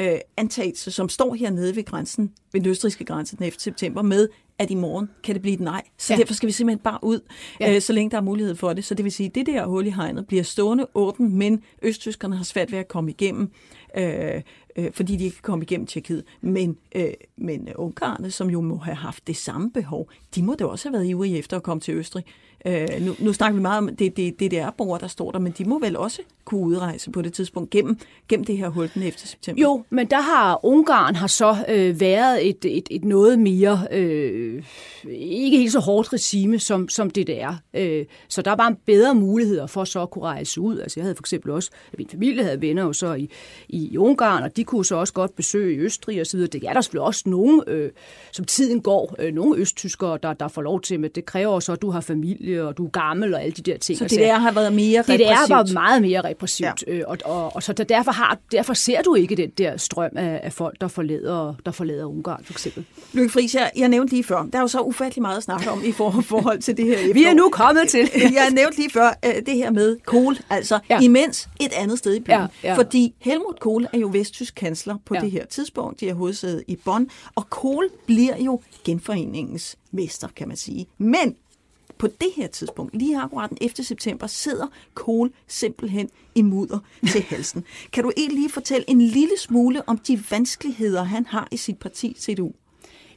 øh, 0.00 0.18
antagelse, 0.36 0.90
som 0.90 1.08
står 1.08 1.34
hernede 1.34 1.76
ved 1.76 1.84
grænsen, 1.84 2.32
ved 2.52 2.60
den 2.60 2.70
østriske 2.70 3.04
grænse 3.04 3.36
den 3.36 3.44
11. 3.44 3.60
september, 3.60 4.02
med, 4.02 4.28
at 4.58 4.70
i 4.70 4.74
morgen 4.74 5.10
kan 5.22 5.34
det 5.34 5.42
blive 5.42 5.54
et 5.54 5.60
nej. 5.60 5.82
Så 5.98 6.12
ja. 6.12 6.18
derfor 6.18 6.34
skal 6.34 6.46
vi 6.46 6.52
simpelthen 6.52 6.82
bare 6.82 6.98
ud, 7.02 7.20
ja. 7.60 7.74
øh, 7.74 7.80
så 7.80 7.92
længe 7.92 8.10
der 8.10 8.16
er 8.16 8.20
mulighed 8.22 8.54
for 8.54 8.72
det. 8.72 8.84
Så 8.84 8.94
det 8.94 9.04
vil 9.04 9.12
sige, 9.12 9.26
at 9.26 9.34
det 9.34 9.46
der 9.46 9.66
hul 9.66 9.86
i 9.86 9.90
hegnet 9.90 10.26
bliver 10.26 10.42
stående 10.42 10.86
åbent, 10.94 11.32
men 11.32 11.62
østtyskerne 11.82 12.36
har 12.36 12.44
svært 12.44 12.72
ved 12.72 12.78
at 12.78 12.88
komme 12.88 13.10
igennem, 13.10 13.50
øh, 13.96 14.42
øh, 14.76 14.92
fordi 14.92 15.16
de 15.16 15.24
ikke 15.24 15.36
kan 15.36 15.42
komme 15.42 15.62
igennem 15.62 15.86
Tjekkiet. 15.86 16.24
Men, 16.40 16.76
øh, 16.94 17.12
men 17.36 17.68
ungarerne, 17.76 18.30
som 18.30 18.50
jo 18.50 18.60
må 18.60 18.76
have 18.76 18.96
haft 18.96 19.26
det 19.26 19.36
samme 19.36 19.70
behov, 19.72 20.10
de 20.34 20.42
må 20.42 20.54
da 20.54 20.64
også 20.64 20.88
have 20.88 20.92
været 20.92 21.06
ivrige 21.06 21.38
efter 21.38 21.56
at 21.56 21.62
komme 21.62 21.80
til 21.80 21.94
Østrig. 21.94 22.24
Øh, 22.66 22.88
nu, 23.00 23.14
nu 23.18 23.32
snakker 23.32 23.54
vi 23.54 23.62
meget 23.62 23.78
om 23.78 23.96
det, 23.96 24.16
det, 24.16 24.40
det 24.40 24.50
der 24.50 24.70
borgere, 24.70 25.00
der 25.00 25.06
står 25.06 25.30
der, 25.30 25.38
men 25.38 25.54
de 25.58 25.64
må 25.64 25.78
vel 25.78 25.96
også 25.96 26.22
kunne 26.44 26.60
udrejse 26.60 27.10
på 27.10 27.22
det 27.22 27.32
tidspunkt 27.32 27.70
gennem, 27.70 27.98
gennem 28.28 28.44
det 28.44 28.56
her 28.56 28.68
hul 28.68 28.90
den 28.94 29.02
11. 29.02 29.18
september? 29.18 29.62
Jo, 29.62 29.84
men 29.90 30.06
der 30.06 30.20
har 30.20 30.64
Ungarn 30.64 31.14
har 31.14 31.26
så 31.26 31.56
øh, 31.68 32.00
været 32.00 32.48
et, 32.48 32.64
et, 32.64 32.88
et 32.90 33.04
noget 33.04 33.38
mere, 33.38 33.86
øh, 33.90 34.62
ikke 35.08 35.58
helt 35.58 35.72
så 35.72 35.78
hårdt 35.78 36.12
regime 36.12 36.58
som, 36.58 36.88
som 36.88 37.10
det 37.10 37.26
der 37.26 37.46
er. 37.48 37.54
Øh, 37.74 38.06
så 38.28 38.42
der 38.42 38.54
var 38.54 38.76
bedre 38.86 39.14
muligheder 39.14 39.66
for 39.66 39.84
så 39.84 40.02
at 40.02 40.10
kunne 40.10 40.24
rejse 40.24 40.60
ud. 40.60 40.78
Altså 40.78 41.00
jeg 41.00 41.04
havde 41.04 41.16
for 41.16 41.22
eksempel 41.22 41.50
også, 41.50 41.70
min 41.98 42.08
familie 42.10 42.42
havde 42.42 42.60
venner 42.60 42.82
jo 42.82 42.92
så 42.92 43.14
i, 43.14 43.30
i 43.68 43.98
Ungarn, 43.98 44.42
og 44.42 44.56
de 44.56 44.64
kunne 44.64 44.84
så 44.84 44.96
også 44.96 45.12
godt 45.12 45.36
besøge 45.36 45.78
Østrig 45.78 46.20
og 46.20 46.26
så 46.26 46.36
videre. 46.36 46.50
Det 46.50 46.64
er 46.64 46.72
der 46.72 46.80
selvfølgelig 46.80 47.06
også 47.06 47.22
nogen, 47.26 47.62
øh, 47.66 47.90
som 48.32 48.44
tiden 48.44 48.80
går, 48.80 49.16
øh, 49.18 49.34
nogle 49.34 49.60
østtyskere, 49.60 50.18
der, 50.22 50.32
der 50.32 50.48
får 50.48 50.62
lov 50.62 50.80
til, 50.80 51.00
men 51.00 51.10
det 51.14 51.24
kræver 51.24 51.60
så, 51.60 51.72
at 51.72 51.82
du 51.82 51.90
har 51.90 52.00
familie, 52.00 52.53
og 52.62 52.76
du 52.76 52.86
er 52.86 52.90
gammel 52.90 53.34
og 53.34 53.42
alle 53.42 53.52
de 53.52 53.62
der 53.62 53.78
ting. 53.78 53.98
Så 53.98 54.04
DDR 54.04 54.38
har 54.38 54.52
været 54.52 54.72
mere 54.72 55.00
repressivt? 55.00 55.28
DDR 55.28 55.54
var 55.54 55.72
meget 55.72 56.02
mere 56.02 56.20
repressivt, 56.20 56.84
ja. 56.86 56.92
øh, 56.92 57.02
og, 57.06 57.18
og, 57.24 57.56
og 57.56 57.62
så 57.62 57.72
der, 57.72 57.84
derfor, 57.84 58.12
har, 58.12 58.38
derfor 58.52 58.74
ser 58.74 59.02
du 59.02 59.14
ikke 59.14 59.36
den 59.36 59.50
der 59.50 59.76
strøm 59.76 60.10
af, 60.16 60.40
af 60.42 60.52
folk, 60.52 60.80
der 60.80 60.88
forlader, 60.88 61.54
der 61.66 61.72
forlader 61.72 62.04
Ungarn, 62.04 62.44
for 62.44 62.52
eksempel. 62.52 62.84
Lykke 63.12 63.32
Friis, 63.32 63.54
jeg, 63.54 63.70
jeg 63.76 63.88
nævnte 63.88 64.12
lige 64.12 64.24
før, 64.24 64.42
der 64.52 64.58
er 64.58 64.62
jo 64.62 64.68
så 64.68 64.80
ufattelig 64.80 65.22
meget 65.22 65.36
at 65.36 65.42
snakke 65.42 65.70
om 65.70 65.82
i 65.84 65.92
forhold 66.22 66.58
til 66.58 66.76
det 66.76 66.84
her 66.84 66.94
efterår. 66.94 67.14
Vi 67.14 67.24
er 67.24 67.34
nu 67.34 67.48
kommet 67.52 67.88
til. 67.88 68.10
jeg 68.38 68.48
nævnte 68.52 68.76
lige 68.76 68.90
før 68.90 69.18
øh, 69.24 69.34
det 69.46 69.54
her 69.54 69.70
med 69.70 69.96
Kohl, 70.06 70.40
altså 70.50 70.78
ja. 70.90 71.00
imens 71.00 71.48
et 71.60 71.72
andet 71.72 71.98
sted 71.98 72.14
i 72.14 72.20
byen. 72.20 72.34
Ja, 72.34 72.46
ja. 72.62 72.74
Fordi 72.76 73.14
Helmut 73.18 73.60
Kohl 73.60 73.86
er 73.92 73.98
jo 73.98 74.08
vesttysk 74.12 74.54
kansler 74.54 74.96
på 75.04 75.14
ja. 75.14 75.20
det 75.20 75.30
her 75.30 75.46
tidspunkt. 75.46 76.00
De 76.00 76.08
er 76.08 76.14
hovedsædet 76.14 76.64
i 76.68 76.76
Bonn, 76.76 77.10
og 77.34 77.50
Kohl 77.50 77.88
bliver 78.06 78.36
jo 78.36 78.60
genforeningens 78.84 79.76
mester, 79.90 80.28
kan 80.36 80.48
man 80.48 80.56
sige. 80.56 80.86
Men 80.98 81.36
på 81.98 82.06
det 82.06 82.28
her 82.36 82.46
tidspunkt, 82.46 82.94
lige 82.94 83.18
akkurat 83.20 83.50
den 83.50 83.58
11. 83.60 83.84
september, 83.84 84.26
sidder 84.26 84.66
Kohl 84.94 85.32
simpelthen 85.46 86.10
i 86.34 86.42
mudder 86.42 86.78
til 87.12 87.22
halsen. 87.22 87.64
Kan 87.92 88.04
du 88.04 88.12
egentlig 88.16 88.38
lige 88.38 88.50
fortælle 88.50 88.90
en 88.90 89.00
lille 89.00 89.38
smule 89.38 89.88
om 89.88 89.98
de 89.98 90.24
vanskeligheder, 90.30 91.02
han 91.02 91.26
har 91.26 91.48
i 91.50 91.56
sit 91.56 91.78
parti 91.78 92.16
CDU? 92.18 92.52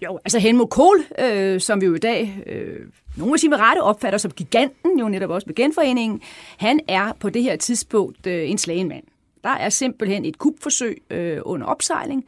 Jo, 0.01 0.19
altså 0.25 0.39
Helmut 0.39 0.69
Kohl, 0.69 1.05
øh, 1.19 1.61
som 1.61 1.81
vi 1.81 1.85
jo 1.85 1.95
i 1.95 1.99
dag, 1.99 2.43
øh, 2.45 2.79
nogle 3.15 3.33
af 3.33 3.39
sine 3.39 3.57
rette 3.57 3.79
opfatter 3.81 4.19
som 4.19 4.31
giganten, 4.31 4.99
jo 4.99 5.09
netop 5.09 5.29
også 5.29 5.45
med 5.47 5.55
genforeningen, 5.55 6.21
han 6.57 6.79
er 6.87 7.13
på 7.19 7.29
det 7.29 7.43
her 7.43 7.55
tidspunkt 7.55 8.27
øh, 8.27 8.49
en 8.49 8.57
slagen 8.57 8.87
mand. 8.87 9.03
Der 9.43 9.49
er 9.49 9.69
simpelthen 9.69 10.25
et 10.25 10.37
kupforsøg 10.37 11.01
øh, 11.09 11.39
under 11.45 11.67
opsejling 11.67 12.25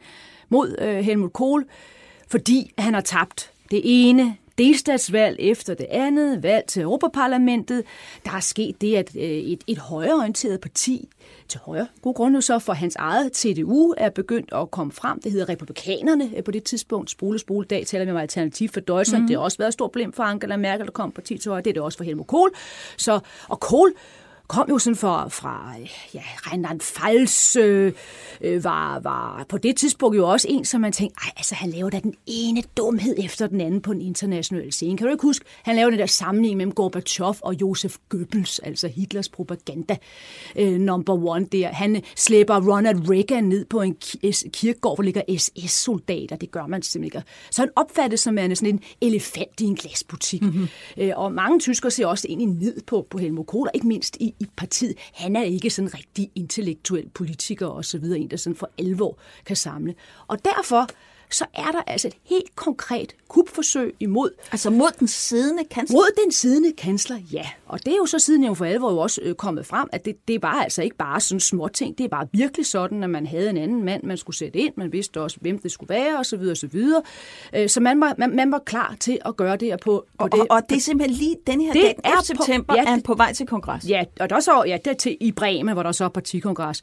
mod 0.48 0.76
øh, 0.78 0.96
Helmut 0.96 1.32
Kohl, 1.32 1.64
fordi 2.28 2.72
han 2.78 2.94
har 2.94 3.00
tabt 3.00 3.52
det 3.70 3.80
ene 3.84 4.36
delstatsvalg 4.60 5.36
efter 5.38 5.74
det 5.74 5.86
andet, 5.90 6.42
valg 6.42 6.64
til 6.66 6.82
Europaparlamentet. 6.82 7.84
Der 8.24 8.32
er 8.32 8.40
sket 8.40 8.80
det, 8.80 8.96
at 8.96 9.16
øh, 9.16 9.22
et, 9.22 9.64
et 9.66 9.78
højreorienteret 9.78 10.60
parti 10.60 11.08
til 11.48 11.60
højre, 11.64 11.86
god 12.02 12.14
grund 12.14 12.42
så 12.42 12.58
for 12.58 12.72
hans 12.72 12.96
eget 12.96 13.36
CDU 13.36 13.94
er 13.96 14.10
begyndt 14.10 14.52
at 14.52 14.70
komme 14.70 14.92
frem. 14.92 15.20
Det 15.20 15.32
hedder 15.32 15.48
Republikanerne 15.48 16.30
øh, 16.36 16.44
på 16.44 16.50
det 16.50 16.64
tidspunkt. 16.64 17.10
Spole, 17.10 17.38
spole, 17.38 17.66
dag 17.66 17.86
taler 17.86 18.04
vi 18.04 18.10
om 18.10 18.16
alternativ 18.16 18.68
for 18.68 18.80
Deutschland. 18.80 19.22
Mm. 19.22 19.28
Det 19.28 19.36
har 19.36 19.44
også 19.44 19.58
været 19.58 19.68
et 19.68 19.74
stort 19.74 19.90
problem 19.90 20.12
for 20.12 20.22
Angela 20.22 20.56
Merkel, 20.56 20.86
der 20.86 20.92
kom 20.92 21.12
parti 21.12 21.38
til 21.38 21.48
højre. 21.48 21.62
Det 21.62 21.70
er 21.70 21.74
det 21.74 21.82
også 21.82 21.98
for 21.98 22.04
Helmut 22.04 22.26
Kohl. 22.26 22.50
Så, 22.96 23.20
og 23.48 23.60
Kohl 23.60 23.92
kom 24.50 24.66
jo 24.68 24.78
sådan 24.78 24.96
fra, 24.96 25.28
fra 25.28 25.74
ja, 26.14 26.20
Rheinland-Pfalz, 26.20 27.56
øh, 27.56 27.92
øh, 28.40 28.64
var, 28.64 28.98
var 29.00 29.44
på 29.48 29.58
det 29.58 29.76
tidspunkt 29.76 30.16
jo 30.16 30.28
også 30.28 30.46
en, 30.50 30.64
som 30.64 30.80
man 30.80 30.92
tænkte, 30.92 31.16
ej, 31.24 31.32
altså 31.36 31.54
han 31.54 31.70
laver 31.70 31.90
da 31.90 32.00
den 32.00 32.14
ene 32.26 32.62
dumhed 32.76 33.14
efter 33.18 33.46
den 33.46 33.60
anden 33.60 33.80
på 33.80 33.92
en 33.92 34.00
international 34.00 34.72
scene. 34.72 34.96
Kan 34.96 35.06
du 35.06 35.12
ikke 35.12 35.22
huske, 35.22 35.44
han 35.62 35.76
lavede 35.76 35.90
den 35.90 36.00
der 36.00 36.06
sammenligning 36.06 36.56
mellem 36.56 36.72
Gorbachev 36.72 37.34
og 37.40 37.60
Josef 37.60 37.96
Goebbels, 38.08 38.58
altså 38.58 38.88
Hitlers 38.88 39.28
propaganda 39.28 39.96
øh, 40.56 40.78
number 40.80 41.26
one 41.26 41.46
der. 41.52 41.68
Han 41.68 42.02
slæber 42.16 42.72
Ronald 42.72 43.10
Reagan 43.10 43.44
ned 43.44 43.64
på 43.64 43.80
en 43.80 43.96
kirkegård, 44.52 44.96
hvor 44.96 45.04
ligger 45.04 45.22
SS-soldater. 45.38 46.36
Det 46.36 46.50
gør 46.50 46.66
man 46.66 46.82
simpelthen 46.82 47.20
ikke. 47.20 47.28
Så 47.50 47.62
han 47.62 47.70
opfattes 47.76 48.20
som 48.20 48.38
sådan 48.54 48.74
en 48.74 48.80
elefant 49.00 49.60
i 49.60 49.64
en 49.64 49.74
glasbutik. 49.74 50.42
Mm-hmm. 50.42 50.68
Øh, 50.98 51.12
og 51.16 51.32
mange 51.32 51.60
tyskere 51.60 51.90
ser 51.90 52.06
også 52.06 52.26
egentlig 52.28 52.48
ned 52.48 52.80
på, 52.86 53.06
på 53.10 53.18
Helmut 53.18 53.46
Kohl, 53.46 53.68
ikke 53.74 53.86
mindst 53.86 54.16
i, 54.20 54.34
i 54.40 54.46
partiet. 54.56 54.98
Han 55.14 55.36
er 55.36 55.42
ikke 55.42 55.70
sådan 55.70 55.88
en 55.88 55.94
rigtig 55.94 56.30
intellektuel 56.34 57.08
politiker 57.08 57.66
og 57.66 57.84
så 57.84 57.98
videre, 57.98 58.18
en 58.18 58.30
der 58.30 58.36
sådan 58.36 58.56
for 58.56 58.70
alvor 58.78 59.18
kan 59.46 59.56
samle. 59.56 59.94
Og 60.26 60.44
derfor 60.44 60.86
så 61.34 61.44
er 61.54 61.70
der 61.72 61.82
altså 61.86 62.08
et 62.08 62.16
helt 62.24 62.56
konkret 62.56 63.14
kupforsøg 63.28 63.94
imod... 64.00 64.30
Altså 64.52 64.70
mod 64.70 64.90
den 64.98 65.08
siddende 65.08 65.64
kansler? 65.64 65.96
Mod 65.96 66.22
den 66.24 66.32
siddende 66.32 66.72
kansler, 66.72 67.18
ja. 67.32 67.46
Og 67.66 67.78
det 67.86 67.92
er 67.92 67.96
jo 67.96 68.06
så 68.06 68.18
siden 68.18 68.44
jo 68.44 68.54
for 68.54 68.64
alvor 68.64 68.90
jo 68.90 68.98
også 68.98 69.20
øh, 69.24 69.34
kommet 69.34 69.66
frem, 69.66 69.88
at 69.92 70.04
det, 70.04 70.28
det 70.28 70.42
var 70.42 70.52
altså 70.62 70.82
ikke 70.82 70.96
bare 70.96 71.20
sådan 71.20 71.40
små 71.40 71.68
ting. 71.68 71.98
Det 71.98 72.04
er 72.04 72.08
bare 72.08 72.26
virkelig 72.32 72.66
sådan, 72.66 73.04
at 73.04 73.10
man 73.10 73.26
havde 73.26 73.50
en 73.50 73.56
anden 73.56 73.84
mand, 73.84 74.02
man 74.02 74.16
skulle 74.16 74.36
sætte 74.36 74.58
ind. 74.58 74.72
Man 74.76 74.92
vidste 74.92 75.20
også, 75.20 75.36
hvem 75.40 75.58
det 75.58 75.72
skulle 75.72 75.94
være, 75.94 76.18
og 76.18 76.26
så 76.26 76.36
videre, 76.36 76.52
og 76.52 76.56
så 76.56 76.66
videre. 76.66 77.02
Øh, 77.54 77.68
så 77.68 77.80
man 77.80 78.00
var, 78.00 78.14
man, 78.18 78.36
man 78.36 78.52
var 78.52 78.58
klar 78.58 78.96
til 79.00 79.18
at 79.24 79.36
gøre 79.36 79.56
det 79.56 79.68
her 79.68 79.76
på, 79.76 80.06
på 80.18 80.24
og, 80.24 80.32
det. 80.32 80.40
Og, 80.40 80.46
og 80.50 80.62
det 80.68 80.76
er 80.76 80.80
simpelthen 80.80 81.18
lige 81.18 81.36
den 81.46 81.60
her 81.60 81.72
det 81.72 81.82
dag, 81.82 81.96
er 82.04 82.22
september, 82.24 82.74
på, 82.74 82.76
ja, 82.76 82.82
er 82.82 82.86
han 82.86 83.02
på 83.02 83.14
vej 83.14 83.32
til 83.32 83.46
kongres. 83.46 83.88
Ja, 83.88 84.04
og 84.20 84.30
der 84.30 84.40
så, 84.40 84.64
ja, 84.66 84.78
der 84.84 84.94
til, 84.94 85.16
i 85.20 85.32
Bremen, 85.32 85.72
hvor 85.72 85.82
der 85.82 85.92
så 85.92 86.04
er 86.04 86.08
partikongres. 86.08 86.82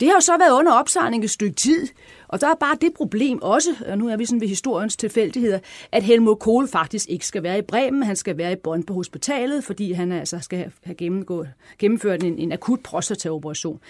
Det 0.00 0.08
har 0.08 0.14
jo 0.14 0.20
så 0.20 0.38
været 0.38 0.52
under 0.52 0.72
opsejling 0.72 1.24
et 1.24 1.30
stykke 1.30 1.56
tid, 1.56 1.88
og 2.28 2.40
der 2.40 2.46
er 2.46 2.54
bare 2.54 2.76
det 2.80 2.94
problem 2.94 3.42
også, 3.42 3.70
og 3.88 3.98
nu 3.98 4.08
er 4.08 4.16
vi 4.16 4.24
sådan 4.24 4.40
ved 4.40 4.48
historiens 4.48 4.96
tilfældigheder, 4.96 5.58
at 5.92 6.02
Helmut 6.02 6.38
Kohl 6.38 6.68
faktisk 6.68 7.08
ikke 7.08 7.26
skal 7.26 7.42
være 7.42 7.58
i 7.58 7.62
Bremen, 7.62 8.02
han 8.02 8.16
skal 8.16 8.38
være 8.38 8.52
i 8.52 8.56
Bonn 8.56 8.82
på 8.82 8.94
hospitalet, 8.94 9.64
fordi 9.64 9.92
han 9.92 10.12
altså 10.12 10.38
skal 10.40 10.72
have 10.84 10.94
gennemgået, 10.94 11.48
gennemført 11.78 12.22
en, 12.22 12.38
en 12.38 12.52
akut 12.52 12.80
prostataoperation. 12.80 13.80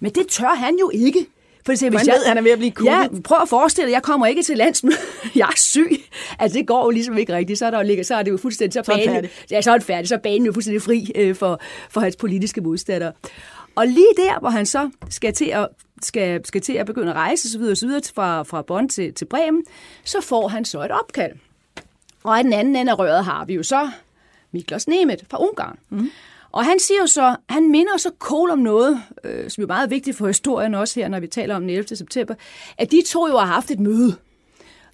Men 0.00 0.12
det 0.12 0.26
tør 0.26 0.54
han 0.54 0.76
jo 0.80 0.90
ikke. 0.94 1.26
For 1.66 1.72
det, 1.72 1.90
hvis 1.90 2.06
jeg, 2.06 2.14
ved, 2.14 2.24
han 2.26 2.38
er 2.38 2.42
ved 2.42 2.50
at 2.50 2.58
blive 2.58 2.72
cool. 2.72 2.86
Ja, 2.86 3.06
prøv 3.24 3.38
at 3.42 3.48
forestille 3.48 3.86
dig, 3.86 3.94
jeg 3.94 4.02
kommer 4.02 4.26
ikke 4.26 4.42
til 4.42 4.56
landsmøde. 4.56 4.96
jeg 5.36 5.44
er 5.44 5.56
syg. 5.56 5.90
Altså, 6.38 6.58
det 6.58 6.66
går 6.66 6.84
jo 6.84 6.90
ligesom 6.90 7.18
ikke 7.18 7.34
rigtigt. 7.34 7.58
Så 7.58 7.66
er, 7.66 7.70
der 7.70 7.82
jo, 7.82 8.02
så 8.02 8.14
er 8.14 8.22
det 8.22 8.30
jo 8.30 8.36
fuldstændig... 8.36 8.72
Så, 8.72 8.82
så 8.84 8.92
er 8.92 8.96
banen, 8.96 9.30
ja, 9.50 9.60
så 9.60 9.70
er 9.70 9.78
det 9.78 9.86
færdigt. 9.86 10.08
Så 10.08 10.14
er 10.14 10.18
banen 10.18 10.46
jo 10.46 10.52
fuldstændig 10.52 10.82
fri 10.82 11.12
øh, 11.14 11.34
for, 11.34 11.60
for 11.90 12.00
hans 12.00 12.16
politiske 12.16 12.60
modstandere. 12.60 13.12
Og 13.78 13.86
lige 13.86 14.12
der, 14.16 14.40
hvor 14.40 14.48
han 14.48 14.66
så 14.66 14.90
skal 15.10 15.34
til 15.34 15.44
at, 15.44 15.68
skal, 16.02 16.46
skal 16.46 16.60
til 16.60 16.72
at 16.72 16.86
begynde 16.86 17.10
at 17.10 17.16
rejse 17.16 17.48
osv. 17.48 17.62
osv. 17.62 17.90
fra, 18.14 18.42
fra 18.42 18.62
Bonn 18.62 18.88
til, 18.88 19.14
til 19.14 19.24
Bremen, 19.24 19.64
så 20.04 20.20
får 20.20 20.48
han 20.48 20.64
så 20.64 20.82
et 20.84 20.90
opkald. 20.90 21.32
Og 22.24 22.40
i 22.40 22.42
den 22.42 22.52
anden 22.52 22.76
ende 22.76 22.92
af 22.92 22.98
røret 22.98 23.24
har 23.24 23.44
vi 23.44 23.54
jo 23.54 23.62
så 23.62 23.90
Miklos 24.52 24.88
Nemeth 24.88 25.24
fra 25.30 25.42
Ungarn. 25.42 25.78
Mm. 25.90 26.10
Og 26.52 26.64
han 26.64 26.78
siger 26.78 27.00
jo 27.00 27.06
så, 27.06 27.36
han 27.48 27.70
minder 27.70 27.96
så 27.96 28.10
Kohl 28.18 28.50
om 28.50 28.58
noget, 28.58 29.02
øh, 29.24 29.50
som 29.50 29.62
er 29.62 29.66
meget 29.66 29.90
vigtigt 29.90 30.16
for 30.16 30.26
historien 30.26 30.74
også 30.74 31.00
her, 31.00 31.08
når 31.08 31.20
vi 31.20 31.26
taler 31.26 31.56
om 31.56 31.62
den 31.62 31.70
11. 31.70 31.96
september, 31.96 32.34
at 32.78 32.90
de 32.90 33.02
to 33.06 33.28
jo 33.28 33.38
har 33.38 33.46
haft 33.46 33.70
et 33.70 33.80
møde. 33.80 34.16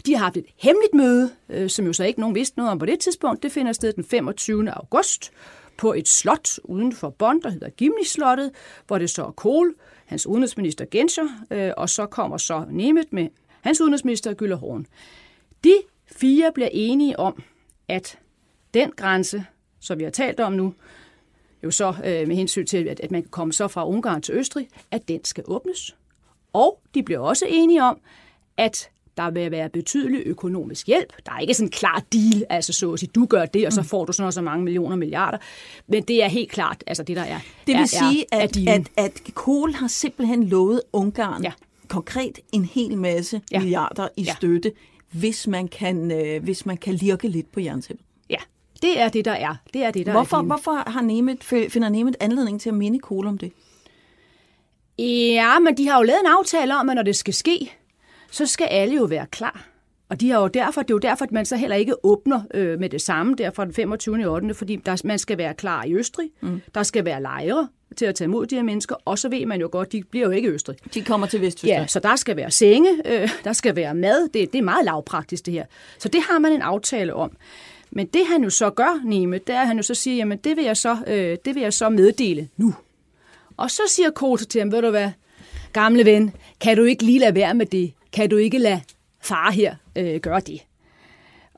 De 0.07 0.17
har 0.17 0.25
haft 0.25 0.37
et 0.37 0.47
hemmeligt 0.57 0.95
møde, 0.95 1.31
øh, 1.49 1.71
som 1.71 1.87
jo 1.87 1.93
så 1.93 2.05
ikke 2.05 2.21
nogen 2.21 2.35
vidste 2.35 2.59
noget 2.59 2.73
om 2.73 2.79
på 2.79 2.87
det 2.87 3.01
tidspunkt. 3.01 3.43
Det 3.43 3.53
finder 3.53 3.73
sted 3.73 3.93
den 3.93 4.05
25. 4.05 4.71
august 4.71 5.33
på 5.77 5.93
et 5.93 6.09
slot 6.09 6.59
uden 6.65 6.93
for 6.93 7.11
Bonn, 7.11 7.43
der 7.43 7.51
hedder 7.51 7.69
Gimli-slottet, 7.69 8.51
hvor 8.87 8.99
det 8.99 9.11
står 9.11 9.31
Kohl, 9.31 9.75
hans 10.07 10.27
udenrigsminister 10.27 10.85
Genscher, 10.91 11.29
øh, 11.51 11.73
og 11.77 11.91
så 11.91 12.07
kommer 12.07 12.37
så 12.37 12.65
Nemeth 12.71 13.09
med 13.11 13.29
hans 13.61 13.81
udenrigsminister 13.81 14.35
Güller 14.43 14.55
Horn. 14.55 14.87
De 15.65 15.75
fire 16.07 16.53
bliver 16.55 16.69
enige 16.73 17.19
om, 17.19 17.43
at 17.89 18.19
den 18.75 18.91
grænse, 18.97 19.45
som 19.81 19.99
vi 19.99 20.05
har 20.05 20.11
talt 20.11 20.41
om 20.41 20.53
nu, 20.53 20.75
jo 21.65 21.71
så 21.71 21.89
øh, 22.05 22.29
med 22.29 22.37
hensyn 22.37 22.67
til, 22.67 22.89
at, 22.89 23.01
at 23.01 23.11
man 23.11 23.23
kan 23.23 23.31
komme 23.31 23.53
så 23.53 23.69
fra 23.69 23.89
Ungarn 23.89 24.23
til 24.23 24.35
Østrig, 24.35 24.69
at 24.91 25.09
den 25.09 25.25
skal 25.25 25.45
åbnes. 25.47 25.97
Og 26.53 26.81
de 26.95 27.03
bliver 27.03 27.21
også 27.21 27.47
enige 27.49 27.83
om, 27.83 28.01
at 28.57 28.91
der 29.17 29.31
vil 29.31 29.51
være 29.51 29.69
betydelig 29.69 30.23
økonomisk 30.27 30.87
hjælp. 30.87 31.13
Der 31.27 31.33
er 31.33 31.39
ikke 31.39 31.55
sådan 31.55 31.67
en 31.67 31.71
klar 31.71 32.03
deal, 32.13 32.45
altså 32.51 32.73
så 32.73 32.93
at 32.93 33.01
sige, 33.01 33.11
du 33.15 33.27
gør 33.27 33.47
det, 33.47 33.67
og 33.67 33.73
så 33.73 33.81
mm. 33.81 33.87
får 33.87 34.05
du 34.05 34.13
sådan 34.13 34.33
så 34.33 34.43
mange 34.43 34.65
millioner 34.65 34.97
milliarder. 34.97 35.39
Men 35.89 36.03
det 36.03 36.23
er 36.23 36.29
helt 36.29 36.51
klart, 36.51 36.85
altså 36.87 37.03
det 37.03 37.17
der 37.17 37.23
er. 37.23 37.39
Det 37.67 37.75
vil 37.75 37.83
er, 37.83 37.87
sige, 37.87 38.25
er, 38.33 38.39
at, 38.39 38.57
at, 38.69 38.89
at 38.97 39.23
Kohl 39.35 39.75
har 39.75 39.89
simpelthen 39.89 40.45
lovet 40.45 40.81
Ungarn 40.93 41.43
ja. 41.43 41.53
konkret 41.89 42.39
en 42.53 42.65
hel 42.65 42.99
masse 42.99 43.41
ja. 43.53 43.59
milliarder 43.59 44.09
i 44.17 44.23
ja. 44.23 44.35
støtte, 44.35 44.73
hvis 45.13 45.47
man 45.47 45.69
kan, 45.69 46.11
øh, 46.11 46.43
hvis 46.43 46.67
man 46.67 46.77
kan 46.77 46.95
lirke 46.95 47.29
lidt 47.29 47.53
på 47.53 47.61
jerntæppet. 47.61 48.07
Ja, 48.31 48.39
det 48.83 49.01
er 49.01 49.09
det, 49.09 49.25
der 49.25 49.33
er. 49.33 49.57
Det 49.75 49.85
er 49.85 49.91
det, 49.91 50.07
der 50.07 50.13
hvorfor, 50.13 50.37
er 50.37 50.43
hvorfor 50.43 50.91
har 50.91 51.03
Nemeth, 51.03 51.69
finder 51.69 51.89
Nemeth 51.89 52.17
anledning 52.21 52.61
til 52.61 52.69
at 52.69 52.75
minde 52.75 52.99
Kohl 52.99 53.27
om 53.27 53.39
det? 53.39 53.53
Ja, 54.99 55.59
men 55.59 55.77
de 55.77 55.89
har 55.89 55.97
jo 55.97 56.03
lavet 56.03 56.21
en 56.21 56.33
aftale 56.39 56.77
om, 56.77 56.89
at 56.89 56.97
når 56.97 57.03
det 57.03 57.17
skal 57.17 57.35
ske, 57.35 57.73
så 58.35 58.47
skal 58.47 58.67
alle 58.71 58.95
jo 58.95 59.05
være 59.05 59.27
klar. 59.27 59.69
Og 60.09 60.21
de 60.21 60.31
har 60.31 60.41
jo 60.41 60.49
derfor, 60.49 60.83
det 60.83 60.91
er 60.91 60.95
jo 60.95 60.99
derfor, 60.99 61.25
at 61.25 61.33
man 61.33 61.47
så 61.47 61.57
heller 61.57 61.77
ikke 61.77 61.95
åbner 62.03 62.43
øh, 62.55 62.81
med 62.81 62.89
det 62.89 63.03
samme 63.03 63.35
der 63.35 63.51
fra 63.51 63.65
den 63.65 63.75
25. 63.75 64.29
8. 64.29 64.55
fordi 64.55 64.77
der, 64.77 65.03
man 65.05 65.19
skal 65.19 65.39
være 65.39 65.55
klar 65.55 65.85
i 65.85 65.95
Østrig. 65.95 66.31
Mm. 66.41 66.61
Der 66.75 66.83
skal 66.83 67.05
være 67.05 67.23
lejre 67.23 67.69
til 67.97 68.05
at 68.05 68.15
tage 68.15 68.27
imod 68.27 68.47
de 68.47 68.55
her 68.55 68.63
mennesker, 68.63 68.97
og 69.05 69.19
så 69.19 69.29
ved 69.29 69.47
man 69.47 69.61
jo 69.61 69.69
godt, 69.73 69.93
de 69.93 70.03
bliver 70.11 70.27
jo 70.27 70.33
ikke 70.33 70.49
i 70.49 70.51
Østrig. 70.51 70.77
De 70.95 71.03
kommer 71.03 71.27
til 71.27 71.41
Vesttyskland. 71.41 71.83
Ja, 71.83 71.87
så 71.87 72.01
der 72.01 72.17
skal 72.17 72.37
være 72.37 72.51
senge, 72.51 72.89
øh, 73.05 73.31
der 73.45 73.53
skal 73.53 73.77
være 73.77 73.95
mad. 73.95 74.29
Det, 74.29 74.53
det 74.53 74.59
er 74.59 74.63
meget 74.63 74.85
lavpraktisk 74.85 75.47
det 75.47 75.53
her. 75.53 75.65
Så 75.99 76.09
det 76.09 76.21
har 76.23 76.39
man 76.39 76.53
en 76.53 76.63
aftale 76.63 77.15
om. 77.15 77.37
Men 77.91 78.07
det 78.07 78.27
han 78.27 78.43
jo 78.43 78.51
så 78.51 78.71
gør, 78.71 79.01
Neme, 79.05 79.39
det 79.39 79.55
er, 79.55 79.61
at 79.61 79.67
han 79.67 79.77
jo 79.77 79.83
så 79.83 79.95
siger, 79.95 80.17
jamen 80.17 80.39
det 80.39 80.57
vil 80.57 80.65
jeg 80.65 80.77
så, 80.77 80.97
øh, 81.07 81.39
det 81.45 81.55
vil 81.55 81.63
jeg 81.63 81.73
så 81.73 81.89
meddele 81.89 82.49
nu. 82.57 82.75
Og 83.57 83.71
så 83.71 83.83
siger 83.89 84.11
Kohl 84.11 84.39
til 84.39 84.61
ham, 84.61 84.73
ved 84.73 84.83
du 84.83 84.91
hvad, 84.91 85.11
gamle 85.73 86.05
ven, 86.05 86.33
kan 86.61 86.77
du 86.77 86.85
ikke 86.85 87.05
lige 87.05 87.19
lade 87.19 87.35
være 87.35 87.55
med 87.55 87.67
det? 87.67 87.93
Kan 88.15 88.31
du 88.31 88.37
ikke 88.37 88.59
lade 88.59 88.81
far 89.23 89.51
her 89.51 89.75
øh, 89.97 90.21
gøre 90.21 90.41
det? 90.41 90.61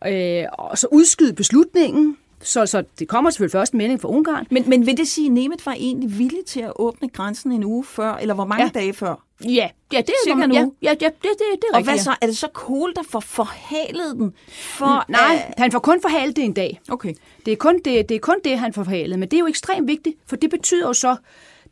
Øh, 0.07 0.45
og 0.53 0.79
så 0.79 0.87
udskyde 0.93 1.33
beslutningen, 1.33 2.17
så, 2.43 2.67
så 2.67 2.85
det 2.99 3.09
kommer 3.09 3.31
selvfølgelig 3.31 3.53
først 3.53 3.73
en 3.73 3.79
melding 3.79 4.01
fra 4.01 4.09
Ungarn. 4.09 4.47
Men, 4.51 4.65
men 4.69 4.87
vil 4.87 4.97
det 4.97 5.09
sige, 5.09 5.27
at 5.27 5.33
Nemeth 5.33 5.67
var 5.67 5.73
egentlig 5.73 6.19
villig 6.19 6.45
til 6.47 6.61
at 6.61 6.73
åbne 6.77 7.09
grænsen 7.09 7.53
en 7.53 7.65
uge 7.65 7.85
før, 7.85 8.15
eller 8.15 8.35
hvor 8.35 8.45
mange 8.45 8.65
Ja. 8.65 8.71
dage 8.75 8.93
før? 8.93 9.23
Ja, 9.45 9.69
ja 9.93 9.97
det 9.99 10.09
er 10.09 10.13
Cirka 10.25 10.45
en 10.45 10.53
ja, 10.53 10.63
uge. 10.65 10.73
ja, 10.83 10.89
ja, 11.01 11.07
det, 11.07 11.15
det, 11.23 11.23
det 11.23 11.31
er 11.41 11.73
Og 11.73 11.77
rigtigt. 11.79 11.87
hvad 11.87 11.95
ja. 11.95 12.03
så? 12.03 12.15
Er 12.21 12.27
det 12.27 12.37
så 12.37 12.49
Kohl, 12.53 12.93
der 12.97 13.03
får 13.11 13.21
forhalet 13.21 14.15
den? 14.17 14.33
For, 14.49 15.05
Nej, 15.09 15.45
at- 15.49 15.55
han 15.59 15.73
får 15.73 15.79
kun 15.79 16.01
forhalet 16.03 16.37
det 16.37 16.45
en 16.45 16.53
dag. 16.53 16.81
Okay. 16.89 17.15
Det 17.47 17.53
er, 17.53 17.57
kun 17.57 17.75
det, 17.85 18.09
det 18.09 18.15
er 18.15 18.19
kun 18.19 18.37
det, 18.45 18.59
han 18.59 18.73
får 18.73 18.85
forhalet. 18.85 19.19
Men 19.19 19.29
det 19.29 19.37
er 19.37 19.41
jo 19.41 19.47
ekstremt 19.47 19.89
vigtigt, 19.89 20.17
for 20.27 20.37
det 20.37 20.51
betyder 20.51 20.87
jo 20.87 20.93
så, 20.93 21.17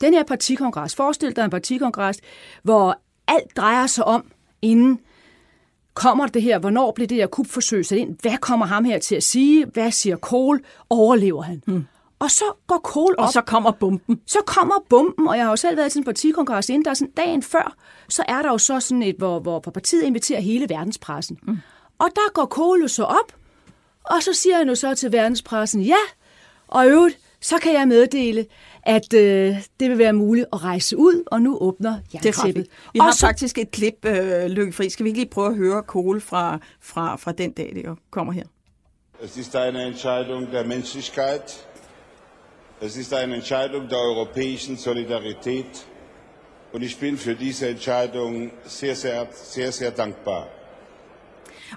den 0.01 0.14
her 0.14 0.22
partikongres, 0.22 0.95
forestil 0.95 1.37
dig 1.37 1.45
en 1.45 1.51
partikongres, 1.51 2.18
hvor 2.62 2.99
alt 3.28 3.57
drejer 3.57 3.87
sig 3.87 4.05
om, 4.05 4.24
inden 4.65 5.01
kommer 5.95 6.27
det 6.27 6.43
her, 6.43 6.59
hvornår 6.59 6.93
bliver 6.93 7.09
det 7.09 7.17
her 7.17 7.27
kupforsøg 7.27 7.87
sat 7.87 7.99
ind, 7.99 8.17
hvad 8.23 8.39
kommer 8.39 8.67
ham 8.67 8.85
her 8.85 8.99
til 8.99 9.17
at 9.17 9.23
sige, 9.23 9.67
hvad 9.67 9.91
siger 9.91 10.17
Kohl, 10.17 10.65
overlever 10.91 11.43
han? 11.43 11.62
Hmm. 11.67 11.87
Og 12.19 12.31
så 12.31 12.45
går 12.67 12.79
Kohl 12.79 13.15
op. 13.19 13.27
Og 13.27 13.33
så 13.33 13.41
kommer 13.41 13.71
bomben. 13.71 14.21
Så 14.27 14.39
kommer 14.47 14.75
bomben, 14.89 15.29
og 15.29 15.37
jeg 15.37 15.45
har 15.45 15.53
jo 15.53 15.57
selv 15.57 15.77
været 15.77 15.93
til 15.93 15.99
en 15.99 16.05
partikongres 16.05 16.69
inden, 16.69 16.85
der 16.85 16.91
er 16.91 16.95
sådan 16.95 17.12
dagen 17.17 17.43
før, 17.43 17.77
så 18.09 18.25
er 18.29 18.43
der 18.43 18.49
jo 18.49 18.59
så 18.59 18.81
sådan 18.81 19.03
et, 19.03 19.17
hvor, 19.19 19.41
hvor 19.41 19.61
partiet 19.61 20.03
inviterer 20.03 20.41
hele 20.41 20.69
verdenspressen. 20.69 21.39
Mm. 21.43 21.59
Og 21.99 22.09
der 22.15 22.33
går 22.33 22.45
Kohl 22.45 22.81
jo 22.81 22.89
så 22.89 23.05
op, 23.05 23.33
og 24.05 24.23
så 24.23 24.33
siger 24.33 24.57
han 24.57 24.69
jo 24.69 24.75
så 24.75 24.95
til 24.95 25.12
verdenspressen, 25.12 25.83
ja, 25.83 26.03
og 26.69 26.89
øvrigt, 26.89 27.19
så 27.45 27.59
kan 27.59 27.72
jeg 27.72 27.88
meddele, 27.88 28.47
at 28.82 29.14
øh, 29.14 29.57
det 29.80 29.90
vil 29.90 29.99
være 29.99 30.12
muligt 30.12 30.47
at 30.53 30.64
rejse 30.64 30.97
ud, 30.97 31.22
og 31.26 31.42
nu 31.42 31.59
åbner 31.61 32.01
jerntæppet. 32.14 32.57
vi. 32.57 32.70
Vi 32.92 32.99
har 32.99 33.09
og 33.09 33.14
så, 33.14 33.20
faktisk 33.20 33.59
et 33.59 33.70
klip, 33.70 34.05
øh, 34.05 34.47
Lykke 34.47 34.72
Fri. 34.72 34.88
Skal 34.88 35.05
vi 35.05 35.09
ikke 35.09 35.20
lige 35.20 35.30
prøve 35.30 35.49
at 35.49 35.57
høre 35.57 35.82
Kohl 35.82 36.20
fra, 36.20 36.59
fra, 36.80 37.16
fra 37.16 37.32
den 37.32 37.53
dag, 37.53 37.72
det 37.74 37.99
kommer 38.11 38.32
her? 38.32 38.45
Es 39.22 39.36
ist 39.36 39.57
eine 39.57 39.82
Entscheidung 39.86 40.53
der 40.53 40.64
Menschlichkeit. 40.64 41.66
Es 42.80 42.97
ist 42.97 43.12
eine 43.12 43.34
Entscheidung 43.34 43.88
der 43.88 43.99
europäischen 43.99 44.76
Solidarität. 44.76 45.86
Und 46.72 46.82
ich 46.82 46.99
bin 46.99 47.18
für 47.18 47.34
diese 47.34 47.68
Entscheidung 47.68 48.51
sehr, 48.64 48.95
sehr, 48.95 49.26
sehr, 49.32 49.70
sehr 49.72 49.90
dankbar. 49.90 50.49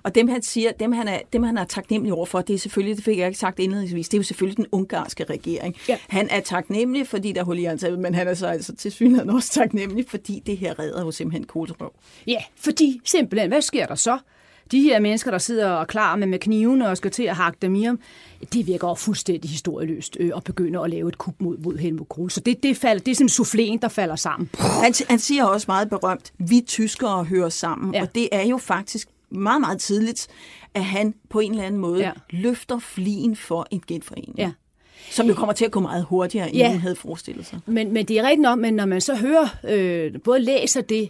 Og 0.04 0.16
dem 0.16 0.28
han 0.28 0.41
siger, 0.41 0.72
dem 0.72 0.91
han 0.91 1.08
er, 1.08 1.20
dem 1.34 1.43
han 1.43 1.58
er 1.58 1.66
taknemmelig 1.66 2.14
overfor, 2.14 2.41
det 2.41 2.54
er 2.54 2.58
selvfølgelig, 2.58 2.95
det 2.98 3.06
fik 3.06 3.18
jeg 3.18 3.28
ikke 3.28 3.39
sagt 3.39 3.60
indledningsvis, 3.60 4.10
det 4.10 4.18
er 4.18 4.20
jo 4.20 4.24
selvfølgelig 4.24 4.58
den 4.58 4.68
ungarske 4.72 5.24
regering. 5.24 5.76
Ja. 5.89 5.98
Han 6.08 6.28
er 6.30 6.39
taknemmelig, 6.39 7.08
fordi 7.08 7.32
der 7.32 7.41
er 7.41 7.45
hul 7.45 7.60
i 7.60 7.64
hans 7.64 7.86
men 7.98 8.16
han 8.16 8.28
er 8.28 8.34
så 8.34 8.48
altså 8.48 8.76
til 8.76 8.91
synligheden 8.91 9.30
også 9.30 9.52
taknemmelig, 9.52 10.06
fordi 10.08 10.43
det 10.45 10.58
her 10.58 10.80
redder 10.80 11.06
jo 11.06 11.12
simpelthen 11.12 11.45
Kohls 11.45 11.72
røv. 11.82 11.91
ja, 12.28 12.43
fordi 12.56 13.02
simpelthen, 13.06 13.50
hvad 13.50 13.62
sker 13.62 13.86
der 13.86 13.95
så? 13.95 14.18
De 14.72 14.82
her 14.82 15.00
mennesker, 15.00 15.32
der 15.32 15.38
sidder 15.38 15.70
og 15.70 15.88
klar 15.88 16.16
med, 16.16 16.28
med 16.28 16.39
knivene 16.39 16.89
og 16.89 16.98
skal 16.98 17.12
til 17.12 17.24
at 17.24 17.36
hakke 17.36 17.58
dem 17.62 17.76
i 17.76 17.84
ham, 17.84 18.00
det 18.54 18.68
virker 18.68 18.88
jo 18.88 18.93
fuldstændig 18.93 19.50
historieløst 19.52 20.18
øh, 20.20 20.32
at 20.36 20.43
begynde 20.43 20.80
at 20.80 20.89
lave 20.89 21.10
et 21.10 21.18
kup 21.18 21.34
mod, 21.39 21.58
mod 21.58 21.78
Helmut 21.78 22.10
Kohl. 22.10 22.32
Så 22.32 22.39
det, 22.39 22.64
det, 22.64 22.78
falder, 22.78 23.04
det 23.04 23.12
er 23.12 23.16
sådan 23.16 23.26
en 23.26 23.30
souffléen, 23.30 23.80
der 23.82 23.88
falder 23.88 24.16
sammen. 24.16 24.50
Han, 24.84 24.93
han 25.10 25.20
siger 25.20 25.45
også 25.45 25.66
meget 25.68 25.89
berømt, 25.89 26.34
vi 26.38 26.62
tyskere 26.68 27.24
hører 27.24 27.50
sammen, 27.50 27.93
ja. 27.93 28.02
og 28.02 28.16
det 28.16 28.30
er 28.32 28.43
jo 28.43 28.58
faktisk 28.58 29.10
meget, 29.32 29.61
meget 29.61 29.80
tidligt, 29.80 30.28
at 30.73 30.84
han 30.86 31.13
på 31.30 31.39
en 31.39 31.51
eller 31.51 31.63
anden 31.63 31.82
måde 31.82 31.99
Ja. 31.99 32.11
løfter 32.30 32.80
flien 32.80 33.36
for 33.36 33.67
en 33.71 33.82
genforening. 33.88 34.36
Ja. 34.38 34.51
Som 35.11 35.28
jo 35.28 35.34
kommer 35.34 35.53
til 35.53 35.65
at 35.65 35.71
gå 35.71 35.80
meget 35.80 36.03
hurtigere, 36.03 36.47
end 36.49 36.57
Ja. 36.57 36.69
han 36.69 36.80
havde 36.80 36.95
forestillet 36.95 37.45
sig. 37.45 37.59
Men, 37.65 37.93
men 37.93 38.05
det 38.05 38.17
er 38.19 38.23
rigtigt 38.23 38.41
nok, 38.41 38.59
men 38.59 38.73
når 38.73 38.86
man 38.86 39.01
så 39.01 39.15
hører, 39.15 39.47
øh, 39.69 40.13
både 40.23 40.39
læser 40.39 40.82
det, 40.82 41.09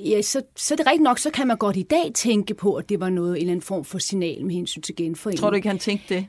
ja, 0.00 0.22
så, 0.22 0.42
så 0.56 0.74
er 0.74 0.76
det 0.76 0.86
rigtigt 0.86 1.02
nok, 1.02 1.18
så 1.18 1.30
kan 1.30 1.46
man 1.46 1.56
godt 1.56 1.76
i 1.76 1.82
dag 1.82 2.10
tænke 2.14 2.54
på, 2.54 2.74
at 2.74 2.88
det 2.88 3.00
var 3.00 3.08
noget, 3.10 3.30
en 3.30 3.36
eller 3.36 3.50
anden 3.50 3.62
form 3.62 3.84
for 3.84 3.98
signal 3.98 4.44
med 4.44 4.54
hensyn 4.54 4.82
til 4.82 4.96
genforening. 4.96 5.40
Tror 5.40 5.50
du 5.50 5.56
ikke, 5.56 5.68
han 5.68 5.78
tænkte 5.78 6.14
det? 6.14 6.26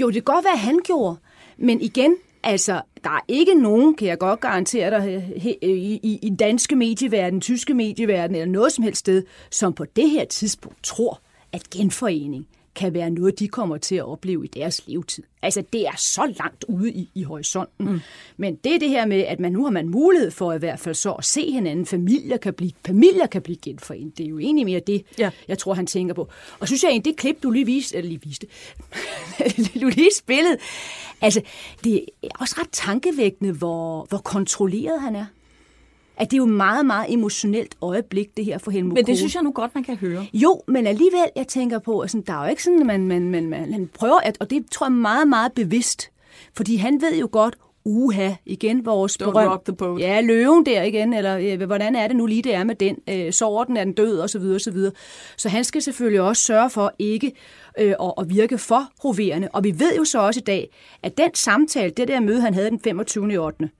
Jo, 0.00 0.06
det 0.06 0.14
kan 0.14 0.34
godt 0.34 0.44
være, 0.44 0.56
han 0.56 0.78
gjorde. 0.84 1.16
Men 1.58 1.80
igen, 1.80 2.14
altså, 2.44 2.80
der 3.04 3.10
er 3.10 3.20
ikke 3.28 3.54
nogen, 3.54 3.94
kan 3.94 4.08
jeg 4.08 4.18
godt 4.18 4.40
garantere 4.40 4.90
dig, 4.90 5.32
i, 5.62 6.00
i, 6.02 6.18
i 6.22 6.30
danske 6.38 6.76
medieverden, 6.76 7.40
tyske 7.40 7.74
medieverden 7.74 8.36
eller 8.36 8.52
noget 8.52 8.72
som 8.72 8.84
helst 8.84 9.00
sted, 9.00 9.24
som 9.50 9.72
på 9.72 9.84
det 9.84 10.10
her 10.10 10.24
tidspunkt 10.24 10.84
tror, 10.84 11.20
at 11.52 11.70
genforening 11.70 12.46
kan 12.74 12.94
være 12.94 13.10
noget, 13.10 13.38
de 13.38 13.48
kommer 13.48 13.76
til 13.76 13.94
at 13.94 14.04
opleve 14.04 14.44
i 14.44 14.48
deres 14.48 14.82
levetid. 14.86 15.22
Altså, 15.42 15.64
det 15.72 15.86
er 15.86 15.96
så 15.96 16.34
langt 16.38 16.64
ude 16.68 16.92
i, 16.92 17.10
i 17.14 17.22
horisonten. 17.22 17.88
Mm. 17.90 18.00
Men 18.36 18.56
det 18.56 18.74
er 18.74 18.78
det 18.78 18.88
her 18.88 19.06
med, 19.06 19.20
at 19.20 19.40
man 19.40 19.52
nu 19.52 19.64
har 19.64 19.70
man 19.70 19.88
mulighed 19.88 20.30
for 20.30 20.52
i 20.52 20.58
hvert 20.58 20.80
fald 20.80 20.94
så 20.94 21.12
at 21.12 21.24
se 21.24 21.52
hinanden. 21.52 21.86
Familier 21.86 22.36
kan 22.36 22.54
blive, 22.54 22.70
familier 22.86 23.26
kan 23.26 23.42
blive 23.42 23.56
genforenet. 23.56 24.18
Det 24.18 24.24
er 24.26 24.28
jo 24.30 24.38
egentlig 24.38 24.64
mere 24.66 24.80
det, 24.86 25.02
Ja. 25.18 25.30
jeg 25.48 25.58
tror, 25.58 25.74
han 25.74 25.86
tænker 25.86 26.14
på. 26.14 26.28
Og 26.60 26.66
synes 26.66 26.82
jeg 26.82 26.90
egentlig, 26.90 27.12
det 27.12 27.20
klip, 27.20 27.42
du 27.42 27.50
lige 27.50 27.66
viste, 27.66 27.96
eller 27.96 28.08
lige 28.08 28.20
viste, 28.24 28.46
du 29.80 29.88
lige 29.88 30.10
spillede, 30.18 30.56
altså, 31.20 31.42
det 31.84 32.04
er 32.22 32.28
også 32.40 32.54
ret 32.58 32.68
tankevækkende, 32.72 33.52
hvor, 33.52 34.06
hvor 34.08 34.18
kontrolleret 34.18 35.00
han 35.00 35.16
er. 35.16 35.26
At 36.16 36.30
det 36.30 36.36
er 36.36 36.38
jo 36.38 36.44
et 36.44 36.50
meget, 36.52 36.86
meget 36.86 37.12
emotionelt 37.12 37.74
øjeblik, 37.82 38.36
det 38.36 38.44
her 38.44 38.58
for 38.58 38.70
Helmut 38.70 38.92
Men 38.92 38.96
det 38.96 39.06
Kohl. 39.06 39.16
synes 39.16 39.34
jeg 39.34 39.42
nu 39.42 39.52
godt, 39.52 39.74
man 39.74 39.84
kan 39.84 39.96
høre. 39.96 40.26
Jo, 40.34 40.60
men 40.68 40.86
alligevel, 40.86 41.24
jeg 41.36 41.46
tænker 41.48 41.78
på, 41.78 41.98
at 42.00 42.10
sådan, 42.10 42.24
der 42.26 42.32
er 42.32 42.44
jo 42.44 42.50
ikke 42.50 42.62
sådan, 42.62 42.80
at 42.80 42.86
man, 42.86 43.06
man, 43.08 43.30
man, 43.30 43.46
man, 43.48 43.72
han 43.72 43.90
prøver, 43.98 44.18
at, 44.20 44.36
og 44.40 44.50
det 44.50 44.64
tror 44.70 44.86
jeg 44.86 44.92
meget, 44.92 45.28
meget 45.28 45.52
bevidst, 45.52 46.10
fordi 46.56 46.76
han 46.76 47.00
ved 47.02 47.16
jo 47.18 47.28
godt, 47.32 47.56
uha, 47.84 48.30
igen 48.46 48.86
vores 48.86 49.18
Don't 49.22 49.26
berøm- 49.26 49.48
rock 49.50 49.64
the 49.64 49.72
boat. 49.76 50.00
Ja, 50.00 50.20
løven 50.20 50.66
der 50.66 50.82
igen, 50.82 51.12
eller 51.14 51.38
øh, 51.38 51.62
hvordan 51.66 51.96
er 51.96 52.06
det 52.08 52.16
nu 52.16 52.26
lige, 52.26 52.42
det 52.42 52.54
er 52.54 52.64
med 52.64 52.74
den? 52.74 52.96
Øh, 53.10 53.32
sover 53.32 53.64
den, 53.64 53.76
er 53.76 53.84
den 53.84 53.92
død, 53.92 54.18
og 54.18 54.30
så 54.30 54.38
videre, 54.38 54.54
og 54.56 54.60
så 54.60 54.70
videre. 54.70 54.92
Så 55.36 55.48
han 55.48 55.64
skal 55.64 55.82
selvfølgelig 55.82 56.20
også 56.20 56.42
sørge 56.42 56.70
for 56.70 56.92
ikke 56.98 57.32
øh, 57.78 57.94
at, 58.02 58.12
at 58.18 58.30
virke 58.30 58.58
for 58.58 58.88
hoverende. 59.02 59.48
Og 59.52 59.64
vi 59.64 59.74
ved 59.78 59.96
jo 59.96 60.04
så 60.04 60.18
også 60.20 60.40
i 60.40 60.44
dag, 60.44 60.70
at 61.02 61.18
den 61.18 61.34
samtale, 61.34 61.90
det 61.96 62.08
der 62.08 62.20
møde, 62.20 62.40
han 62.40 62.54
havde 62.54 62.70
den 62.70 62.80
25. 62.80 63.38
8. 63.38 63.70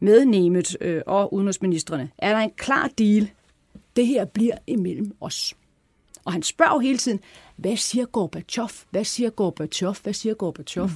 med 0.00 0.24
Nemet 0.24 0.76
øh, 0.80 1.02
og 1.06 1.34
udenrigsministerne, 1.34 2.10
er 2.18 2.32
der 2.32 2.38
en 2.38 2.50
klar 2.56 2.90
deal. 2.98 3.30
Det 3.96 4.06
her 4.06 4.24
bliver 4.24 4.58
imellem 4.66 5.12
os. 5.20 5.54
Og 6.24 6.32
han 6.32 6.42
spørger 6.42 6.72
jo 6.72 6.78
hele 6.78 6.98
tiden, 6.98 7.20
hvad 7.56 7.76
siger 7.76 8.04
Gorbachev? 8.06 8.68
Hvad 8.90 9.04
siger 9.04 9.30
Gorbachev? 9.30 9.94
Hvad 10.02 10.12
siger 10.12 10.34
Gorbachev? 10.34 10.84
Mm. 10.84 10.90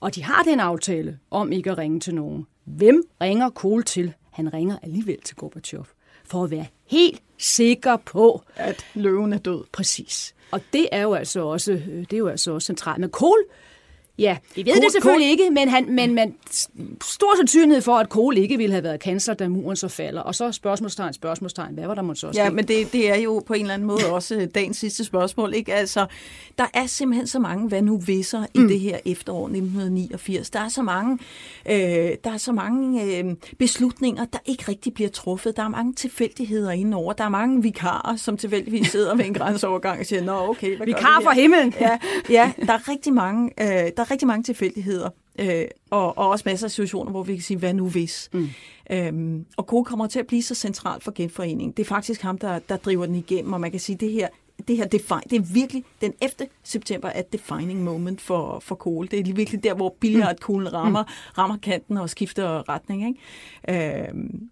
Og 0.00 0.14
de 0.14 0.22
har 0.24 0.42
den 0.42 0.60
aftale 0.60 1.18
om 1.30 1.52
ikke 1.52 1.70
at 1.70 1.78
ringe 1.78 2.00
til 2.00 2.14
nogen. 2.14 2.46
Hvem 2.64 3.02
ringer 3.20 3.50
Kohl 3.50 3.82
til? 3.82 4.12
Han 4.30 4.54
ringer 4.54 4.78
alligevel 4.82 5.20
til 5.24 5.36
Gorbachev. 5.36 5.86
For 6.24 6.44
at 6.44 6.50
være 6.50 6.66
helt 6.86 7.22
sikker 7.38 7.96
på, 7.96 8.42
At 8.56 8.86
løven 8.94 9.32
er 9.32 9.38
død. 9.38 9.64
præcis. 9.72 10.34
Og 10.50 10.60
det 10.72 10.88
er 10.92 11.02
jo 11.02 11.14
altså 11.14 11.40
også, 11.40 11.72
øh, 11.72 11.98
det 12.00 12.12
er 12.12 12.18
jo 12.18 12.28
altså 12.28 12.52
også 12.52 12.66
centralt. 12.66 13.00
Men 13.00 13.10
Kohl, 13.10 13.44
ja, 14.18 14.36
vi 14.54 14.64
ved 14.66 14.72
Kohl- 14.72 14.84
det 14.84 14.92
selvfølgelig 14.92 15.28
Kohl- 15.28 15.30
ikke, 15.30 15.50
men, 15.50 15.68
han, 15.68 15.94
men, 15.94 16.14
men 16.14 16.34
stor 17.02 17.36
sandsynlighed 17.36 17.82
for, 17.82 17.94
at 17.94 18.08
Kohl 18.08 18.38
ikke 18.38 18.56
ville 18.56 18.72
have 18.72 18.84
været 18.84 19.00
kansler, 19.00 19.34
da 19.34 19.48
muren 19.48 19.76
så 19.76 19.88
falder. 19.88 20.20
Og 20.20 20.34
så 20.34 20.52
spørgsmålstegn, 20.52 21.12
spørgsmålstegn. 21.12 21.74
Hvad 21.74 21.86
var 21.86 21.94
der 21.94 22.02
måske 22.02 22.26
også 22.26 22.40
Ja, 22.40 22.50
men 22.50 22.68
det, 22.68 22.92
det 22.92 23.10
er 23.10 23.16
jo 23.16 23.42
på 23.46 23.54
en 23.54 23.60
eller 23.60 23.74
anden 23.74 23.88
måde 23.88 24.12
også 24.12 24.48
dagens 24.54 24.76
sidste 24.76 25.04
spørgsmål. 25.04 25.54
Ikke? 25.54 25.74
Altså, 25.74 26.06
der 26.58 26.66
er 26.74 26.86
simpelthen 26.86 27.26
så 27.26 27.38
mange 27.38 27.68
hvad 27.68 27.82
nu 27.82 27.96
visser 27.96 28.44
mm. 28.54 28.64
i 28.64 28.68
det 28.68 28.80
her 28.80 28.98
efterår 29.04 29.44
1989. 29.44 30.50
Der 30.50 30.60
er 30.60 30.68
så 30.68 30.82
mange, 30.82 31.18
øh, 31.70 31.76
der 32.24 32.32
er 32.32 32.36
så 32.36 32.52
mange 32.52 33.02
øh, 33.02 33.24
beslutninger, 33.58 34.24
der 34.24 34.38
ikke 34.46 34.64
rigtig 34.68 34.94
bliver 34.94 35.10
truffet. 35.10 35.56
Der 35.56 35.62
er 35.62 35.68
mange 35.68 35.94
tilfældigheder 35.94 36.70
indenover. 36.70 37.12
Der 37.12 37.24
er 37.24 37.28
mange 37.28 37.62
vikarer, 37.62 38.16
som 38.16 38.36
tilfældigvis 38.36 38.86
sidder 38.88 39.14
ved 39.16 39.24
en 39.24 39.34
grænseovergang 39.34 40.00
og 40.00 40.06
siger, 40.06 40.22
nå 40.22 40.48
okay, 40.48 40.76
hvad 40.76 40.86
Vikar 40.86 41.20
fra 41.22 41.32
her?" 41.32 41.40
himlen. 41.40 41.74
Ja, 41.80 41.98
ja 42.30 42.52
der, 42.66 42.72
er 42.72 42.88
rigtig 42.88 43.12
mange, 43.12 43.50
øh, 43.60 43.90
der 43.96 44.07
er 44.08 44.12
rigtig 44.12 44.26
mange 44.26 44.42
tilfældigheder. 44.42 45.10
Øh, 45.38 45.64
og, 45.90 46.18
og 46.18 46.28
også 46.28 46.42
masser 46.46 46.66
af 46.66 46.70
situationer, 46.70 47.10
hvor 47.10 47.22
vi 47.22 47.34
kan 47.34 47.42
sige, 47.42 47.58
hvad 47.58 47.74
nu 47.74 47.88
hvis? 47.88 48.30
Mm. 48.32 48.48
Øhm, 48.90 49.46
og 49.56 49.66
Kohl 49.66 49.84
kommer 49.84 50.06
til 50.06 50.18
at 50.18 50.26
blive 50.26 50.42
så 50.42 50.54
centralt 50.54 51.04
for 51.04 51.12
genforeningen. 51.14 51.72
Det 51.72 51.82
er 51.82 51.88
faktisk 51.88 52.22
ham, 52.22 52.38
der, 52.38 52.58
der 52.58 52.76
driver 52.76 53.06
den 53.06 53.14
igennem, 53.14 53.52
og 53.52 53.60
man 53.60 53.70
kan 53.70 53.80
sige, 53.80 53.96
det 53.96 54.12
her, 54.12 54.28
det 54.68 54.76
her 54.76 54.84
defi- 54.84 55.28
det 55.30 55.36
er 55.36 55.52
virkelig 55.54 55.84
den 56.00 56.12
11. 56.22 56.48
september 56.62 57.08
er 57.08 57.20
et 57.20 57.32
defining 57.32 57.84
moment 57.84 58.20
for, 58.20 58.60
for 58.60 58.74
Kohl. 58.74 59.10
Det 59.10 59.28
er 59.28 59.34
virkelig 59.34 59.64
der, 59.64 59.74
hvor 59.74 59.94
billiardkuglen 60.00 60.72
rammer, 60.72 61.04
rammer 61.38 61.56
kanten 61.56 61.96
og 61.96 62.10
skifter 62.10 62.68
retning. 62.68 63.16
Ikke? 63.68 64.08
Øhm, 64.08 64.50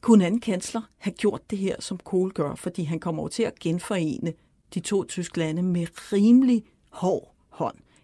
kunne 0.00 0.24
en 0.24 0.26
anden 0.26 0.40
kansler 0.40 0.80
have 0.98 1.12
gjort 1.12 1.50
det 1.50 1.58
her, 1.58 1.76
som 1.78 1.98
Kohl 2.04 2.32
gør, 2.32 2.54
fordi 2.54 2.82
han 2.82 3.00
kommer 3.00 3.22
over 3.22 3.28
til 3.28 3.42
at 3.42 3.58
genforene 3.58 4.32
de 4.74 4.80
to 4.80 5.04
tyske 5.04 5.38
lande 5.38 5.62
med 5.62 5.86
rimelig 6.12 6.62
hård 6.90 7.33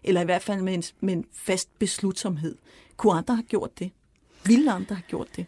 eller 0.03 0.21
i 0.21 0.25
hvert 0.25 0.41
fald 0.41 0.61
med 0.61 0.73
en, 0.73 0.83
med 0.99 1.13
en 1.13 1.25
fast 1.31 1.79
beslutsomhed. 1.79 2.55
Kunne 2.97 3.13
andre 3.13 3.35
have 3.35 3.43
gjort 3.43 3.79
det? 3.79 3.91
Ville 4.45 4.71
andre 4.71 4.95
have 4.95 5.07
gjort 5.09 5.35
det? 5.35 5.45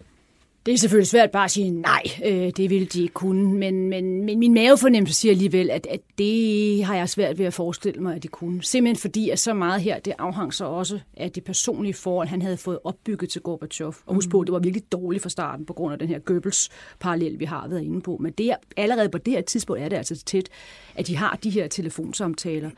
Det 0.65 0.73
er 0.73 0.77
selvfølgelig 0.77 1.07
svært 1.07 1.31
bare 1.31 1.45
at 1.45 1.51
sige 1.51 1.71
nej, 1.71 2.01
øh, 2.25 2.51
det 2.57 2.69
ville 2.69 2.85
de 2.85 3.01
ikke 3.01 3.13
kunne, 3.13 3.53
men, 3.53 3.89
men, 3.89 4.25
men 4.25 4.39
min 4.39 4.53
mavefornemmelse 4.53 5.13
siger 5.13 5.31
alligevel, 5.31 5.69
at, 5.69 5.87
at 5.89 5.99
det 6.17 6.85
har 6.85 6.95
jeg 6.95 7.09
svært 7.09 7.39
ved 7.39 7.45
at 7.45 7.53
forestille 7.53 8.01
mig, 8.01 8.15
at 8.15 8.23
de 8.23 8.27
kunne. 8.27 8.63
Simpelthen 8.63 9.01
fordi, 9.01 9.29
at 9.29 9.39
så 9.39 9.53
meget 9.53 9.81
her, 9.81 9.99
det 9.99 10.13
afhang 10.19 10.53
så 10.53 10.65
også 10.65 10.99
af 11.17 11.31
det 11.31 11.43
personlige 11.43 11.93
forhold, 11.93 12.27
han 12.27 12.41
havde 12.41 12.57
fået 12.57 12.79
opbygget 12.83 13.29
til 13.29 13.41
Gorbachev. 13.41 13.95
Og 14.05 14.15
husk 14.15 14.29
på, 14.29 14.39
mm. 14.39 14.45
det 14.45 14.53
var 14.53 14.59
virkelig 14.59 14.91
dårligt 14.91 15.23
fra 15.23 15.29
starten, 15.29 15.65
på 15.65 15.73
grund 15.73 15.93
af 15.93 15.99
den 15.99 16.07
her 16.07 16.19
Goebbels-parallel, 16.19 17.39
vi 17.39 17.45
har 17.45 17.67
været 17.67 17.81
inde 17.81 18.01
på. 18.01 18.17
Men 18.21 18.31
det 18.31 18.51
er, 18.51 18.55
allerede 18.77 19.09
på 19.09 19.17
det 19.17 19.33
her 19.33 19.41
tidspunkt 19.41 19.81
er 19.81 19.89
det 19.89 19.97
altså 19.97 20.23
tæt, 20.25 20.49
at 20.95 21.07
de 21.07 21.17
har 21.17 21.39
de 21.43 21.49
her 21.49 21.67
telefonsamtaler, 21.67 22.69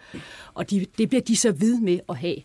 og 0.54 0.70
de, 0.70 0.86
det 0.98 1.10
bliver 1.10 1.22
de 1.22 1.36
så 1.36 1.52
ved 1.52 1.80
med 1.80 2.00
at 2.10 2.18
have. 2.18 2.36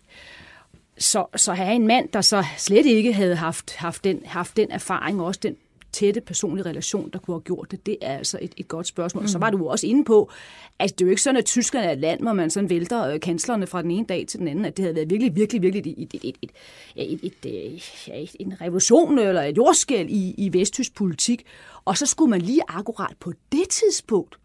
Så, 1.01 1.27
så 1.37 1.53
have 1.53 1.75
en 1.75 1.87
mand, 1.87 2.09
der 2.09 2.21
så 2.21 2.45
slet 2.59 2.87
ikke 2.87 3.13
havde 3.13 3.37
haft, 3.37 3.77
haft, 3.77 4.05
den, 4.05 4.23
haft 4.25 4.57
den 4.57 4.71
erfaring 4.71 5.21
og 5.21 5.27
også 5.27 5.41
den 5.43 5.57
tætte 5.93 6.21
personlige 6.21 6.67
relation, 6.67 7.11
der 7.13 7.19
kunne 7.19 7.35
have 7.35 7.41
gjort 7.41 7.71
det, 7.71 7.87
det 7.87 7.97
er 8.03 8.19
altså 8.19 8.39
et, 8.43 8.55
et 8.57 8.69
godt 8.69 8.87
spørgsmål. 8.87 9.23
Mm. 9.23 9.29
Så 9.29 9.39
var 9.39 9.51
du 9.51 9.69
også 9.69 9.87
inde 9.87 10.05
på, 10.05 10.31
at 10.79 10.99
det 10.99 11.05
er 11.05 11.07
jo 11.07 11.11
ikke 11.11 11.23
sådan, 11.23 11.37
at 11.37 11.45
Tyskland 11.45 11.87
er 11.87 11.91
et 11.91 11.99
land, 11.99 12.21
hvor 12.21 12.33
man 12.33 12.51
sådan 12.51 12.71
vælter 12.71 13.07
øh, 13.07 13.21
kanslerne 13.21 13.67
fra 13.67 13.83
den 13.83 13.91
ene 13.91 14.07
dag 14.07 14.25
til 14.29 14.39
den 14.39 14.49
anden, 14.49 14.65
at 14.65 14.77
det 14.77 14.83
havde 14.83 14.95
været 14.95 15.11
virkelig, 15.11 15.37
virkelig, 15.37 15.63
virkelig 15.63 15.95
et, 15.99 16.15
et, 16.15 16.25
et, 16.25 16.51
et, 16.97 17.13
et, 17.13 17.21
et, 17.23 17.79
øh, 18.09 18.15
et, 18.21 18.37
en 18.41 18.61
revolution 18.61 19.19
eller 19.19 19.43
et 19.43 19.57
jordskæld 19.57 20.11
i, 20.11 20.35
i 20.39 20.53
vesttysk 20.53 20.95
politik. 20.95 21.45
Og 21.85 21.99
så 21.99 22.07
skulle 22.07 22.31
man 22.31 22.41
lige 22.41 22.63
akkurat 22.69 23.15
på 23.21 23.33
det 23.53 23.69
tidspunkt 23.69 24.37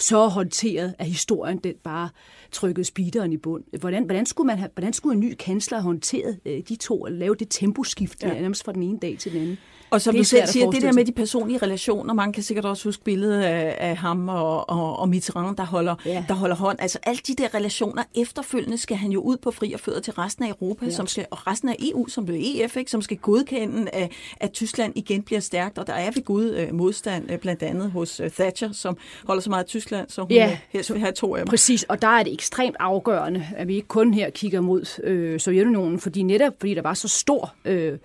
så 0.00 0.28
håndteret, 0.28 0.94
at 0.98 1.06
historien 1.06 1.58
den 1.58 1.74
bare 1.84 2.08
trykkede 2.52 2.84
speederen 2.84 3.32
i 3.32 3.36
bund. 3.36 3.64
Hvordan, 3.80 4.04
hvordan, 4.04 4.26
skulle, 4.26 4.46
man 4.46 4.58
have, 4.58 4.70
hvordan 4.74 4.92
skulle 4.92 5.14
en 5.14 5.20
ny 5.20 5.34
kansler 5.34 5.78
have 5.78 5.84
håndteret 5.84 6.40
øh, 6.46 6.60
de 6.68 6.76
to, 6.76 7.00
og 7.00 7.12
lave 7.12 7.34
det 7.34 7.46
temposkift 7.50 8.22
ja. 8.22 8.40
nærmest 8.40 8.64
fra 8.64 8.72
den 8.72 8.82
ene 8.82 8.98
dag 8.98 9.16
til 9.18 9.32
den 9.32 9.40
anden? 9.40 9.58
Og 9.90 10.00
som 10.00 10.16
du 10.16 10.24
selv 10.24 10.46
siger, 10.46 10.70
det 10.70 10.82
der 10.82 10.92
med 10.92 11.04
de 11.04 11.12
personlige 11.12 11.58
relationer, 11.58 12.14
man 12.14 12.32
kan 12.32 12.42
sikkert 12.42 12.64
også 12.64 12.88
huske 12.88 13.04
billedet 13.04 13.42
af, 13.42 13.76
af 13.78 13.96
ham 13.96 14.28
og, 14.28 14.70
og, 14.70 14.98
og 14.98 15.08
Mitterrand, 15.08 15.56
der 15.56 15.64
holder, 15.64 15.94
ja. 16.06 16.24
der 16.28 16.34
holder 16.34 16.56
hånd. 16.56 16.78
Altså 16.80 16.98
alle 17.02 17.20
de 17.26 17.34
der 17.34 17.54
relationer 17.54 18.02
efterfølgende 18.14 18.78
skal 18.78 18.96
han 18.96 19.10
jo 19.10 19.20
ud 19.20 19.36
på 19.36 19.50
fri 19.50 19.72
og 19.72 19.80
fødder 19.80 20.00
til 20.00 20.12
resten 20.12 20.44
af 20.44 20.48
Europa, 20.48 20.84
ja. 20.84 20.90
som 20.90 21.06
skal, 21.06 21.26
og 21.30 21.46
resten 21.46 21.68
af 21.68 21.76
EU, 21.78 22.08
som 22.08 22.26
blev 22.26 22.40
EF, 22.40 22.76
ikke, 22.76 22.90
som 22.90 23.02
skal 23.02 23.16
godkende, 23.16 23.90
at, 23.90 24.12
at 24.36 24.52
Tyskland 24.52 24.92
igen 24.96 25.22
bliver 25.22 25.40
stærkt. 25.40 25.78
Og 25.78 25.86
der 25.86 25.92
er 25.92 26.10
ved 26.10 26.24
Gud 26.24 26.54
øh, 26.54 26.74
modstand, 26.74 27.30
øh, 27.30 27.38
blandt 27.38 27.62
andet 27.62 27.90
hos 27.90 28.20
øh, 28.20 28.30
Thatcher, 28.30 28.72
som 28.72 28.96
holder 29.24 29.42
så 29.42 29.50
meget 29.50 29.62
af 29.62 29.68
Tyskland, 29.68 29.89
så 30.08 30.22
hun 30.22 30.30
ja. 30.30 30.58
helst 30.68 30.92
vil 30.92 31.00
have 31.00 31.12
to 31.12 31.34
af 31.34 31.40
dem. 31.40 31.48
Præcis, 31.48 31.82
og 31.82 32.02
der 32.02 32.08
er 32.08 32.22
det 32.22 32.32
ekstremt 32.32 32.76
afgørende, 32.78 33.46
at 33.56 33.68
vi 33.68 33.74
ikke 33.74 33.88
kun 33.88 34.14
her 34.14 34.30
kigger 34.30 34.60
mod 34.60 35.00
øh, 35.04 35.40
Sovjetunionen, 35.40 36.00
fordi 36.00 36.22
netop 36.22 36.52
fordi 36.60 36.74
der 36.74 36.82
var 36.82 36.94
så 36.94 37.08
stor... 37.08 37.54
Øh, 37.64 37.98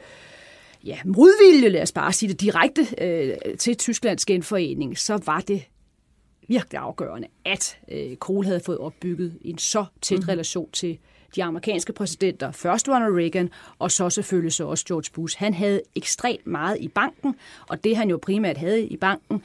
ja, 0.86 0.98
modvilje, 1.06 1.70
lad 1.70 1.82
os 1.82 1.92
bare 1.92 2.14
sige 2.14 2.30
det 2.30 2.42
direkte, 2.42 2.88
øh, 3.02 3.58
til 3.58 3.78
Tysklands 3.78 4.26
genforening, 4.26 4.98
så 4.98 5.20
var 5.26 5.40
det 5.40 5.64
virkelig 6.48 6.80
afgørende, 6.80 7.28
at 7.46 7.78
øh, 7.92 8.16
Kohl 8.16 8.46
havde 8.46 8.60
fået 8.60 8.78
opbygget 8.78 9.38
en 9.42 9.58
så 9.58 9.86
tæt 10.02 10.20
mm. 10.20 10.26
relation 10.28 10.72
til 10.72 10.98
de 11.36 11.44
amerikanske 11.44 11.94
præsidenter, 11.94 12.52
først 12.52 12.90
Ronald 12.90 13.14
Reagan, 13.14 13.50
og 13.80 13.92
så 13.92 14.10
selvfølgelig 14.10 14.54
så 14.54 14.66
også 14.66 14.86
George 14.88 15.10
Bush. 15.14 15.38
Han 15.40 15.54
havde 15.54 15.82
ekstremt 15.96 16.48
meget 16.48 16.78
i 16.80 16.88
banken, 16.88 17.36
og 17.70 17.84
det 17.84 17.98
han 17.98 18.10
jo 18.10 18.18
primært 18.22 18.58
havde 18.58 18.86
i 18.86 18.98
banken, 18.98 19.42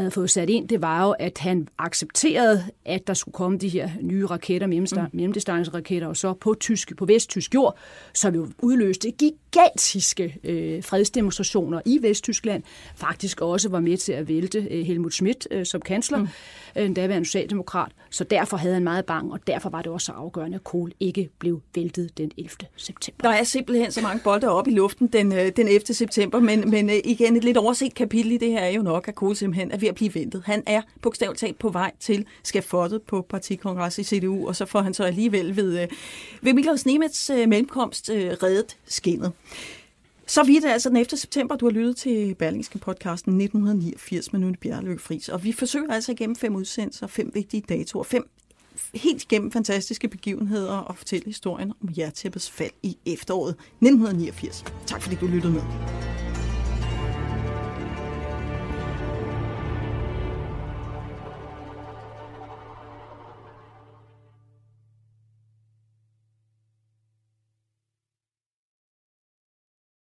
havde 0.00 0.10
fået 0.10 0.30
sat 0.30 0.50
ind, 0.50 0.68
det 0.68 0.82
var 0.82 1.04
jo, 1.04 1.10
at 1.10 1.38
han 1.38 1.68
accepterede, 1.78 2.64
at 2.84 3.06
der 3.06 3.14
skulle 3.14 3.32
komme 3.32 3.58
de 3.58 3.68
her 3.68 3.90
nye 4.00 4.26
raketter, 4.26 4.66
mm. 4.66 5.08
mellemdistanceraketter, 5.12 6.08
og 6.08 6.16
så 6.16 6.32
på, 6.32 6.54
tysk, 6.60 6.96
på 6.96 7.04
vesttysk 7.04 7.54
jord, 7.54 7.76
som 8.12 8.34
jo 8.34 8.48
udløste 8.58 9.10
gigantiske 9.10 10.36
øh, 10.44 10.82
fredsdemonstrationer 10.82 11.80
i 11.84 11.98
Vesttyskland, 12.02 12.62
faktisk 12.96 13.40
også 13.40 13.68
var 13.68 13.80
med 13.80 13.96
til 13.96 14.12
at 14.12 14.28
vælte 14.28 14.66
øh, 14.70 14.86
Helmut 14.86 15.14
Schmidt 15.14 15.48
øh, 15.50 15.66
som 15.66 15.80
kansler, 15.80 16.18
mm. 16.18 16.28
øh, 16.76 16.86
en 16.86 16.94
daværende 16.94 17.26
socialdemokrat, 17.26 17.92
så 18.10 18.24
derfor 18.24 18.56
havde 18.56 18.74
han 18.74 18.84
meget 18.84 19.04
bang, 19.04 19.32
og 19.32 19.46
derfor 19.46 19.70
var 19.70 19.82
det 19.82 19.92
også 19.92 20.04
så 20.04 20.12
afgørende, 20.12 20.54
at 20.54 20.64
Kohl 20.64 20.92
ikke 21.00 21.30
blev 21.38 21.60
væltet 21.74 22.18
den 22.18 22.30
11. 22.38 22.50
september. 22.76 23.28
Der 23.28 23.36
er 23.36 23.44
simpelthen 23.44 23.92
så 23.92 24.02
mange 24.02 24.20
bolde 24.24 24.48
op 24.48 24.68
i 24.68 24.70
luften 24.70 25.06
den, 25.06 25.32
øh, 25.32 25.52
den 25.56 25.68
11. 25.68 25.86
september, 25.86 26.40
men, 26.40 26.70
men 26.70 26.90
øh, 26.90 26.96
igen 27.04 27.36
et 27.36 27.44
lidt 27.44 27.56
overset 27.56 27.94
kapitel 27.94 28.32
i 28.32 28.38
det 28.38 28.50
her 28.50 28.60
er 28.60 28.70
jo 28.70 28.82
nok, 28.82 29.08
at 29.08 29.14
Kohl 29.14 29.36
simpelthen 29.36 29.70
er 29.70 29.76
ved 29.86 29.90
at 29.90 29.94
blive 29.94 30.14
ventet. 30.14 30.42
Han 30.46 30.62
er 30.66 30.82
bogstaveligt 31.02 31.40
talt 31.40 31.58
på 31.58 31.68
vej 31.68 31.92
til 32.00 32.26
skafottet 32.42 33.02
på 33.02 33.26
partikongres 33.28 33.98
i 33.98 34.04
CDU, 34.04 34.48
og 34.48 34.56
så 34.56 34.66
får 34.66 34.80
han 34.80 34.94
så 34.94 35.04
alligevel 35.04 35.56
ved, 35.56 35.82
øh, 35.82 35.88
ved 36.40 36.52
Miklaus 36.52 36.86
Nemets 36.86 37.30
øh, 37.30 37.48
mellemkomst 37.48 38.10
øh, 38.10 38.30
reddet 38.42 38.76
skinnet. 38.86 39.32
Så 40.26 40.42
vidt 40.42 40.64
er 40.64 40.72
altså 40.72 40.88
den 40.88 40.96
efter 40.96 41.16
september, 41.16 41.56
du 41.56 41.66
har 41.66 41.70
lyttet 41.70 41.96
til 41.96 42.34
Berlingske 42.34 42.78
podcasten 42.78 43.40
1989 43.40 44.32
med 44.32 44.40
Nynne 44.40 44.56
Bjerløk 44.56 45.00
Friis. 45.00 45.28
Og 45.28 45.44
vi 45.44 45.52
forsøger 45.52 45.92
altså 45.92 46.12
igennem 46.12 46.36
fem 46.36 46.56
udsendelser, 46.56 47.06
fem 47.06 47.30
vigtige 47.34 47.62
datoer, 47.68 48.04
fem 48.04 48.28
helt 48.94 49.22
igennem 49.22 49.52
fantastiske 49.52 50.08
begivenheder 50.08 50.76
og 50.76 50.96
fortælle 50.96 51.24
historien 51.26 51.72
om 51.82 51.88
jertæppets 51.98 52.50
fald 52.50 52.70
i 52.82 52.96
efteråret 53.06 53.50
1989. 53.50 54.64
Tak 54.86 55.02
fordi 55.02 55.16
du 55.16 55.26
lyttede 55.26 55.52
med. 55.52 55.62